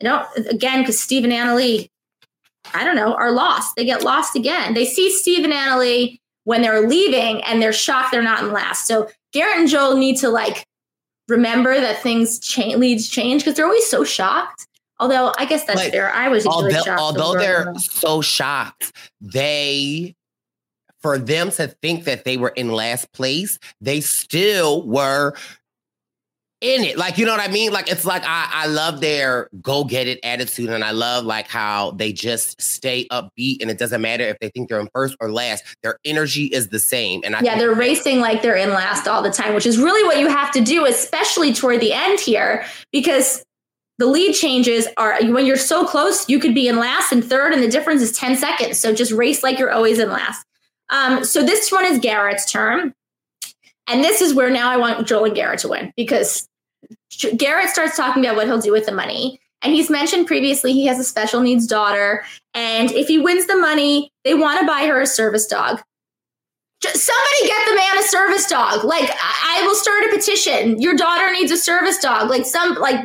I 0.00 0.04
don't 0.04 0.46
again 0.48 0.80
because 0.80 0.98
Steve 0.98 1.24
and 1.24 1.32
Anna 1.32 1.54
Lee, 1.56 1.90
I 2.72 2.84
don't 2.84 2.96
know, 2.96 3.14
are 3.14 3.32
lost. 3.32 3.74
They 3.76 3.84
get 3.84 4.02
lost 4.04 4.36
again. 4.36 4.74
They 4.74 4.84
see 4.84 5.10
Steve 5.10 5.44
and 5.44 5.52
Anna 5.52 5.78
Lee 5.78 6.19
when 6.44 6.62
they're 6.62 6.86
leaving 6.86 7.42
and 7.44 7.60
they're 7.60 7.72
shocked 7.72 8.12
they're 8.12 8.22
not 8.22 8.42
in 8.42 8.52
last. 8.52 8.86
So 8.86 9.08
Garrett 9.32 9.58
and 9.58 9.68
Joel 9.68 9.96
need 9.96 10.16
to 10.18 10.28
like 10.28 10.64
remember 11.28 11.80
that 11.80 12.02
things 12.02 12.38
change 12.38 12.76
leads 12.76 13.08
change 13.08 13.42
because 13.42 13.54
they're 13.56 13.66
always 13.66 13.86
so 13.86 14.04
shocked. 14.04 14.66
Although 14.98 15.32
I 15.38 15.46
guess 15.46 15.64
that's 15.64 15.82
But 15.82 15.92
fair. 15.92 16.10
I 16.12 16.28
was 16.28 16.44
really 16.44 16.74
although, 16.74 16.84
shocked. 16.84 17.00
although 17.00 17.38
they're 17.38 17.74
so 17.76 18.20
shocked, 18.20 18.92
they 19.20 20.14
for 21.00 21.18
them 21.18 21.50
to 21.52 21.68
think 21.68 22.04
that 22.04 22.24
they 22.24 22.36
were 22.36 22.50
in 22.50 22.70
last 22.72 23.10
place, 23.12 23.58
they 23.80 24.02
still 24.02 24.86
were 24.86 25.34
in 26.60 26.84
it. 26.84 26.98
Like, 26.98 27.18
you 27.18 27.24
know 27.24 27.32
what 27.32 27.46
I 27.46 27.50
mean? 27.50 27.72
Like, 27.72 27.90
it's 27.90 28.04
like 28.04 28.22
I, 28.24 28.48
I 28.50 28.66
love 28.66 29.00
their 29.00 29.48
go 29.62 29.84
get 29.84 30.06
it 30.06 30.20
attitude, 30.22 30.70
and 30.70 30.84
I 30.84 30.90
love 30.90 31.24
like 31.24 31.48
how 31.48 31.92
they 31.92 32.12
just 32.12 32.60
stay 32.60 33.06
upbeat, 33.08 33.60
and 33.60 33.70
it 33.70 33.78
doesn't 33.78 34.00
matter 34.00 34.24
if 34.24 34.38
they 34.40 34.50
think 34.50 34.68
they're 34.68 34.80
in 34.80 34.88
first 34.94 35.16
or 35.20 35.30
last. 35.30 35.64
Their 35.82 35.98
energy 36.04 36.46
is 36.46 36.68
the 36.68 36.78
same, 36.78 37.22
and 37.24 37.34
I 37.34 37.40
yeah, 37.42 37.58
they're 37.58 37.74
racing 37.74 38.20
like 38.20 38.42
they're 38.42 38.56
in 38.56 38.70
last 38.70 39.08
all 39.08 39.22
the 39.22 39.30
time, 39.30 39.54
which 39.54 39.66
is 39.66 39.78
really 39.78 40.06
what 40.06 40.18
you 40.18 40.28
have 40.28 40.50
to 40.52 40.60
do, 40.60 40.86
especially 40.86 41.52
toward 41.52 41.80
the 41.80 41.92
end 41.92 42.20
here, 42.20 42.64
because 42.92 43.44
the 43.98 44.06
lead 44.06 44.32
changes 44.32 44.88
are 44.96 45.22
when 45.26 45.46
you're 45.46 45.56
so 45.56 45.86
close, 45.86 46.28
you 46.28 46.38
could 46.38 46.54
be 46.54 46.68
in 46.68 46.76
last 46.76 47.12
and 47.12 47.24
third, 47.24 47.52
and 47.52 47.62
the 47.62 47.68
difference 47.68 48.02
is 48.02 48.12
10 48.12 48.36
seconds. 48.36 48.78
So 48.78 48.94
just 48.94 49.12
race 49.12 49.42
like 49.42 49.58
you're 49.58 49.70
always 49.70 49.98
in 49.98 50.08
last. 50.08 50.44
Um, 50.90 51.24
so 51.24 51.42
this 51.42 51.70
one 51.70 51.84
is 51.84 51.98
Garrett's 51.98 52.50
turn. 52.50 52.94
And 53.86 54.04
this 54.04 54.20
is 54.20 54.32
where 54.34 54.50
now 54.50 54.70
I 54.70 54.76
want 54.76 55.06
Joel 55.06 55.24
and 55.26 55.34
Garrett 55.34 55.60
to 55.60 55.68
win 55.68 55.92
because 55.96 56.48
Garrett 57.36 57.68
starts 57.70 57.96
talking 57.96 58.24
about 58.24 58.36
what 58.36 58.46
he'll 58.46 58.60
do 58.60 58.72
with 58.72 58.86
the 58.86 58.92
money. 58.92 59.40
And 59.62 59.74
he's 59.74 59.90
mentioned 59.90 60.26
previously 60.26 60.72
he 60.72 60.86
has 60.86 60.98
a 60.98 61.04
special 61.04 61.40
needs 61.40 61.66
daughter. 61.66 62.24
And 62.54 62.90
if 62.92 63.08
he 63.08 63.18
wins 63.18 63.46
the 63.46 63.56
money, 63.56 64.10
they 64.24 64.34
want 64.34 64.60
to 64.60 64.66
buy 64.66 64.86
her 64.86 65.00
a 65.00 65.06
service 65.06 65.46
dog. 65.46 65.82
Just 66.80 67.04
somebody 67.04 67.46
get 67.46 67.68
the 67.68 67.74
man 67.74 67.98
a 67.98 68.02
service 68.08 68.46
dog. 68.46 68.84
Like 68.84 69.10
I, 69.10 69.58
I 69.62 69.66
will 69.66 69.74
start 69.74 70.02
a 70.04 70.08
petition. 70.16 70.80
Your 70.80 70.94
daughter 70.94 71.30
needs 71.32 71.52
a 71.52 71.58
service 71.58 71.98
dog. 71.98 72.30
Like 72.30 72.46
some 72.46 72.74
like 72.76 73.04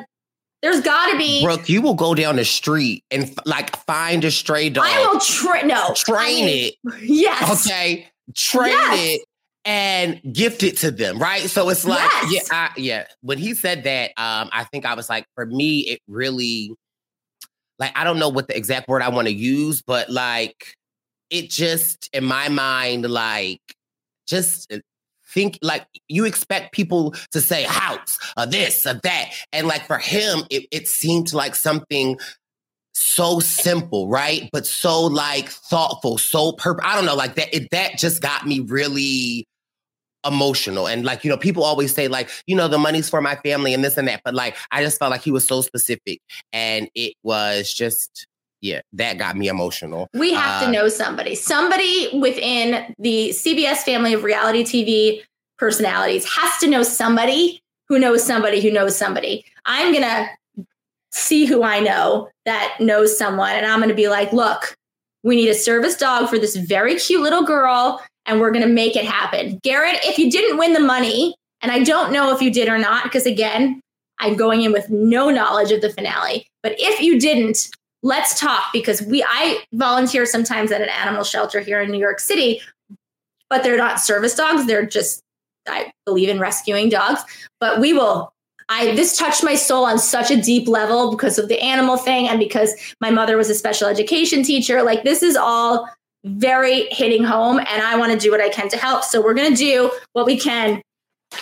there's 0.61 0.80
got 0.80 1.11
to 1.11 1.17
be. 1.17 1.43
Brooke, 1.43 1.67
you 1.67 1.82
will 1.82 1.93
go 1.93 2.15
down 2.15 2.38
the 2.38 2.45
street 2.45 3.03
and 3.11 3.23
f- 3.23 3.34
like 3.45 3.76
find 3.86 4.23
a 4.23 4.32
stray 4.32 4.69
dog. 4.69 4.86
I 4.88 5.05
will 5.05 5.19
train. 5.19 5.67
No, 5.67 5.93
train 5.93 6.17
I 6.43 6.45
mean, 6.45 6.71
it. 6.86 7.01
Yes. 7.01 7.67
Okay. 7.67 8.07
Train 8.34 8.69
Yes. 8.69 8.99
it 8.99 9.21
and 9.66 10.22
gift 10.32 10.61
it 10.63 10.78
to 10.78 10.91
them, 10.91 11.18
right? 11.18 11.49
So 11.49 11.70
it's 11.70 11.86
like, 11.86 12.09
Yes. 12.30 12.47
yeah, 12.51 12.57
I, 12.57 12.80
yeah. 12.80 13.07
When 13.22 13.38
he 13.38 13.55
said 13.55 13.84
that, 13.84 14.11
um, 14.18 14.49
I 14.53 14.63
think 14.72 14.86
I 14.86 14.93
was 14.93 15.09
like, 15.09 15.26
for 15.34 15.45
me, 15.45 15.80
it 15.80 16.01
really, 16.07 16.72
like, 17.80 17.91
I 17.95 18.03
don't 18.03 18.20
know 18.20 18.30
what 18.30 18.47
the 18.47 18.55
exact 18.55 18.88
word 18.88 19.01
I 19.01 19.09
want 19.09 19.28
to 19.28 19.34
use, 19.34 19.82
but 19.82 20.09
like, 20.09 20.76
it 21.32 21.49
just 21.49 22.09
in 22.13 22.24
my 22.24 22.47
mind, 22.49 23.09
like, 23.09 23.61
just 24.28 24.72
uh, 24.72 24.78
think 25.28 25.57
like 25.61 25.86
you 26.07 26.26
expect 26.26 26.74
people 26.74 27.13
to 27.32 27.41
say 27.41 27.63
house 27.63 28.18
or 28.38 28.45
this 28.45 28.86
or 28.86 28.99
that, 29.03 29.32
and 29.51 29.68
like 29.68 29.86
for 29.88 29.97
him, 29.97 30.43
it, 30.49 30.68
it 30.72 30.88
seemed 30.88 31.34
like 31.34 31.55
something 31.55 32.18
so 32.93 33.39
simple, 33.39 34.07
right? 34.07 34.49
But 34.53 34.66
so 34.66 35.05
like 35.05 35.49
thoughtful, 35.49 36.18
so 36.18 36.53
purp. 36.53 36.80
I 36.84 36.95
don't 36.95 37.05
know, 37.05 37.16
like 37.16 37.36
that. 37.36 37.53
It, 37.53 37.70
that 37.72 37.97
just 37.97 38.22
got 38.22 38.47
me 38.47 38.61
really 38.61 39.45
emotional. 40.26 40.88
And 40.88 41.05
like 41.05 41.23
you 41.23 41.30
know, 41.30 41.38
people 41.38 41.63
always 41.63 41.93
say 41.93 42.07
like 42.07 42.30
you 42.47 42.55
know 42.55 42.67
the 42.67 42.78
money's 42.78 43.09
for 43.09 43.21
my 43.21 43.36
family 43.36 43.73
and 43.73 43.84
this 43.84 43.97
and 43.97 44.07
that, 44.07 44.21
but 44.23 44.34
like 44.34 44.55
I 44.71 44.84
just 44.84 44.99
felt 44.99 45.11
like 45.11 45.21
he 45.21 45.32
was 45.32 45.47
so 45.47 45.61
specific, 45.61 46.19
and 46.53 46.89
it 46.95 47.13
was 47.23 47.71
just 47.71 48.28
yeah, 48.61 48.82
that 48.93 49.17
got 49.17 49.38
me 49.38 49.47
emotional. 49.47 50.07
We 50.13 50.34
have 50.34 50.63
Uh, 50.63 50.65
to 50.65 50.71
know 50.71 50.88
somebody. 50.88 51.36
Somebody 51.36 52.09
within 52.19 52.95
the 52.97 53.30
CBS 53.30 53.84
family 53.84 54.13
of 54.13 54.23
reality 54.23 54.63
TV 54.63 55.21
personalities 55.57 56.26
has 56.26 56.57
to 56.59 56.67
know 56.67 56.82
somebody 56.84 57.61
who 57.88 57.99
knows 57.99 58.23
somebody 58.23 58.61
who 58.61 58.71
knows 58.71 58.95
somebody. 58.95 59.45
I'm 59.65 59.93
to 59.93 60.30
see 61.11 61.45
who 61.45 61.63
I 61.63 61.80
know 61.80 62.30
that 62.45 62.78
knows 62.80 63.17
someone 63.17 63.51
and 63.51 63.65
I'm 63.65 63.88
to 63.88 63.93
be 63.93 64.09
like, 64.09 64.34
"Look, 64.34 64.76
we 65.23 65.36
need 65.36 65.49
a 65.49 65.53
service 65.53 65.95
dog 65.95 66.30
for 66.30 66.39
this 66.39 66.55
very 66.55 66.95
cute 66.95 67.21
little 67.21 67.43
girl 67.43 68.01
and 68.26 68.39
we're 68.39 68.51
going 68.51 68.67
to 68.67 68.73
make 68.73 68.95
it 68.95 69.05
happen." 69.05 69.59
Garrett, 69.63 69.99
if 70.03 70.17
you 70.17 70.30
didn't 70.32 70.57
win 70.57 70.73
the 70.73 70.80
money, 70.80 71.36
and 71.61 71.71
I 71.71 71.84
don't 71.84 72.11
know 72.11 72.34
if 72.34 72.41
you 72.41 72.51
did 72.51 72.69
or 72.69 72.78
not 72.78 73.03
because 73.03 73.26
again, 73.26 73.82
I'm 74.19 74.36
going 74.36 74.61
in 74.61 74.71
with 74.71 74.89
no 74.89 75.30
knowledge 75.30 75.71
of 75.71 75.82
the 75.82 75.89
finale, 75.89 76.47
but 76.63 76.76
if 76.78 77.01
you 77.01 77.19
didn't, 77.19 77.69
let's 78.03 78.39
talk 78.39 78.65
because 78.71 79.01
we 79.01 79.23
I 79.28 79.63
volunteer 79.73 80.26
sometimes 80.26 80.71
at 80.71 80.82
an 80.82 80.89
animal 80.89 81.23
shelter 81.23 81.59
here 81.59 81.82
in 81.82 81.91
New 81.91 81.99
York 81.99 82.19
City, 82.19 82.61
but 83.49 83.63
they're 83.63 83.78
not 83.78 83.99
service 83.99 84.36
dogs. 84.36 84.67
They're 84.67 84.86
just 84.86 85.21
I 85.67 85.91
believe 86.05 86.30
in 86.30 86.39
rescuing 86.39 86.89
dogs, 86.89 87.21
but 87.59 87.80
we 87.80 87.93
will 87.93 88.32
I 88.69 88.95
this 88.95 89.17
touched 89.17 89.43
my 89.43 89.55
soul 89.55 89.86
on 89.86 89.99
such 89.99 90.32
a 90.32 90.41
deep 90.41 90.67
level 90.67 91.11
because 91.11 91.38
of 91.38 91.49
the 91.49 91.59
animal 91.59 91.97
thing 91.97 92.28
and 92.28 92.39
because 92.39 92.73
my 93.01 93.11
mother 93.11 93.38
was 93.38 93.49
a 93.49 93.55
special 93.55 93.88
education 93.88 94.43
teacher. 94.43 94.84
Like 94.84 95.03
this 95.03 95.21
is 95.21 95.36
all 95.36 95.89
very 96.26 96.88
hitting 96.89 97.23
home 97.23 97.59
and 97.59 97.82
I 97.82 97.97
want 97.97 98.11
to 98.11 98.17
do 98.17 98.32
what 98.32 98.41
I 98.41 98.49
can 98.49 98.67
to 98.69 98.78
help. 98.78 99.03
So 99.03 99.21
we're 99.21 99.36
going 99.36 99.51
to 99.51 99.57
do 99.57 99.91
what 100.13 100.26
we 100.26 100.38
can. 100.38 100.82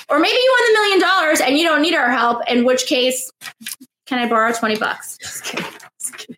Or 0.09 0.19
maybe 0.19 0.36
you 0.36 0.57
won 0.59 0.73
the 0.73 0.79
million 0.79 0.99
dollars 0.99 1.41
and 1.41 1.57
you 1.57 1.63
don't 1.63 1.81
need 1.81 1.95
our 1.95 2.11
help, 2.11 2.41
in 2.49 2.65
which 2.65 2.86
case 2.86 3.31
can 4.05 4.19
I 4.19 4.27
borrow 4.27 4.51
20 4.51 4.77
bucks? 4.77 5.17
Just 5.21 5.43
kidding. 5.45 5.65
Just 5.99 6.17
kidding. 6.17 6.38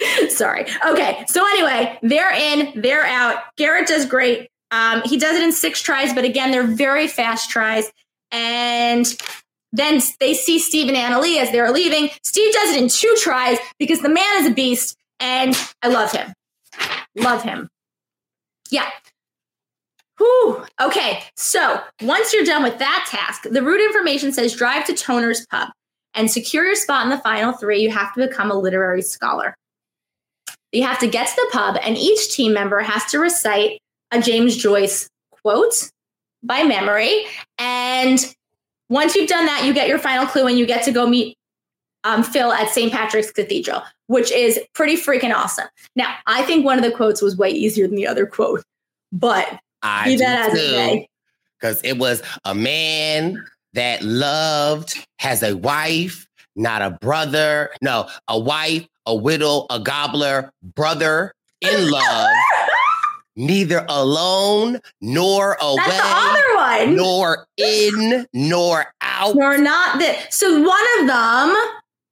Sorry. 0.30 0.66
Okay. 0.86 1.24
So 1.28 1.46
anyway, 1.46 1.98
they're 2.02 2.32
in, 2.32 2.80
they're 2.80 3.04
out. 3.04 3.42
Garrett 3.56 3.86
does 3.86 4.06
great. 4.06 4.48
Um, 4.70 5.02
he 5.04 5.18
does 5.18 5.36
it 5.36 5.42
in 5.42 5.52
six 5.52 5.82
tries, 5.82 6.12
but 6.12 6.24
again, 6.24 6.50
they're 6.50 6.66
very 6.66 7.06
fast 7.06 7.50
tries. 7.50 7.90
And 8.32 9.06
then 9.72 10.00
they 10.18 10.34
see 10.34 10.58
Steve 10.58 10.88
and 10.88 10.96
Anna 10.96 11.20
Lee 11.20 11.38
as 11.38 11.50
they're 11.50 11.70
leaving. 11.70 12.10
Steve 12.22 12.52
does 12.52 12.74
it 12.74 12.82
in 12.82 12.88
two 12.88 13.14
tries 13.20 13.58
because 13.78 14.00
the 14.00 14.08
man 14.08 14.42
is 14.42 14.46
a 14.46 14.54
beast, 14.54 14.96
and 15.18 15.56
I 15.82 15.88
love 15.88 16.12
him. 16.12 16.32
Love 17.16 17.42
him. 17.42 17.68
Yeah. 18.70 18.88
Whew. 20.18 20.64
Okay. 20.80 21.22
So 21.36 21.80
once 22.02 22.32
you're 22.32 22.44
done 22.44 22.62
with 22.62 22.78
that 22.78 23.06
task, 23.08 23.44
the 23.50 23.62
route 23.62 23.80
information 23.80 24.32
says 24.32 24.54
drive 24.54 24.86
to 24.86 24.94
Toner's 24.94 25.46
Pub 25.46 25.70
and 26.14 26.30
secure 26.30 26.64
your 26.64 26.74
spot 26.74 27.04
in 27.04 27.10
the 27.10 27.18
final 27.18 27.52
three. 27.52 27.80
You 27.80 27.90
have 27.90 28.12
to 28.14 28.26
become 28.26 28.50
a 28.50 28.54
literary 28.54 29.02
scholar. 29.02 29.56
You 30.72 30.84
have 30.84 30.98
to 31.00 31.08
get 31.08 31.26
to 31.26 31.34
the 31.36 31.48
pub, 31.52 31.78
and 31.82 31.98
each 31.98 32.32
team 32.32 32.52
member 32.52 32.80
has 32.80 33.04
to 33.06 33.18
recite 33.18 33.80
a 34.12 34.20
James 34.20 34.56
Joyce 34.56 35.08
quote 35.42 35.90
by 36.42 36.62
memory. 36.62 37.24
And 37.58 38.24
once 38.88 39.16
you've 39.16 39.28
done 39.28 39.46
that, 39.46 39.64
you 39.64 39.74
get 39.74 39.88
your 39.88 39.98
final 39.98 40.26
clue 40.26 40.46
and 40.46 40.58
you 40.58 40.66
get 40.66 40.84
to 40.84 40.92
go 40.92 41.06
meet 41.06 41.36
um, 42.04 42.22
Phil 42.22 42.52
at 42.52 42.70
St. 42.70 42.92
Patrick's 42.92 43.30
Cathedral, 43.30 43.82
which 44.06 44.30
is 44.32 44.58
pretty 44.74 44.96
freaking 44.96 45.34
awesome. 45.34 45.68
Now, 45.96 46.14
I 46.26 46.42
think 46.42 46.64
one 46.64 46.78
of 46.78 46.84
the 46.84 46.90
quotes 46.90 47.22
was 47.22 47.36
way 47.36 47.50
easier 47.50 47.86
than 47.86 47.96
the 47.96 48.06
other 48.06 48.26
quote, 48.26 48.62
but 49.12 49.58
I 49.82 50.10
do 50.10 50.18
that 50.18 50.50
as 50.52 50.58
too. 50.58 51.04
Because 51.60 51.80
it 51.82 51.98
was 51.98 52.22
a 52.44 52.54
man 52.54 53.44
that 53.74 54.02
loved 54.02 54.96
has 55.18 55.42
a 55.42 55.56
wife, 55.56 56.26
not 56.56 56.82
a 56.82 56.90
brother. 56.90 57.70
No, 57.82 58.08
a 58.28 58.38
wife, 58.38 58.86
a 59.06 59.14
widow, 59.14 59.66
a 59.70 59.78
gobbler, 59.78 60.52
brother 60.62 61.32
in 61.60 61.90
love. 61.90 62.28
Neither 63.36 63.86
alone 63.88 64.80
nor 65.00 65.56
away, 65.60 65.82
That's 65.86 65.96
the 65.96 66.40
other 66.40 66.86
one. 66.86 66.96
nor 66.96 67.46
in 67.56 68.26
nor 68.32 68.92
out. 69.00 69.34
Nor 69.36 69.56
not 69.56 69.98
that. 70.00 70.32
So 70.34 70.60
one 70.60 70.84
of 70.98 71.06
them, 71.06 71.56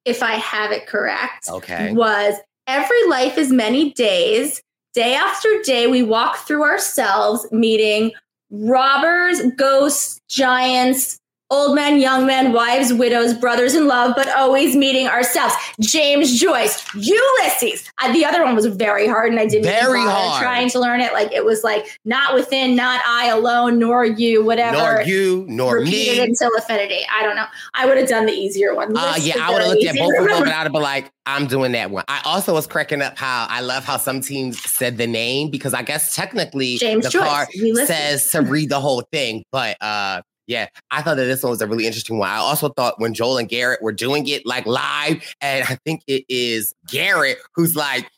if 0.09 0.23
I 0.23 0.33
have 0.37 0.73
it 0.73 0.87
correct, 0.87 1.49
Okay. 1.49 1.93
was 1.93 2.35
every 2.67 3.07
life 3.09 3.37
is 3.39 3.51
many 3.53 3.93
days. 3.93 4.63
Day 4.95 5.15
after 5.15 5.49
day, 5.63 5.87
we 5.87 6.03
walk 6.03 6.39
through 6.47 6.65
ourselves, 6.65 7.47
meeting 7.53 8.13
robbers, 8.51 9.43
ghosts, 9.57 10.21
giants, 10.29 11.19
old 11.51 11.75
men, 11.75 11.99
young 11.99 12.27
men, 12.27 12.53
wives, 12.53 12.93
widows, 12.93 13.33
brothers 13.35 13.75
in 13.75 13.87
love, 13.87 14.13
but 14.17 14.29
always 14.37 14.77
meeting 14.77 15.07
ourselves. 15.07 15.55
James 15.81 16.39
Joyce, 16.39 16.85
Ulysses. 16.95 17.91
Uh, 18.03 18.13
the 18.13 18.25
other 18.25 18.45
one 18.45 18.55
was 18.55 18.67
very 18.67 19.07
hard, 19.07 19.31
and 19.31 19.41
I 19.41 19.47
didn't 19.47 19.65
Very 19.65 20.01
hard. 20.01 20.43
trying 20.43 20.69
to 20.71 20.79
learn 20.81 21.01
it. 21.01 21.13
Like 21.13 21.33
it 21.33 21.45
was 21.45 21.65
like 21.65 21.99
not 22.05 22.35
within, 22.35 22.77
not 22.77 23.01
I 23.07 23.29
alone, 23.29 23.79
nor 23.79 24.05
you, 24.05 24.45
whatever. 24.45 24.77
Nor 24.77 25.03
you, 25.03 25.47
nor 25.49 25.77
Repeated 25.79 26.19
me. 26.19 26.25
until 26.25 26.51
affinity. 26.59 27.01
I 27.13 27.23
don't 27.23 27.37
know. 27.37 27.47
I 27.75 27.87
would 27.87 27.97
have 27.99 28.09
done 28.09 28.27
the 28.27 28.33
easier 28.33 28.75
one. 28.75 28.97
Uh, 28.97 29.15
yeah, 29.21 29.35
I 29.41 29.53
would 29.53 29.63
have 29.63 29.71
looked 29.71 29.85
at 29.85 29.97
both 29.97 30.19
of 30.19 30.29
them 30.29 30.43
and 30.43 30.51
I'd 30.53 30.65
have 30.65 30.73
been 30.73 30.83
like, 30.83 31.11
I'm 31.27 31.47
doing 31.47 31.73
that 31.73 31.91
one. 31.91 32.05
I 32.09 32.21
also 32.25 32.55
was 32.55 32.67
cracking 32.67 33.03
up 33.03 33.17
how 33.19 33.47
I 33.51 33.61
love 33.61 33.85
how 33.85 33.97
some 33.99 34.21
teams 34.21 34.63
said 34.63 34.97
the 34.97 35.07
name 35.07 35.51
because 35.51 35.75
I 35.75 35.83
guess 35.83 36.15
technically 36.17 36.77
James 36.79 37.05
the 37.05 37.11
Joyce, 37.11 37.23
card 37.23 37.49
says 37.87 38.31
to 38.33 38.41
read 38.43 38.71
the 38.71 38.81
whole 38.81 39.03
thing. 39.13 39.45
But 39.53 39.77
uh 39.83 40.23
yeah, 40.49 40.67
I 40.91 41.03
thought 41.03 41.19
that 41.19 41.27
this 41.27 41.43
one 41.43 41.51
was 41.51 41.61
a 41.61 41.67
really 41.67 41.87
interesting 41.87 42.19
one. 42.19 42.31
I 42.31 42.37
also 42.37 42.71
thought 42.71 42.99
when 42.99 43.15
Joel 43.15 43.37
and 43.37 43.49
Garrett 43.49 43.83
were 43.83 43.93
doing 43.93 44.27
it 44.27 44.45
like 44.47 44.67
live, 44.67 45.23
and 45.41 45.65
I 45.69 45.77
think 45.85 46.03
it 46.07 46.25
is 46.29 46.75
Garrett 46.89 47.39
who's 47.55 47.77
like, 47.77 48.11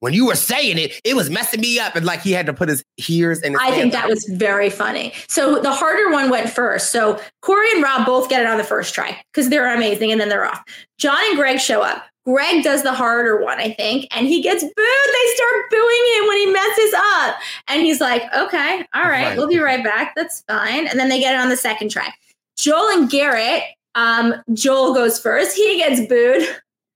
when 0.00 0.14
you 0.14 0.26
were 0.26 0.36
saying 0.36 0.78
it, 0.78 0.98
it 1.04 1.14
was 1.14 1.30
messing 1.30 1.60
me 1.60 1.78
up. 1.78 1.94
And 1.94 2.06
like 2.06 2.22
he 2.22 2.32
had 2.32 2.46
to 2.46 2.54
put 2.54 2.68
his 2.68 2.82
ears 3.08 3.40
and 3.42 3.54
his 3.54 3.60
I 3.62 3.70
think 3.72 3.92
that 3.92 4.08
was 4.08 4.24
very 4.24 4.70
funny. 4.70 5.12
So 5.28 5.60
the 5.60 5.72
harder 5.72 6.10
one 6.10 6.30
went 6.30 6.48
first. 6.50 6.92
So 6.92 7.20
Corey 7.42 7.68
and 7.74 7.82
Rob 7.82 8.06
both 8.06 8.28
get 8.28 8.40
it 8.40 8.46
on 8.46 8.56
the 8.56 8.64
first 8.64 8.94
try 8.94 9.20
because 9.32 9.50
they're 9.50 9.74
amazing 9.74 10.12
and 10.12 10.20
then 10.20 10.28
they're 10.28 10.44
off. 10.46 10.62
John 10.98 11.18
and 11.28 11.36
Greg 11.36 11.60
show 11.60 11.82
up. 11.82 12.04
Greg 12.26 12.64
does 12.64 12.82
the 12.82 12.92
harder 12.92 13.40
one, 13.40 13.58
I 13.58 13.72
think, 13.72 14.08
and 14.10 14.26
he 14.26 14.42
gets 14.42 14.62
booed. 14.62 14.74
They 14.76 15.34
start 15.36 15.70
booing 15.70 16.04
him 16.16 16.26
when 16.28 16.36
he 16.38 16.46
messes 16.46 16.94
up. 16.96 17.36
And 17.68 17.82
he's 17.82 18.00
like, 18.00 18.22
okay, 18.34 18.84
all 18.94 19.02
right, 19.04 19.28
Right. 19.28 19.36
we'll 19.38 19.46
be 19.48 19.60
right 19.60 19.82
back. 19.84 20.14
That's 20.16 20.42
fine. 20.48 20.88
And 20.88 20.98
then 20.98 21.08
they 21.08 21.20
get 21.20 21.34
it 21.34 21.40
on 21.40 21.48
the 21.50 21.56
second 21.56 21.90
try. 21.90 22.12
Joel 22.58 22.88
and 22.98 23.08
Garrett, 23.10 23.62
um, 23.94 24.34
Joel 24.54 24.92
goes 24.94 25.20
first. 25.20 25.56
He 25.56 25.76
gets 25.76 26.00
booed. 26.08 26.42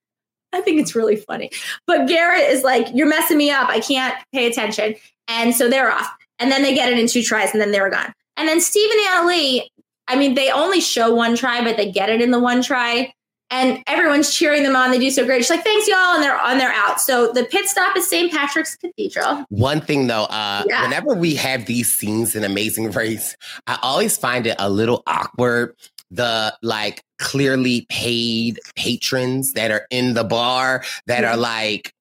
I 0.52 0.60
think 0.62 0.80
it's 0.80 0.96
really 0.96 1.14
funny. 1.16 1.50
But 1.86 2.08
Garrett 2.08 2.50
is 2.50 2.64
like, 2.64 2.88
You're 2.92 3.08
messing 3.08 3.38
me 3.38 3.50
up. 3.52 3.68
I 3.68 3.78
can't 3.78 4.14
pay 4.32 4.46
attention. 4.48 4.96
And 5.28 5.54
so 5.54 5.68
they're 5.70 5.92
off. 5.92 6.10
And 6.40 6.50
then 6.50 6.62
they 6.62 6.74
get 6.74 6.90
it 6.92 6.98
in 6.98 7.06
two 7.06 7.22
tries 7.22 7.52
and 7.52 7.60
then 7.60 7.70
they're 7.70 7.88
gone. 7.90 8.12
And 8.36 8.48
then 8.48 8.60
Steve 8.60 8.90
and 8.90 9.00
Anna 9.06 9.28
Lee, 9.28 9.70
I 10.08 10.16
mean, 10.16 10.34
they 10.34 10.50
only 10.50 10.80
show 10.80 11.14
one 11.14 11.36
try, 11.36 11.62
but 11.62 11.76
they 11.76 11.92
get 11.92 12.08
it 12.08 12.20
in 12.20 12.32
the 12.32 12.40
one 12.40 12.62
try. 12.62 13.12
And 13.50 13.82
everyone's 13.86 14.34
cheering 14.34 14.62
them 14.62 14.76
on. 14.76 14.90
They 14.90 14.98
do 14.98 15.10
so 15.10 15.24
great. 15.24 15.38
She's 15.42 15.50
like, 15.50 15.64
"Thanks, 15.64 15.88
y'all," 15.88 16.14
and 16.14 16.22
they're 16.22 16.40
on. 16.40 16.58
They're 16.58 16.72
out. 16.72 17.00
So 17.00 17.32
the 17.32 17.44
pit 17.44 17.66
stop 17.66 17.96
is 17.96 18.08
St. 18.08 18.30
Patrick's 18.32 18.76
Cathedral. 18.76 19.44
One 19.48 19.80
thing 19.80 20.06
though, 20.06 20.24
uh, 20.24 20.62
Yeah. 20.68 20.82
whenever 20.82 21.14
we 21.14 21.34
have 21.36 21.66
these 21.66 21.92
scenes 21.92 22.34
in 22.36 22.44
Amazing 22.44 22.90
Race, 22.92 23.36
I 23.66 23.78
always 23.82 24.16
find 24.16 24.46
it 24.46 24.56
a 24.58 24.70
little 24.70 25.02
awkward. 25.06 25.74
The 26.12 26.56
like 26.62 27.04
clearly 27.18 27.86
paid 27.88 28.58
patrons 28.76 29.52
that 29.52 29.70
are 29.70 29.86
in 29.90 30.14
the 30.14 30.24
bar 30.24 30.82
that 31.06 31.22
are 31.24 31.36
like, 31.36 31.92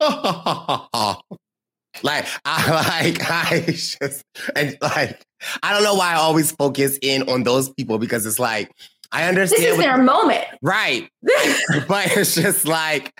like 2.02 2.26
I 2.44 2.70
like 3.08 3.30
I 3.30 3.60
just 3.66 4.22
and 4.54 4.76
like 4.80 5.20
I 5.62 5.72
don't 5.72 5.82
know 5.82 5.94
why 5.94 6.12
I 6.12 6.16
always 6.16 6.52
focus 6.52 6.98
in 7.02 7.28
on 7.28 7.42
those 7.42 7.70
people 7.70 7.98
because 7.98 8.26
it's 8.26 8.38
like 8.38 8.70
I 9.12 9.28
understand 9.28 9.62
This 9.62 9.70
is 9.72 9.76
what- 9.76 9.82
their 9.84 9.98
moment. 9.98 10.44
Right. 10.62 11.08
but 11.88 12.16
it's 12.16 12.34
just 12.34 12.66
like 12.66 13.12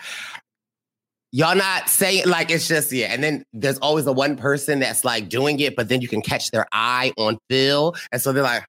y'all 1.32 1.54
not 1.56 1.88
saying 1.88 2.26
like 2.26 2.50
it's 2.50 2.66
just 2.68 2.92
yeah. 2.92 3.12
And 3.12 3.22
then 3.22 3.44
there's 3.52 3.78
always 3.78 4.04
the 4.04 4.12
one 4.12 4.36
person 4.36 4.80
that's 4.80 5.04
like 5.04 5.28
doing 5.28 5.58
it, 5.60 5.76
but 5.76 5.88
then 5.88 6.00
you 6.00 6.08
can 6.08 6.22
catch 6.22 6.50
their 6.50 6.66
eye 6.72 7.12
on 7.16 7.38
Phil. 7.48 7.94
And 8.12 8.20
so 8.20 8.32
they're 8.32 8.42
like, 8.42 8.64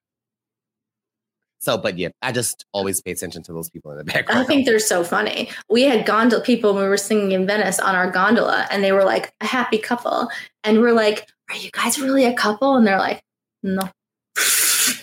so 1.62 1.78
but 1.78 1.98
yeah, 1.98 2.10
I 2.22 2.32
just 2.32 2.66
always 2.74 3.02
pay 3.02 3.12
attention 3.12 3.44
to 3.44 3.54
those 3.54 3.70
people 3.70 3.92
in 3.92 3.98
the 4.00 4.04
background. 4.14 4.42
I 4.42 4.44
think 4.44 4.66
they're 4.66 4.80
so 4.80 5.04
funny. 5.04 5.50
We 5.70 5.84
had 5.84 6.06
gondola 6.06 6.44
people 6.44 6.74
when 6.74 6.84
we 6.84 6.90
were 6.90 6.98
singing 6.98 7.32
in 7.32 7.46
Venice 7.46 7.80
on 7.80 7.96
our 7.96 8.10
gondola, 8.10 8.68
and 8.72 8.84
they 8.84 8.92
were 8.92 9.04
like 9.04 9.34
a 9.42 9.46
happy 9.46 9.78
couple, 9.78 10.30
and 10.64 10.82
we're 10.82 10.94
like, 10.94 11.30
"Are 11.50 11.56
you 11.56 11.70
guys 11.72 12.00
really 12.00 12.26
a 12.26 12.34
couple?" 12.34 12.76
And 12.76 12.86
they're 12.86 13.00
like, 13.00 13.22
"No." 13.64 13.90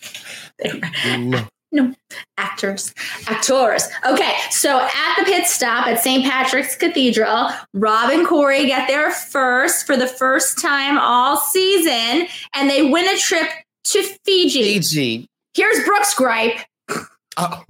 No. 1.18 1.46
No, 1.70 1.92
actors, 2.38 2.94
actors. 3.26 3.88
Okay, 4.06 4.34
so 4.50 4.80
at 4.80 5.16
the 5.18 5.24
pit 5.24 5.46
stop 5.46 5.86
at 5.86 6.00
St. 6.00 6.24
Patrick's 6.24 6.74
Cathedral, 6.74 7.50
Rob 7.74 8.10
and 8.10 8.26
Corey 8.26 8.64
get 8.64 8.88
there 8.88 9.10
first 9.10 9.86
for 9.86 9.94
the 9.94 10.06
first 10.06 10.58
time 10.58 10.98
all 10.98 11.36
season, 11.36 12.26
and 12.54 12.70
they 12.70 12.90
win 12.90 13.06
a 13.06 13.18
trip 13.18 13.48
to 13.84 14.02
Fiji. 14.24 14.62
Fiji. 14.62 15.27
Here's 15.58 15.84
Brooke's 15.84 16.14
gripe. 16.14 16.60
Oh. 17.36 17.64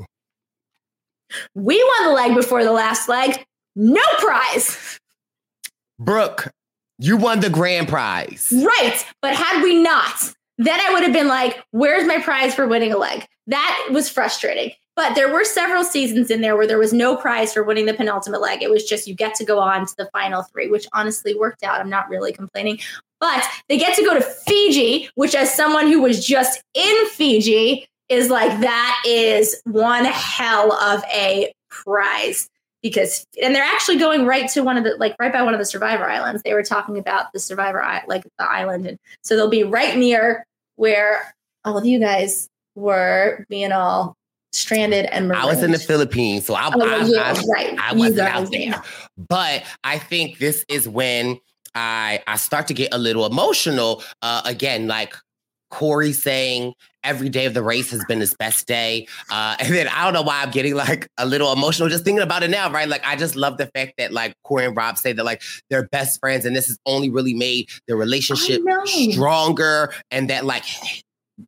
We 1.55 1.82
won 1.82 2.09
the 2.09 2.14
leg 2.14 2.34
before 2.34 2.62
the 2.62 2.72
last 2.72 3.09
leg. 3.09 3.47
No 3.74 4.03
prize. 4.18 4.99
Brooke, 5.99 6.51
you 6.99 7.16
won 7.16 7.41
the 7.41 7.49
grand 7.49 7.89
prize. 7.89 8.53
Right. 8.53 9.03
But 9.22 9.36
had 9.36 9.62
we 9.62 9.82
not, 9.82 10.34
then 10.59 10.78
I 10.78 10.93
would 10.93 11.03
have 11.03 11.14
been 11.14 11.28
like, 11.28 11.64
where's 11.70 12.07
my 12.07 12.20
prize 12.20 12.55
for 12.55 12.68
winning 12.68 12.93
a 12.93 12.99
leg? 12.99 13.26
That 13.47 13.89
was 13.91 14.11
frustrating. 14.11 14.72
But 14.95 15.14
there 15.14 15.32
were 15.32 15.45
several 15.45 15.82
seasons 15.82 16.30
in 16.30 16.43
there 16.43 16.59
where 16.59 16.66
there 16.66 16.78
was 16.78 16.93
no 16.93 17.16
prize 17.16 17.55
for 17.55 17.62
winning 17.62 17.86
the 17.86 17.95
penultimate 17.95 18.43
leg. 18.43 18.62
It 18.62 18.70
was 18.70 18.84
just 18.84 19.09
you 19.09 19.14
get 19.14 19.34
to 19.36 19.47
go 19.47 19.61
on 19.61 19.86
to 19.86 19.95
the 19.97 20.11
final 20.12 20.43
three, 20.43 20.68
which 20.68 20.86
honestly 20.93 21.34
worked 21.34 21.62
out. 21.62 21.80
I'm 21.80 21.89
not 21.89 22.11
really 22.11 22.34
complaining. 22.34 22.80
But 23.20 23.44
they 23.68 23.78
get 23.78 23.96
to 23.96 24.04
go 24.04 24.14
to 24.14 24.20
Fiji, 24.20 25.10
which, 25.14 25.34
as 25.34 25.52
someone 25.52 25.88
who 25.88 26.00
was 26.00 26.24
just 26.24 26.62
in 26.74 27.06
Fiji, 27.08 27.88
is 28.08 28.30
like, 28.30 28.60
that 28.60 29.02
is 29.06 29.60
one 29.64 30.04
hell 30.04 30.72
of 30.72 31.02
a 31.12 31.52
prize 31.68 32.48
because 32.82 33.26
and 33.42 33.54
they're 33.54 33.62
actually 33.62 33.98
going 33.98 34.24
right 34.24 34.48
to 34.50 34.62
one 34.62 34.76
of 34.76 34.84
the 34.84 34.94
like 34.98 35.14
right 35.18 35.32
by 35.32 35.42
one 35.42 35.52
of 35.52 35.58
the 35.58 35.66
survivor 35.66 36.08
islands 36.08 36.40
they 36.44 36.54
were 36.54 36.62
talking 36.62 36.96
about 36.96 37.30
the 37.32 37.38
survivor 37.38 37.84
like 38.06 38.22
the 38.22 38.50
island 38.50 38.86
and 38.86 38.98
so 39.22 39.36
they'll 39.36 39.50
be 39.50 39.64
right 39.64 39.98
near 39.98 40.46
where 40.76 41.34
all 41.64 41.76
of 41.76 41.84
you 41.84 41.98
guys 41.98 42.48
were 42.74 43.44
being 43.48 43.72
all 43.72 44.16
stranded 44.52 45.06
and 45.06 45.32
I 45.32 45.44
was 45.44 45.62
in 45.62 45.72
the. 45.72 45.78
Philippines, 45.78 46.46
so 46.46 46.54
I, 46.54 46.70
Oh, 46.74 46.80
I, 46.80 47.04
yeah, 47.04 47.34
I, 47.36 47.42
right. 47.52 47.78
I 47.78 47.92
wasn't 47.94 48.20
out 48.20 48.50
there. 48.50 48.82
But 49.16 49.64
I 49.84 49.98
think 49.98 50.38
this 50.38 50.64
is 50.68 50.88
when 50.88 51.38
I 51.78 52.22
I 52.26 52.36
start 52.36 52.66
to 52.68 52.74
get 52.74 52.92
a 52.92 52.98
little 52.98 53.24
emotional. 53.24 54.02
Uh, 54.22 54.42
again, 54.44 54.86
like 54.86 55.14
Corey 55.70 56.12
saying 56.12 56.74
every 57.04 57.28
day 57.28 57.46
of 57.46 57.54
the 57.54 57.62
race 57.62 57.90
has 57.90 58.04
been 58.06 58.20
his 58.20 58.34
best 58.34 58.66
day. 58.66 59.06
Uh, 59.30 59.56
and 59.60 59.72
then 59.72 59.88
I 59.88 60.04
don't 60.04 60.12
know 60.12 60.22
why 60.22 60.42
I'm 60.42 60.50
getting 60.50 60.74
like 60.74 61.08
a 61.18 61.26
little 61.26 61.52
emotional 61.52 61.88
just 61.88 62.04
thinking 62.04 62.22
about 62.22 62.42
it 62.42 62.50
now, 62.50 62.70
right? 62.70 62.88
Like 62.88 63.02
I 63.06 63.16
just 63.16 63.36
love 63.36 63.56
the 63.58 63.66
fact 63.66 63.94
that 63.98 64.12
like 64.12 64.34
Corey 64.44 64.64
and 64.64 64.76
Rob 64.76 64.98
say 64.98 65.12
that 65.12 65.24
like 65.24 65.42
they're 65.70 65.86
best 65.88 66.20
friends 66.20 66.44
and 66.44 66.56
this 66.56 66.66
has 66.66 66.78
only 66.86 67.10
really 67.10 67.34
made 67.34 67.68
their 67.86 67.96
relationship 67.96 68.62
stronger 68.86 69.92
and 70.10 70.28
that 70.30 70.44
like 70.44 70.64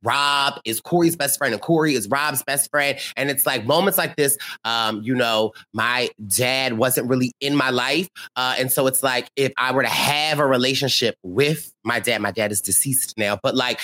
Rob 0.02 0.60
is 0.64 0.80
Corey's 0.80 1.16
best 1.16 1.38
friend 1.38 1.52
and 1.52 1.62
Corey 1.62 1.94
is 1.94 2.08
Rob's 2.08 2.42
best 2.42 2.70
friend. 2.70 2.98
And 3.16 3.30
it's 3.30 3.46
like 3.46 3.64
moments 3.64 3.98
like 3.98 4.16
this, 4.16 4.36
um, 4.64 5.02
you 5.02 5.14
know, 5.14 5.52
my 5.72 6.08
dad 6.26 6.74
wasn't 6.74 7.08
really 7.08 7.32
in 7.40 7.56
my 7.56 7.70
life. 7.70 8.08
Uh, 8.36 8.54
and 8.58 8.70
so 8.70 8.86
it's 8.86 9.02
like 9.02 9.28
if 9.36 9.52
I 9.56 9.72
were 9.72 9.82
to 9.82 9.88
have 9.88 10.38
a 10.38 10.46
relationship 10.46 11.16
with 11.22 11.72
my 11.84 12.00
dad, 12.00 12.20
my 12.20 12.30
dad 12.30 12.52
is 12.52 12.60
deceased 12.60 13.14
now, 13.16 13.38
but 13.42 13.54
like 13.54 13.80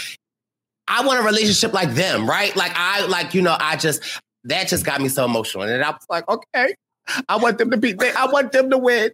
I 0.89 1.05
want 1.05 1.19
a 1.19 1.23
relationship 1.23 1.73
like 1.73 1.91
them, 1.95 2.29
right? 2.29 2.55
Like 2.55 2.73
I 2.75 3.07
like, 3.07 3.35
you 3.35 3.43
know, 3.43 3.57
I 3.59 3.77
just 3.77 4.03
that 4.45 4.69
just 4.69 4.85
got 4.85 5.01
me 5.01 5.09
so 5.09 5.25
emotional. 5.25 5.65
And 5.65 5.83
I 5.83 5.91
was 5.91 6.07
like, 6.09 6.29
okay, 6.29 6.75
I 7.29 7.37
want 7.37 7.59
them 7.59 7.71
to 7.71 7.77
be 7.77 7.95
I 8.01 8.27
want 8.27 8.53
them 8.53 8.71
to 8.71 8.79
win. 8.79 9.11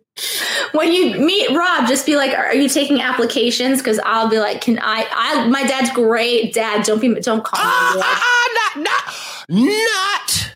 when 0.72 0.92
you 0.92 1.18
meet 1.18 1.50
rob 1.50 1.86
just 1.86 2.06
be 2.06 2.16
like 2.16 2.36
are 2.36 2.54
you 2.54 2.68
taking 2.68 3.00
applications 3.02 3.78
because 3.78 4.00
i'll 4.04 4.28
be 4.28 4.38
like 4.38 4.60
can 4.60 4.78
i 4.82 5.06
i 5.12 5.46
my 5.48 5.62
dad's 5.64 5.90
great 5.92 6.54
dad 6.54 6.84
don't 6.84 7.00
be 7.00 7.12
don't 7.20 7.44
call 7.44 7.58
me 7.94 8.00
like, 8.00 8.06
Ah, 8.08 8.72
not 8.76 8.82
not 8.84 9.14
not 9.48 10.52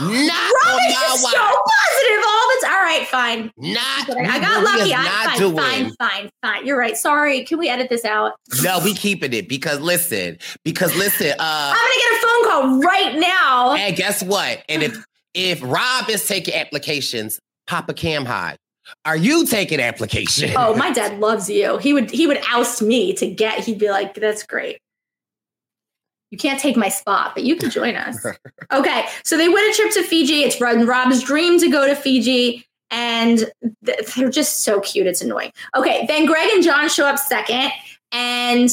not 0.00 0.52
Rob 0.64 0.78
is 0.88 0.94
just 0.94 1.22
so 1.22 1.38
positive 1.38 2.24
all 2.26 2.48
the 2.48 2.58
time. 2.62 2.72
All 2.72 2.82
right, 2.82 3.06
fine. 3.08 3.52
Not 3.56 4.10
I 4.10 4.38
got 4.38 4.62
lucky. 4.62 4.94
I'm 4.94 5.04
not 5.04 5.38
fine, 5.38 5.56
fine, 5.56 5.92
fine, 5.98 6.30
fine. 6.42 6.66
You're 6.66 6.78
right. 6.78 6.96
Sorry. 6.96 7.44
Can 7.44 7.58
we 7.58 7.68
edit 7.68 7.88
this 7.88 8.04
out? 8.04 8.32
No, 8.62 8.80
we 8.84 8.94
keeping 8.94 9.32
it 9.32 9.48
because 9.48 9.80
listen, 9.80 10.38
because 10.64 10.94
listen, 10.96 11.30
uh 11.30 11.34
I'm 11.38 11.76
gonna 11.76 11.88
get 11.96 12.12
a 12.12 12.26
phone 12.26 12.44
call 12.44 12.80
right 12.80 13.18
now. 13.18 13.74
and 13.74 13.96
guess 13.96 14.22
what? 14.22 14.62
And 14.68 14.82
if 14.82 14.96
if 15.34 15.60
Rob 15.62 16.08
is 16.08 16.26
taking 16.26 16.54
applications, 16.54 17.38
Papa 17.66 17.94
Camhi, 17.94 18.56
are 19.04 19.16
you 19.16 19.46
taking 19.46 19.80
applications? 19.80 20.52
Oh, 20.56 20.74
my 20.74 20.90
dad 20.92 21.20
loves 21.20 21.48
you. 21.48 21.78
He 21.78 21.92
would 21.92 22.10
he 22.10 22.26
would 22.26 22.40
oust 22.50 22.82
me 22.82 23.12
to 23.14 23.26
get. 23.26 23.64
He'd 23.64 23.78
be 23.78 23.90
like, 23.90 24.14
"That's 24.14 24.44
great. 24.44 24.78
You 26.30 26.38
can't 26.38 26.60
take 26.60 26.76
my 26.76 26.88
spot, 26.88 27.32
but 27.34 27.44
you 27.44 27.56
can 27.56 27.70
join 27.70 27.96
us." 27.96 28.24
okay, 28.72 29.06
so 29.24 29.36
they 29.36 29.48
win 29.48 29.70
a 29.70 29.74
trip 29.74 29.92
to 29.92 30.02
Fiji. 30.02 30.42
It's 30.42 30.60
Rob's 30.60 31.22
dream 31.22 31.58
to 31.60 31.70
go 31.70 31.86
to 31.86 31.94
Fiji, 31.94 32.66
and 32.90 33.50
they're 33.82 34.30
just 34.30 34.62
so 34.62 34.80
cute. 34.80 35.06
It's 35.06 35.22
annoying. 35.22 35.52
Okay, 35.76 36.06
then 36.06 36.26
Greg 36.26 36.50
and 36.52 36.62
John 36.62 36.88
show 36.88 37.06
up 37.06 37.18
second, 37.18 37.70
and 38.12 38.70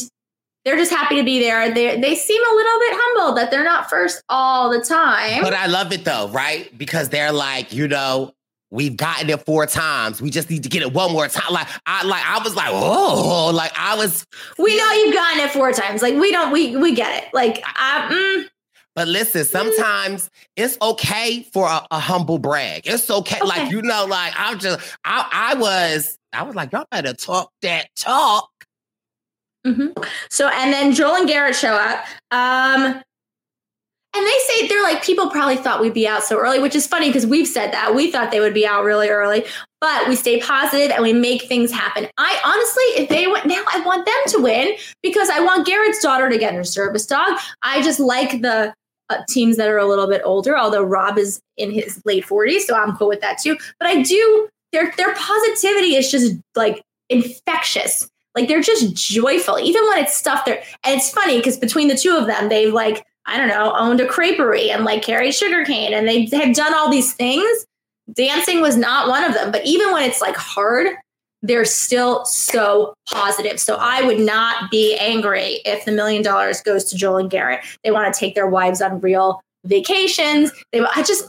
they're 0.65 0.75
just 0.77 0.91
happy 0.91 1.15
to 1.17 1.23
be 1.23 1.39
there. 1.39 1.73
They 1.73 1.99
they 1.99 2.15
seem 2.15 2.41
a 2.41 2.55
little 2.55 2.79
bit 2.79 2.89
humble 2.93 3.35
that 3.35 3.51
they're 3.51 3.63
not 3.63 3.89
first 3.89 4.21
all 4.29 4.69
the 4.69 4.81
time. 4.83 5.43
But 5.43 5.53
I 5.53 5.67
love 5.67 5.93
it 5.93 6.03
though, 6.05 6.27
right? 6.29 6.75
Because 6.77 7.09
they're 7.09 7.31
like, 7.31 7.71
you 7.71 7.87
know, 7.87 8.33
we've 8.71 8.97
gotten 8.97 9.29
it 9.29 9.45
four 9.45 9.65
times. 9.67 10.21
We 10.21 10.29
just 10.31 10.49
need 10.49 10.63
to 10.63 10.69
get 10.69 10.81
it 10.81 10.91
one 10.91 11.11
more 11.13 11.27
time. 11.27 11.53
Like 11.53 11.67
I 11.85 12.03
like 12.03 12.23
I 12.25 12.39
was 12.43 12.55
like, 12.55 12.69
oh, 12.71 13.51
like 13.53 13.71
I 13.77 13.95
was 13.95 14.25
we 14.57 14.75
know 14.77 14.91
you've 14.93 15.13
gotten 15.13 15.39
it 15.43 15.51
four 15.51 15.71
times. 15.71 16.01
Like 16.01 16.15
we 16.15 16.31
don't. 16.31 16.51
We 16.51 16.75
we 16.75 16.93
get 16.95 17.23
it. 17.23 17.29
Like 17.33 17.63
I. 17.65 18.09
Mm, 18.11 18.49
But 18.95 19.07
listen, 19.07 19.45
sometimes 19.45 20.29
it's 20.55 20.77
okay 20.81 21.43
for 21.53 21.67
a, 21.67 21.85
a 21.91 21.99
humble 21.99 22.39
brag. 22.39 22.83
It's 22.85 23.09
okay. 23.09 23.39
Like, 23.41 23.69
you 23.69 23.81
know, 23.83 24.05
like 24.09 24.33
I'm 24.35 24.57
just 24.57 24.79
I 25.05 25.27
I 25.31 25.55
was 25.59 26.17
I 26.33 26.43
was 26.43 26.55
like, 26.55 26.71
y'all 26.71 26.85
better 26.89 27.13
talk 27.13 27.51
that 27.61 27.89
talk. 27.95 28.49
Mhm. 29.65 29.93
So, 30.29 30.47
and 30.47 30.71
then 30.71 30.93
Joel 30.93 31.15
and 31.15 31.27
Garrett 31.27 31.55
show 31.55 31.73
up. 31.73 32.05
Um, 32.31 33.01
and 34.17 34.25
they 34.25 34.37
say 34.47 34.67
they're 34.67 34.83
like, 34.83 35.03
people 35.03 35.29
probably 35.29 35.57
thought 35.57 35.81
we'd 35.81 35.93
be 35.93 36.07
out 36.07 36.23
so 36.23 36.37
early, 36.37 36.59
which 36.59 36.73
is 36.75 36.87
funny 36.87 37.07
because 37.09 37.25
we've 37.25 37.47
said 37.47 37.73
that. 37.73 37.93
We 37.95 38.09
thought 38.11 38.31
they 38.31 38.39
would 38.39 38.53
be 38.53 38.65
out 38.65 38.85
really 38.85 39.09
early, 39.09 39.43
but 39.81 40.07
we 40.07 40.15
stay 40.15 40.39
positive 40.39 40.91
and 40.91 41.03
we 41.03 41.11
make 41.11 41.43
things 41.43 41.69
happen. 41.69 42.07
I 42.17 42.39
honestly, 42.45 43.03
if 43.03 43.09
they 43.09 43.27
went 43.27 43.45
now, 43.45 43.61
I 43.73 43.81
want 43.81 44.05
them 44.05 44.15
to 44.27 44.41
win 44.41 44.75
because 45.03 45.29
I 45.29 45.41
want 45.41 45.65
Garrett's 45.65 46.01
daughter 46.01 46.29
to 46.29 46.37
get 46.37 46.53
her 46.53 46.63
service 46.63 47.05
dog. 47.05 47.37
I 47.61 47.81
just 47.81 47.99
like 47.99 48.41
the 48.41 48.73
uh, 49.09 49.17
teams 49.27 49.57
that 49.57 49.67
are 49.67 49.77
a 49.77 49.85
little 49.85 50.07
bit 50.07 50.21
older, 50.23 50.57
although 50.57 50.83
Rob 50.83 51.17
is 51.17 51.41
in 51.57 51.71
his 51.71 52.01
late 52.05 52.25
40s, 52.25 52.61
so 52.61 52.75
I'm 52.75 52.95
cool 52.95 53.09
with 53.09 53.19
that 53.19 53.37
too. 53.39 53.57
But 53.79 53.89
I 53.89 54.01
do, 54.01 54.47
their, 54.71 54.93
their 54.95 55.13
positivity 55.13 55.95
is 55.95 56.09
just 56.09 56.35
like 56.55 56.81
infectious. 57.09 58.07
Like 58.35 58.47
they're 58.47 58.61
just 58.61 58.93
joyful, 58.93 59.57
even 59.59 59.85
when 59.87 60.03
it's 60.03 60.15
stuff 60.15 60.45
there. 60.45 60.61
And 60.83 60.97
it's 60.97 61.09
funny 61.09 61.37
because 61.37 61.57
between 61.57 61.87
the 61.87 61.97
two 61.97 62.15
of 62.15 62.27
them, 62.27 62.49
they've 62.49 62.73
like, 62.73 63.05
I 63.25 63.37
don't 63.37 63.47
know, 63.47 63.73
owned 63.75 64.01
a 64.01 64.07
creperie 64.07 64.69
and 64.69 64.83
like 64.83 65.01
carried 65.01 65.33
sugarcane 65.33 65.93
and 65.93 66.07
they 66.07 66.25
have 66.37 66.55
done 66.55 66.73
all 66.73 66.89
these 66.89 67.13
things. 67.13 67.65
Dancing 68.13 68.61
was 68.61 68.77
not 68.77 69.07
one 69.07 69.23
of 69.23 69.33
them. 69.33 69.51
But 69.51 69.65
even 69.65 69.91
when 69.91 70.03
it's 70.03 70.21
like 70.21 70.35
hard, 70.35 70.95
they're 71.41 71.65
still 71.65 72.25
so 72.25 72.93
positive. 73.07 73.59
So 73.59 73.77
I 73.79 74.01
would 74.01 74.19
not 74.19 74.69
be 74.71 74.95
angry 74.97 75.61
if 75.65 75.85
the 75.85 75.91
million 75.91 76.23
dollars 76.23 76.61
goes 76.61 76.83
to 76.85 76.97
Joel 76.97 77.17
and 77.17 77.29
Garrett. 77.29 77.63
They 77.83 77.91
want 77.91 78.11
to 78.13 78.19
take 78.19 78.35
their 78.35 78.47
wives 78.47 78.81
on 78.81 78.99
real 78.99 79.41
vacations. 79.63 80.51
They 80.71 80.81
I 80.81 81.03
just 81.03 81.27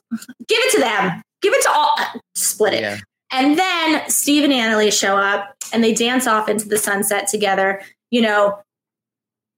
give 0.49 0.59
it 0.59 0.73
to 0.73 0.81
them. 0.81 1.23
Give 1.43 1.53
it 1.53 1.63
to 1.63 1.71
all 1.71 1.95
uh, 1.99 2.19
split 2.35 2.75
it. 2.75 2.81
Yeah. 2.81 2.99
And 3.33 3.59
then 3.59 4.09
Steve 4.09 4.45
and 4.45 4.53
Anna 4.53 4.79
Lee 4.79 4.91
show 4.91 5.17
up 5.17 5.57
and 5.73 5.83
they 5.83 5.93
dance 5.93 6.27
off 6.27 6.49
into 6.49 6.69
the 6.69 6.79
sunset 6.79 7.29
together. 7.29 7.83
You 8.11 8.23
know, 8.23 8.59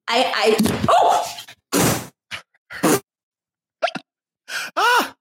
I 0.08 0.32
I 0.34 0.84
oh 0.88 1.34
Ah! 4.76 5.14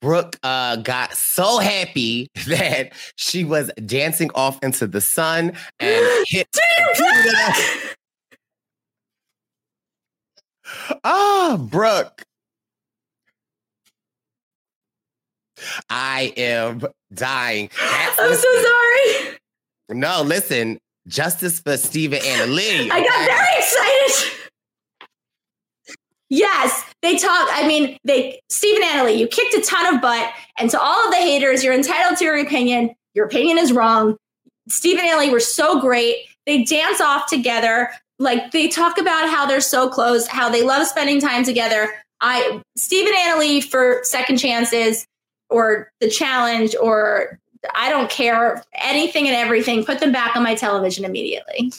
Brooke 0.00 0.38
uh, 0.42 0.76
got 0.76 1.12
so 1.12 1.58
happy 1.58 2.28
that 2.46 2.92
she 3.16 3.44
was 3.44 3.70
dancing 3.84 4.30
off 4.34 4.58
into 4.62 4.86
the 4.86 5.00
sun 5.00 5.52
and 5.78 6.24
hit. 6.28 6.48
Ah, 11.04 11.58
Brooke. 11.60 12.22
I 15.88 16.32
am 16.36 16.82
dying. 17.12 17.70
That's- 17.78 18.18
I'm 18.18 18.34
so 18.34 18.62
sorry. 18.62 19.38
No, 19.90 20.22
listen. 20.22 20.78
Justice 21.08 21.60
for 21.60 21.76
Steve 21.76 22.12
and 22.14 22.52
Lee. 22.54 22.90
I 22.90 23.00
got 23.00 23.26
very 23.26 23.58
excited. 23.58 24.36
Yes, 26.28 26.84
they 27.02 27.16
talk. 27.16 27.48
I 27.50 27.66
mean, 27.66 27.98
they 28.04 28.40
Stephen 28.48 28.84
Anna 28.84 29.04
Lee, 29.04 29.14
you 29.14 29.26
kicked 29.26 29.54
a 29.54 29.60
ton 29.60 29.94
of 29.94 30.00
butt, 30.00 30.32
and 30.58 30.70
to 30.70 30.80
all 30.80 31.04
of 31.06 31.10
the 31.10 31.16
haters, 31.16 31.64
you're 31.64 31.74
entitled 31.74 32.18
to 32.18 32.24
your 32.24 32.38
opinion. 32.38 32.94
Your 33.14 33.26
opinion 33.26 33.58
is 33.58 33.72
wrong. 33.72 34.16
Stephen 34.68 35.00
and 35.00 35.08
Anna 35.08 35.20
Lee 35.20 35.30
were 35.30 35.40
so 35.40 35.80
great. 35.80 36.18
They 36.46 36.62
dance 36.62 37.00
off 37.00 37.26
together. 37.26 37.90
Like 38.20 38.52
they 38.52 38.68
talk 38.68 38.98
about 38.98 39.28
how 39.28 39.46
they're 39.46 39.60
so 39.60 39.88
close, 39.88 40.28
how 40.28 40.48
they 40.48 40.62
love 40.62 40.86
spending 40.86 41.20
time 41.20 41.42
together. 41.42 41.90
I 42.20 42.60
Stephen 42.76 43.08
and 43.12 43.28
Anna 43.30 43.40
Lee 43.40 43.60
for 43.60 44.00
second 44.04 44.36
chances 44.36 45.04
or 45.50 45.90
the 46.00 46.08
challenge 46.08 46.74
or 46.80 47.38
I 47.74 47.90
don't 47.90 48.10
care 48.10 48.64
anything 48.74 49.26
and 49.26 49.36
everything. 49.36 49.84
Put 49.84 50.00
them 50.00 50.12
back 50.12 50.36
on 50.36 50.42
my 50.42 50.54
television 50.54 51.04
immediately. 51.04 51.72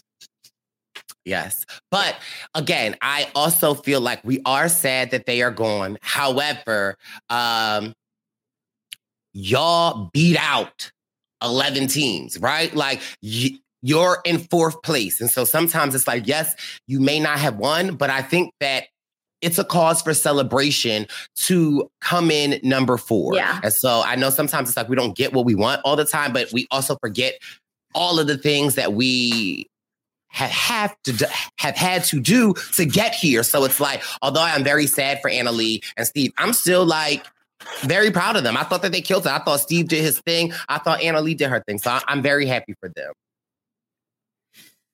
Yes. 1.26 1.66
But 1.92 2.16
again, 2.56 2.96
I 3.02 3.30
also 3.36 3.74
feel 3.74 4.02
like 4.02 4.24
we 4.24 4.42
are 4.46 4.70
sad 4.70 5.12
that 5.12 5.26
they 5.26 5.42
are 5.42 5.52
gone. 5.52 5.98
However, 6.02 6.98
um, 7.30 7.94
y'all 9.34 10.10
beat 10.14 10.38
out 10.38 10.92
11 11.44 11.88
teams, 11.88 12.40
right? 12.40 12.74
Like 12.76 13.02
y- 13.22 13.58
you're 13.84 14.20
in 14.26 14.40
fourth 14.40 14.82
place. 14.84 15.22
And 15.22 15.30
so 15.30 15.44
sometimes 15.44 15.96
it's 15.96 16.08
like, 16.08 16.28
yes, 16.28 16.56
you 16.88 17.00
may 17.00 17.20
not 17.20 17.40
have 17.40 17.58
won, 17.58 17.96
but 17.96 18.10
I 18.10 18.22
think 18.22 18.54
that 18.60 18.86
it's 19.42 19.58
a 19.58 19.64
cause 19.64 20.02
for 20.02 20.14
celebration 20.14 21.08
to 21.36 21.90
come 22.00 22.32
in 22.32 22.60
number 22.64 22.98
four. 22.98 23.36
Yeah. 23.36 23.60
And 23.64 23.74
so 23.74 24.04
I 24.06 24.16
know 24.16 24.30
sometimes 24.30 24.70
it's 24.70 24.78
like 24.78 24.90
we 24.90 24.96
don't 24.96 25.16
get 25.16 25.34
what 25.34 25.46
we 25.46 25.56
want 25.56 25.82
all 25.84 25.96
the 25.96 26.06
time, 26.06 26.34
but 26.34 26.52
we 26.52 26.68
also 26.72 26.96
forget 27.02 27.36
all 27.94 28.20
of 28.20 28.28
the 28.28 28.38
things 28.38 28.76
that 28.76 28.94
we 28.94 29.68
have 30.28 30.50
have 30.50 30.96
to 31.04 31.12
do, 31.12 31.26
have 31.58 31.76
had 31.76 32.04
to 32.06 32.20
do 32.20 32.54
to 32.74 32.86
get 32.86 33.14
here. 33.14 33.44
So 33.44 33.66
it's 33.66 33.80
like, 33.80 34.04
although 34.22 34.42
I'm 34.42 34.64
very 34.64 34.88
sad 34.88 35.22
for 35.22 35.30
Anna 35.30 35.52
Lee 35.52 35.82
and 35.98 36.08
Steve, 36.08 36.32
I'm 36.38 36.54
still 36.54 36.86
like 36.86 37.26
very 37.82 38.12
proud 38.12 38.38
of 38.38 38.44
them. 38.44 38.58
I 38.58 38.64
thought 38.64 38.82
that 38.84 38.92
they 38.92 39.02
killed 39.02 39.26
it. 39.26 39.32
I 39.32 39.40
thought 39.40 39.60
Steve 39.60 39.88
did 39.88 40.02
his 40.02 40.20
thing. 40.22 40.54
I 40.70 40.78
thought 40.78 41.02
Anna 41.02 41.22
Lee 41.22 41.36
did 41.36 41.50
her 41.50 41.62
thing. 41.68 41.80
So 41.80 42.00
I'm 42.08 42.22
very 42.22 42.46
happy 42.46 42.76
for 42.80 42.90
them. 42.90 43.12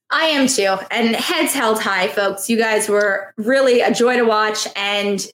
I 0.09 0.25
am 0.25 0.47
too. 0.47 0.75
And 0.89 1.15
heads 1.15 1.53
held 1.53 1.81
high, 1.81 2.07
folks. 2.07 2.49
You 2.49 2.57
guys 2.57 2.87
were 2.87 3.33
really 3.37 3.81
a 3.81 3.93
joy 3.93 4.15
to 4.15 4.23
watch. 4.23 4.67
And 4.75 5.25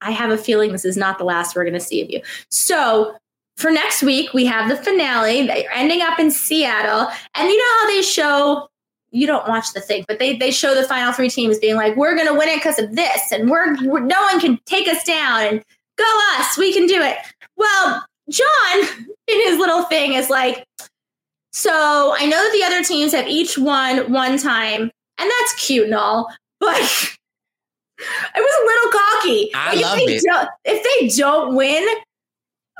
I 0.00 0.10
have 0.12 0.30
a 0.30 0.38
feeling 0.38 0.72
this 0.72 0.84
is 0.84 0.96
not 0.96 1.18
the 1.18 1.24
last 1.24 1.54
we're 1.54 1.64
going 1.64 1.74
to 1.74 1.80
see 1.80 2.02
of 2.02 2.10
you. 2.10 2.22
So 2.50 3.14
for 3.56 3.70
next 3.70 4.02
week, 4.02 4.32
we 4.32 4.46
have 4.46 4.68
the 4.68 4.76
finale. 4.76 5.46
They're 5.46 5.70
ending 5.72 6.00
up 6.00 6.18
in 6.18 6.30
Seattle. 6.30 7.08
And 7.34 7.48
you 7.48 7.58
know 7.58 7.80
how 7.80 7.86
they 7.88 8.02
show, 8.02 8.68
you 9.10 9.26
don't 9.26 9.48
watch 9.48 9.72
the 9.74 9.80
thing, 9.80 10.04
but 10.06 10.18
they, 10.18 10.36
they 10.36 10.52
show 10.52 10.74
the 10.74 10.84
final 10.84 11.12
three 11.12 11.28
teams 11.28 11.58
being 11.58 11.76
like, 11.76 11.96
we're 11.96 12.14
going 12.14 12.28
to 12.28 12.34
win 12.34 12.48
it 12.48 12.56
because 12.56 12.78
of 12.78 12.94
this. 12.94 13.32
And 13.32 13.50
we're, 13.50 13.76
we're, 13.84 14.00
no 14.00 14.20
one 14.22 14.40
can 14.40 14.58
take 14.64 14.88
us 14.88 15.02
down. 15.04 15.42
And 15.42 15.64
go 15.96 16.20
us. 16.38 16.56
We 16.56 16.72
can 16.72 16.86
do 16.86 17.02
it. 17.02 17.16
Well, 17.56 18.06
John, 18.30 18.78
in 19.26 19.40
his 19.42 19.58
little 19.58 19.82
thing, 19.84 20.14
is 20.14 20.30
like, 20.30 20.64
so 21.52 22.14
I 22.18 22.26
know 22.26 22.36
that 22.42 22.52
the 22.52 22.64
other 22.64 22.84
teams 22.84 23.12
have 23.12 23.26
each 23.28 23.56
won 23.58 24.12
one 24.12 24.38
time, 24.38 24.82
and 24.82 24.90
that's 25.40 25.54
cute 25.66 25.86
and 25.86 25.94
all, 25.94 26.32
but 26.60 26.76
it 27.98 28.36
was 28.36 28.36
a 28.36 28.66
little 28.66 28.90
cocky. 28.92 29.50
I 29.54 29.74
Like, 29.74 29.84
love 29.84 29.98
if 30.00 30.06
they 30.06 30.14
it. 30.16 30.22
Don't, 30.24 30.48
if 30.64 30.84
they 30.84 31.08
don't 31.22 31.54
win, 31.54 31.86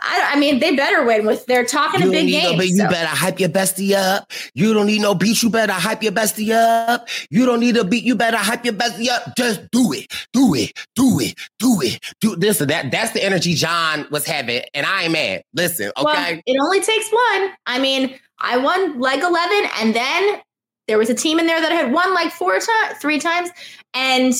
I, 0.00 0.30
I 0.34 0.38
mean, 0.38 0.60
they 0.60 0.76
better 0.76 1.04
win 1.04 1.26
with 1.26 1.44
they're 1.46 1.64
talking 1.64 2.00
You 2.00 2.08
a 2.08 2.12
big 2.12 2.26
need 2.26 2.42
no 2.44 2.50
game. 2.50 2.58
beat. 2.60 2.70
You 2.70 2.88
better 2.88 3.08
hype 3.08 3.40
your 3.40 3.48
bestie 3.48 3.94
up. 3.96 4.30
You 4.54 4.72
don't 4.72 4.86
need 4.86 5.00
no 5.00 5.12
beat. 5.14 5.42
You 5.42 5.50
better 5.50 5.72
hype 5.72 6.04
your 6.04 6.12
bestie 6.12 6.52
up. 6.52 7.08
You 7.30 7.44
don't 7.46 7.58
need 7.58 7.76
a 7.76 7.82
beat. 7.84 8.04
You 8.04 8.14
better 8.14 8.36
hype 8.36 8.64
your 8.64 8.74
bestie 8.74 9.08
up. 9.08 9.34
Just 9.36 9.60
do 9.72 9.92
it. 9.92 10.06
Do 10.32 10.54
it. 10.54 10.72
Do 10.94 11.18
it. 11.20 11.34
Do 11.58 11.80
it. 11.82 11.98
Do 12.20 12.36
this 12.36 12.58
that. 12.58 12.92
That's 12.92 13.10
the 13.12 13.24
energy 13.24 13.54
John 13.54 14.06
was 14.12 14.24
having, 14.24 14.62
and 14.72 14.86
I 14.86 15.02
am 15.02 15.12
mad. 15.12 15.42
Listen, 15.52 15.90
okay. 15.96 16.04
Well, 16.04 16.40
it 16.46 16.56
only 16.62 16.80
takes 16.80 17.10
one. 17.10 17.50
I 17.66 17.80
mean, 17.80 18.16
I 18.40 18.56
won 18.56 18.98
leg 19.00 19.22
11, 19.22 19.70
and 19.80 19.94
then 19.94 20.40
there 20.86 20.98
was 20.98 21.10
a 21.10 21.14
team 21.14 21.38
in 21.38 21.46
there 21.46 21.60
that 21.60 21.72
had 21.72 21.92
won 21.92 22.14
like 22.14 22.32
four 22.32 22.58
times, 22.58 22.98
three 23.00 23.18
times, 23.18 23.50
and 23.94 24.32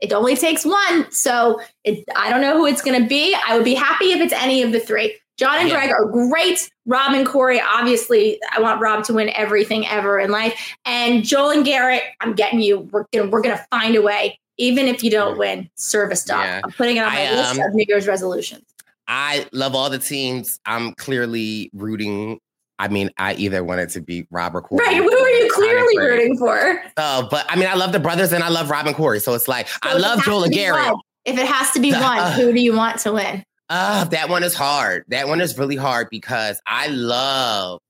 it 0.00 0.12
only 0.12 0.36
takes 0.36 0.64
one. 0.64 1.10
So 1.10 1.60
it, 1.84 2.04
I 2.14 2.30
don't 2.30 2.42
know 2.42 2.58
who 2.58 2.66
it's 2.66 2.82
going 2.82 3.00
to 3.00 3.08
be. 3.08 3.36
I 3.46 3.56
would 3.56 3.64
be 3.64 3.74
happy 3.74 4.12
if 4.12 4.20
it's 4.20 4.32
any 4.32 4.62
of 4.62 4.72
the 4.72 4.80
three. 4.80 5.16
John 5.36 5.58
and 5.58 5.68
Yeah. 5.68 5.86
Greg 5.86 5.90
are 5.90 6.04
great. 6.04 6.70
Rob 6.86 7.12
and 7.12 7.26
Corey, 7.26 7.60
obviously, 7.60 8.38
I 8.54 8.60
want 8.60 8.80
Rob 8.80 9.04
to 9.04 9.14
win 9.14 9.30
everything 9.30 9.86
ever 9.86 10.18
in 10.18 10.30
life. 10.30 10.76
And 10.84 11.24
Joel 11.24 11.50
and 11.50 11.64
Garrett, 11.64 12.02
I'm 12.20 12.34
getting 12.34 12.60
you. 12.60 12.80
We're 12.92 13.06
gonna 13.12 13.30
we're 13.30 13.40
gonna 13.40 13.64
find 13.70 13.96
a 13.96 14.02
way, 14.02 14.38
even 14.58 14.86
if 14.86 15.02
you 15.02 15.10
don't 15.10 15.38
win. 15.38 15.68
Service 15.74 16.24
dog. 16.24 16.44
Yeah. 16.44 16.60
I'm 16.62 16.70
putting 16.72 16.98
it 16.98 17.00
on 17.00 17.12
my 17.12 17.26
I, 17.26 17.34
list 17.34 17.58
um, 17.58 17.66
of 17.66 17.74
New 17.74 17.84
Year's 17.88 18.06
resolutions. 18.06 18.62
I 19.08 19.46
love 19.52 19.74
all 19.74 19.90
the 19.90 19.98
teams. 19.98 20.60
I'm 20.66 20.94
clearly 20.94 21.70
rooting. 21.72 22.38
I 22.78 22.88
mean, 22.88 23.10
I 23.18 23.34
either 23.34 23.62
wanted 23.62 23.90
to 23.90 24.00
be 24.00 24.26
Rob 24.30 24.54
or 24.56 24.62
Corey. 24.62 24.84
Right? 24.84 24.96
Who 24.96 25.10
are 25.16 25.28
you 25.30 25.50
clearly 25.52 25.98
rooting 25.98 26.36
for? 26.36 26.82
So, 26.98 27.28
but 27.30 27.46
I 27.48 27.56
mean, 27.56 27.68
I 27.68 27.74
love 27.74 27.92
the 27.92 28.00
brothers 28.00 28.32
and 28.32 28.42
I 28.42 28.48
love 28.48 28.70
Rob 28.70 28.86
and 28.86 28.96
Corey. 28.96 29.20
So 29.20 29.34
it's 29.34 29.48
like 29.48 29.68
I 29.82 29.90
So 29.92 29.96
it 29.96 30.00
love 30.00 30.22
Joel 30.24 30.44
and 30.44 30.52
Garrett. 30.52 30.92
one- 30.92 31.00
If 31.24 31.38
it 31.38 31.46
has 31.46 31.70
to 31.72 31.80
be 31.80 31.92
one, 31.92 32.32
who 32.32 32.52
do 32.52 32.60
you 32.60 32.74
want 32.76 32.98
to 33.00 33.12
win? 33.12 33.44
Uh, 33.70 34.04
that 34.06 34.28
one 34.28 34.42
is 34.42 34.54
hard. 34.54 35.04
That 35.08 35.26
one 35.28 35.40
is 35.40 35.56
really 35.56 35.76
hard 35.76 36.08
because 36.10 36.60
I 36.66 36.88
love, 36.88 37.80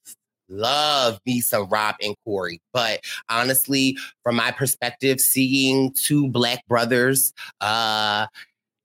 love 0.49 1.19
me 1.27 1.41
some 1.41 1.69
Rob 1.69 1.97
and 2.01 2.15
Corey. 2.25 2.61
But 2.73 3.01
honestly, 3.29 3.97
from 4.23 4.37
my 4.37 4.51
perspective, 4.53 5.21
seeing 5.21 5.93
two 5.95 6.29
black 6.29 6.65
brothers, 6.69 7.33
uh, 7.61 8.27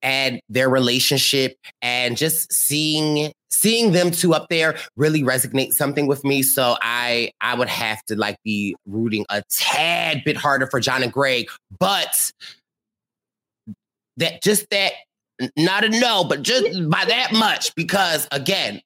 and 0.02 0.40
their 0.50 0.70
relationship 0.70 1.56
and 1.82 2.18
just 2.18 2.52
seeing 2.52 3.32
seeing 3.50 3.92
them 3.92 4.12
two 4.12 4.34
up 4.34 4.48
there 4.50 4.78
really 4.96 5.24
resonate 5.24 5.74
something 5.74 6.08
with 6.08 6.24
me. 6.24 6.42
So 6.42 6.78
i 6.82 7.32
i 7.42 7.54
would 7.56 7.70
have 7.70 8.04
to 8.06 8.16
like 8.16 8.38
be 8.44 8.76
rooting 8.86 9.26
a 9.30 9.44
tad 9.52 10.22
bit 10.26 10.38
harder 10.38 10.68
for 10.68 10.80
john 10.80 11.04
and 11.04 11.12
greg 11.12 11.48
but 11.80 12.32
that 14.18 14.42
just 14.44 14.70
that 14.70 14.94
not 15.58 15.84
a 15.84 15.90
no 15.90 16.24
but 16.24 16.42
just 16.42 16.68
by 16.90 17.06
that 17.06 17.34
much 17.34 17.74
because 17.76 18.28
again 18.32 18.82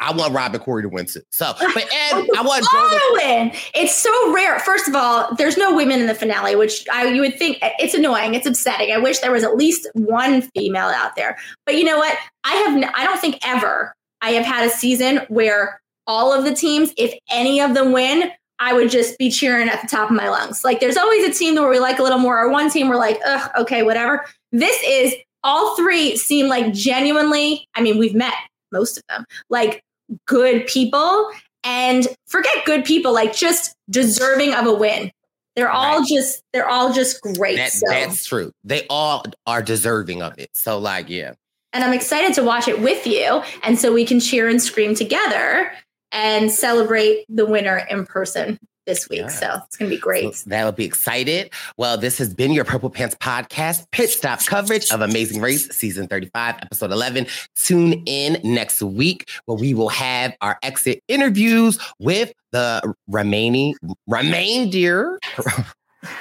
i 0.00 0.12
want 0.12 0.32
rob 0.32 0.54
and 0.54 0.62
corey 0.62 0.82
to 0.82 0.88
win 0.88 1.06
too 1.06 1.20
so 1.32 1.52
but 1.74 1.82
and 1.92 2.28
i 2.36 2.42
want 2.42 2.64
to- 2.64 3.10
win. 3.24 3.52
It's 3.74 3.94
so 3.94 4.32
rare. 4.32 4.58
First 4.60 4.88
of 4.88 4.94
all, 4.94 5.34
there's 5.36 5.56
no 5.56 5.74
women 5.74 6.00
in 6.00 6.06
the 6.06 6.14
finale, 6.14 6.54
which 6.56 6.84
I 6.92 7.06
you 7.08 7.20
would 7.20 7.36
think 7.38 7.58
eh, 7.62 7.70
it's 7.78 7.94
annoying. 7.94 8.34
It's 8.34 8.46
upsetting. 8.46 8.92
I 8.92 8.98
wish 8.98 9.18
there 9.18 9.32
was 9.32 9.42
at 9.44 9.56
least 9.56 9.88
one 9.94 10.42
female 10.54 10.86
out 10.86 11.16
there. 11.16 11.36
But 11.66 11.76
you 11.76 11.84
know 11.84 11.96
what? 11.98 12.16
I 12.44 12.54
have. 12.54 12.76
n- 12.76 12.90
I 12.94 13.04
don't 13.04 13.20
think 13.20 13.38
ever 13.44 13.94
I 14.22 14.30
have 14.30 14.44
had 14.44 14.66
a 14.66 14.70
season 14.70 15.20
where 15.28 15.80
all 16.06 16.32
of 16.32 16.44
the 16.44 16.54
teams, 16.54 16.92
if 16.96 17.12
any 17.30 17.60
of 17.60 17.74
them 17.74 17.92
win, 17.92 18.30
I 18.58 18.72
would 18.72 18.90
just 18.90 19.18
be 19.18 19.30
cheering 19.30 19.68
at 19.68 19.80
the 19.82 19.88
top 19.88 20.10
of 20.10 20.16
my 20.16 20.28
lungs. 20.28 20.64
Like 20.64 20.80
there's 20.80 20.96
always 20.96 21.24
a 21.26 21.32
team 21.32 21.54
where 21.56 21.68
we 21.68 21.78
like 21.78 21.98
a 21.98 22.02
little 22.02 22.18
more, 22.18 22.38
or 22.38 22.50
one 22.50 22.70
team 22.70 22.88
we're 22.88 22.96
like, 22.96 23.18
ugh, 23.26 23.50
okay, 23.58 23.82
whatever. 23.82 24.24
This 24.52 24.76
is 24.86 25.14
all 25.44 25.76
three 25.76 26.16
seem 26.16 26.48
like 26.48 26.72
genuinely. 26.72 27.66
I 27.74 27.80
mean, 27.82 27.98
we've 27.98 28.14
met 28.14 28.34
most 28.72 28.96
of 28.98 29.02
them, 29.08 29.24
like 29.50 29.82
good 30.26 30.66
people 30.66 31.30
and 31.64 32.06
forget 32.26 32.64
good 32.64 32.84
people 32.84 33.12
like 33.12 33.34
just 33.34 33.74
deserving 33.90 34.54
of 34.54 34.66
a 34.66 34.72
win. 34.72 35.10
They're 35.56 35.70
all 35.70 36.04
just 36.04 36.42
they're 36.52 36.68
all 36.68 36.92
just 36.92 37.20
great 37.20 37.56
that, 37.56 37.72
so. 37.72 37.86
that's 37.90 38.24
true. 38.26 38.52
They 38.62 38.86
all 38.88 39.24
are 39.46 39.62
deserving 39.62 40.22
of 40.22 40.38
it. 40.38 40.50
So 40.52 40.78
like 40.78 41.08
yeah. 41.08 41.32
And 41.72 41.84
i'm 41.84 41.92
excited 41.92 42.34
to 42.34 42.42
watch 42.42 42.66
it 42.66 42.80
with 42.80 43.06
you 43.06 43.42
and 43.62 43.78
so 43.78 43.92
we 43.92 44.06
can 44.06 44.20
cheer 44.20 44.48
and 44.48 44.60
scream 44.60 44.94
together 44.94 45.70
and 46.12 46.50
celebrate 46.50 47.26
the 47.28 47.44
winner 47.44 47.86
in 47.90 48.06
person 48.06 48.58
this 48.88 49.08
week. 49.08 49.30
So 49.30 49.60
it's 49.66 49.76
going 49.76 49.90
to 49.90 49.96
be 49.96 50.00
great. 50.00 50.34
So 50.34 50.50
that'll 50.50 50.72
be 50.72 50.86
excited. 50.86 51.52
Well, 51.76 51.98
this 51.98 52.18
has 52.18 52.34
been 52.34 52.52
your 52.52 52.64
Purple 52.64 52.90
Pants 52.90 53.14
podcast 53.20 53.86
pit 53.92 54.10
stop 54.10 54.44
coverage 54.46 54.90
of 54.90 55.02
Amazing 55.02 55.42
Race 55.42 55.68
season 55.68 56.08
35, 56.08 56.56
episode 56.62 56.90
11. 56.90 57.26
Tune 57.54 58.02
in 58.06 58.40
next 58.42 58.82
week 58.82 59.28
where 59.44 59.58
we 59.58 59.74
will 59.74 59.90
have 59.90 60.34
our 60.40 60.58
exit 60.62 61.02
interviews 61.06 61.78
with 61.98 62.32
the 62.50 62.94
remaining 63.06 63.74
remainder 64.06 65.18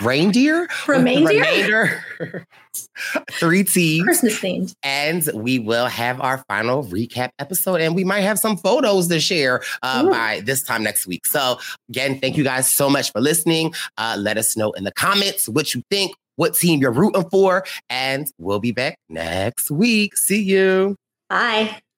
reindeer? 0.01 0.67
Remaindeer? 0.86 1.28
remainder 1.28 2.47
three 3.34 3.63
teams 3.63 4.03
Christmas 4.03 4.39
themed. 4.39 4.73
and 4.84 5.30
we 5.34 5.59
will 5.59 5.88
have 5.88 6.19
our 6.21 6.43
final 6.47 6.84
recap 6.86 7.30
episode 7.39 7.82
and 7.82 7.95
we 7.95 8.03
might 8.03 8.21
have 8.21 8.39
some 8.39 8.57
photos 8.57 9.07
to 9.07 9.19
share 9.19 9.61
uh, 9.84 10.07
by 10.09 10.41
this 10.41 10.63
time 10.63 10.84
next 10.84 11.07
week. 11.07 11.25
So 11.25 11.59
again 11.89 12.19
thank 12.19 12.38
you 12.38 12.43
guys 12.43 12.71
so 12.71 12.89
much 12.89 13.11
for 13.11 13.21
listening. 13.21 13.73
Uh, 13.97 14.15
let 14.19 14.38
us 14.38 14.55
know 14.57 14.71
in 14.73 14.84
the 14.84 14.91
comments 14.91 15.47
what 15.49 15.73
you 15.73 15.82
think 15.89 16.15
what 16.36 16.53
team 16.53 16.80
you're 16.80 16.91
rooting 16.91 17.28
for 17.30 17.65
and 17.89 18.32
we'll 18.38 18.59
be 18.59 18.71
back 18.71 18.97
next 19.09 19.71
week. 19.71 20.15
See 20.15 20.43
you. 20.43 20.95
Bye. 21.30 21.80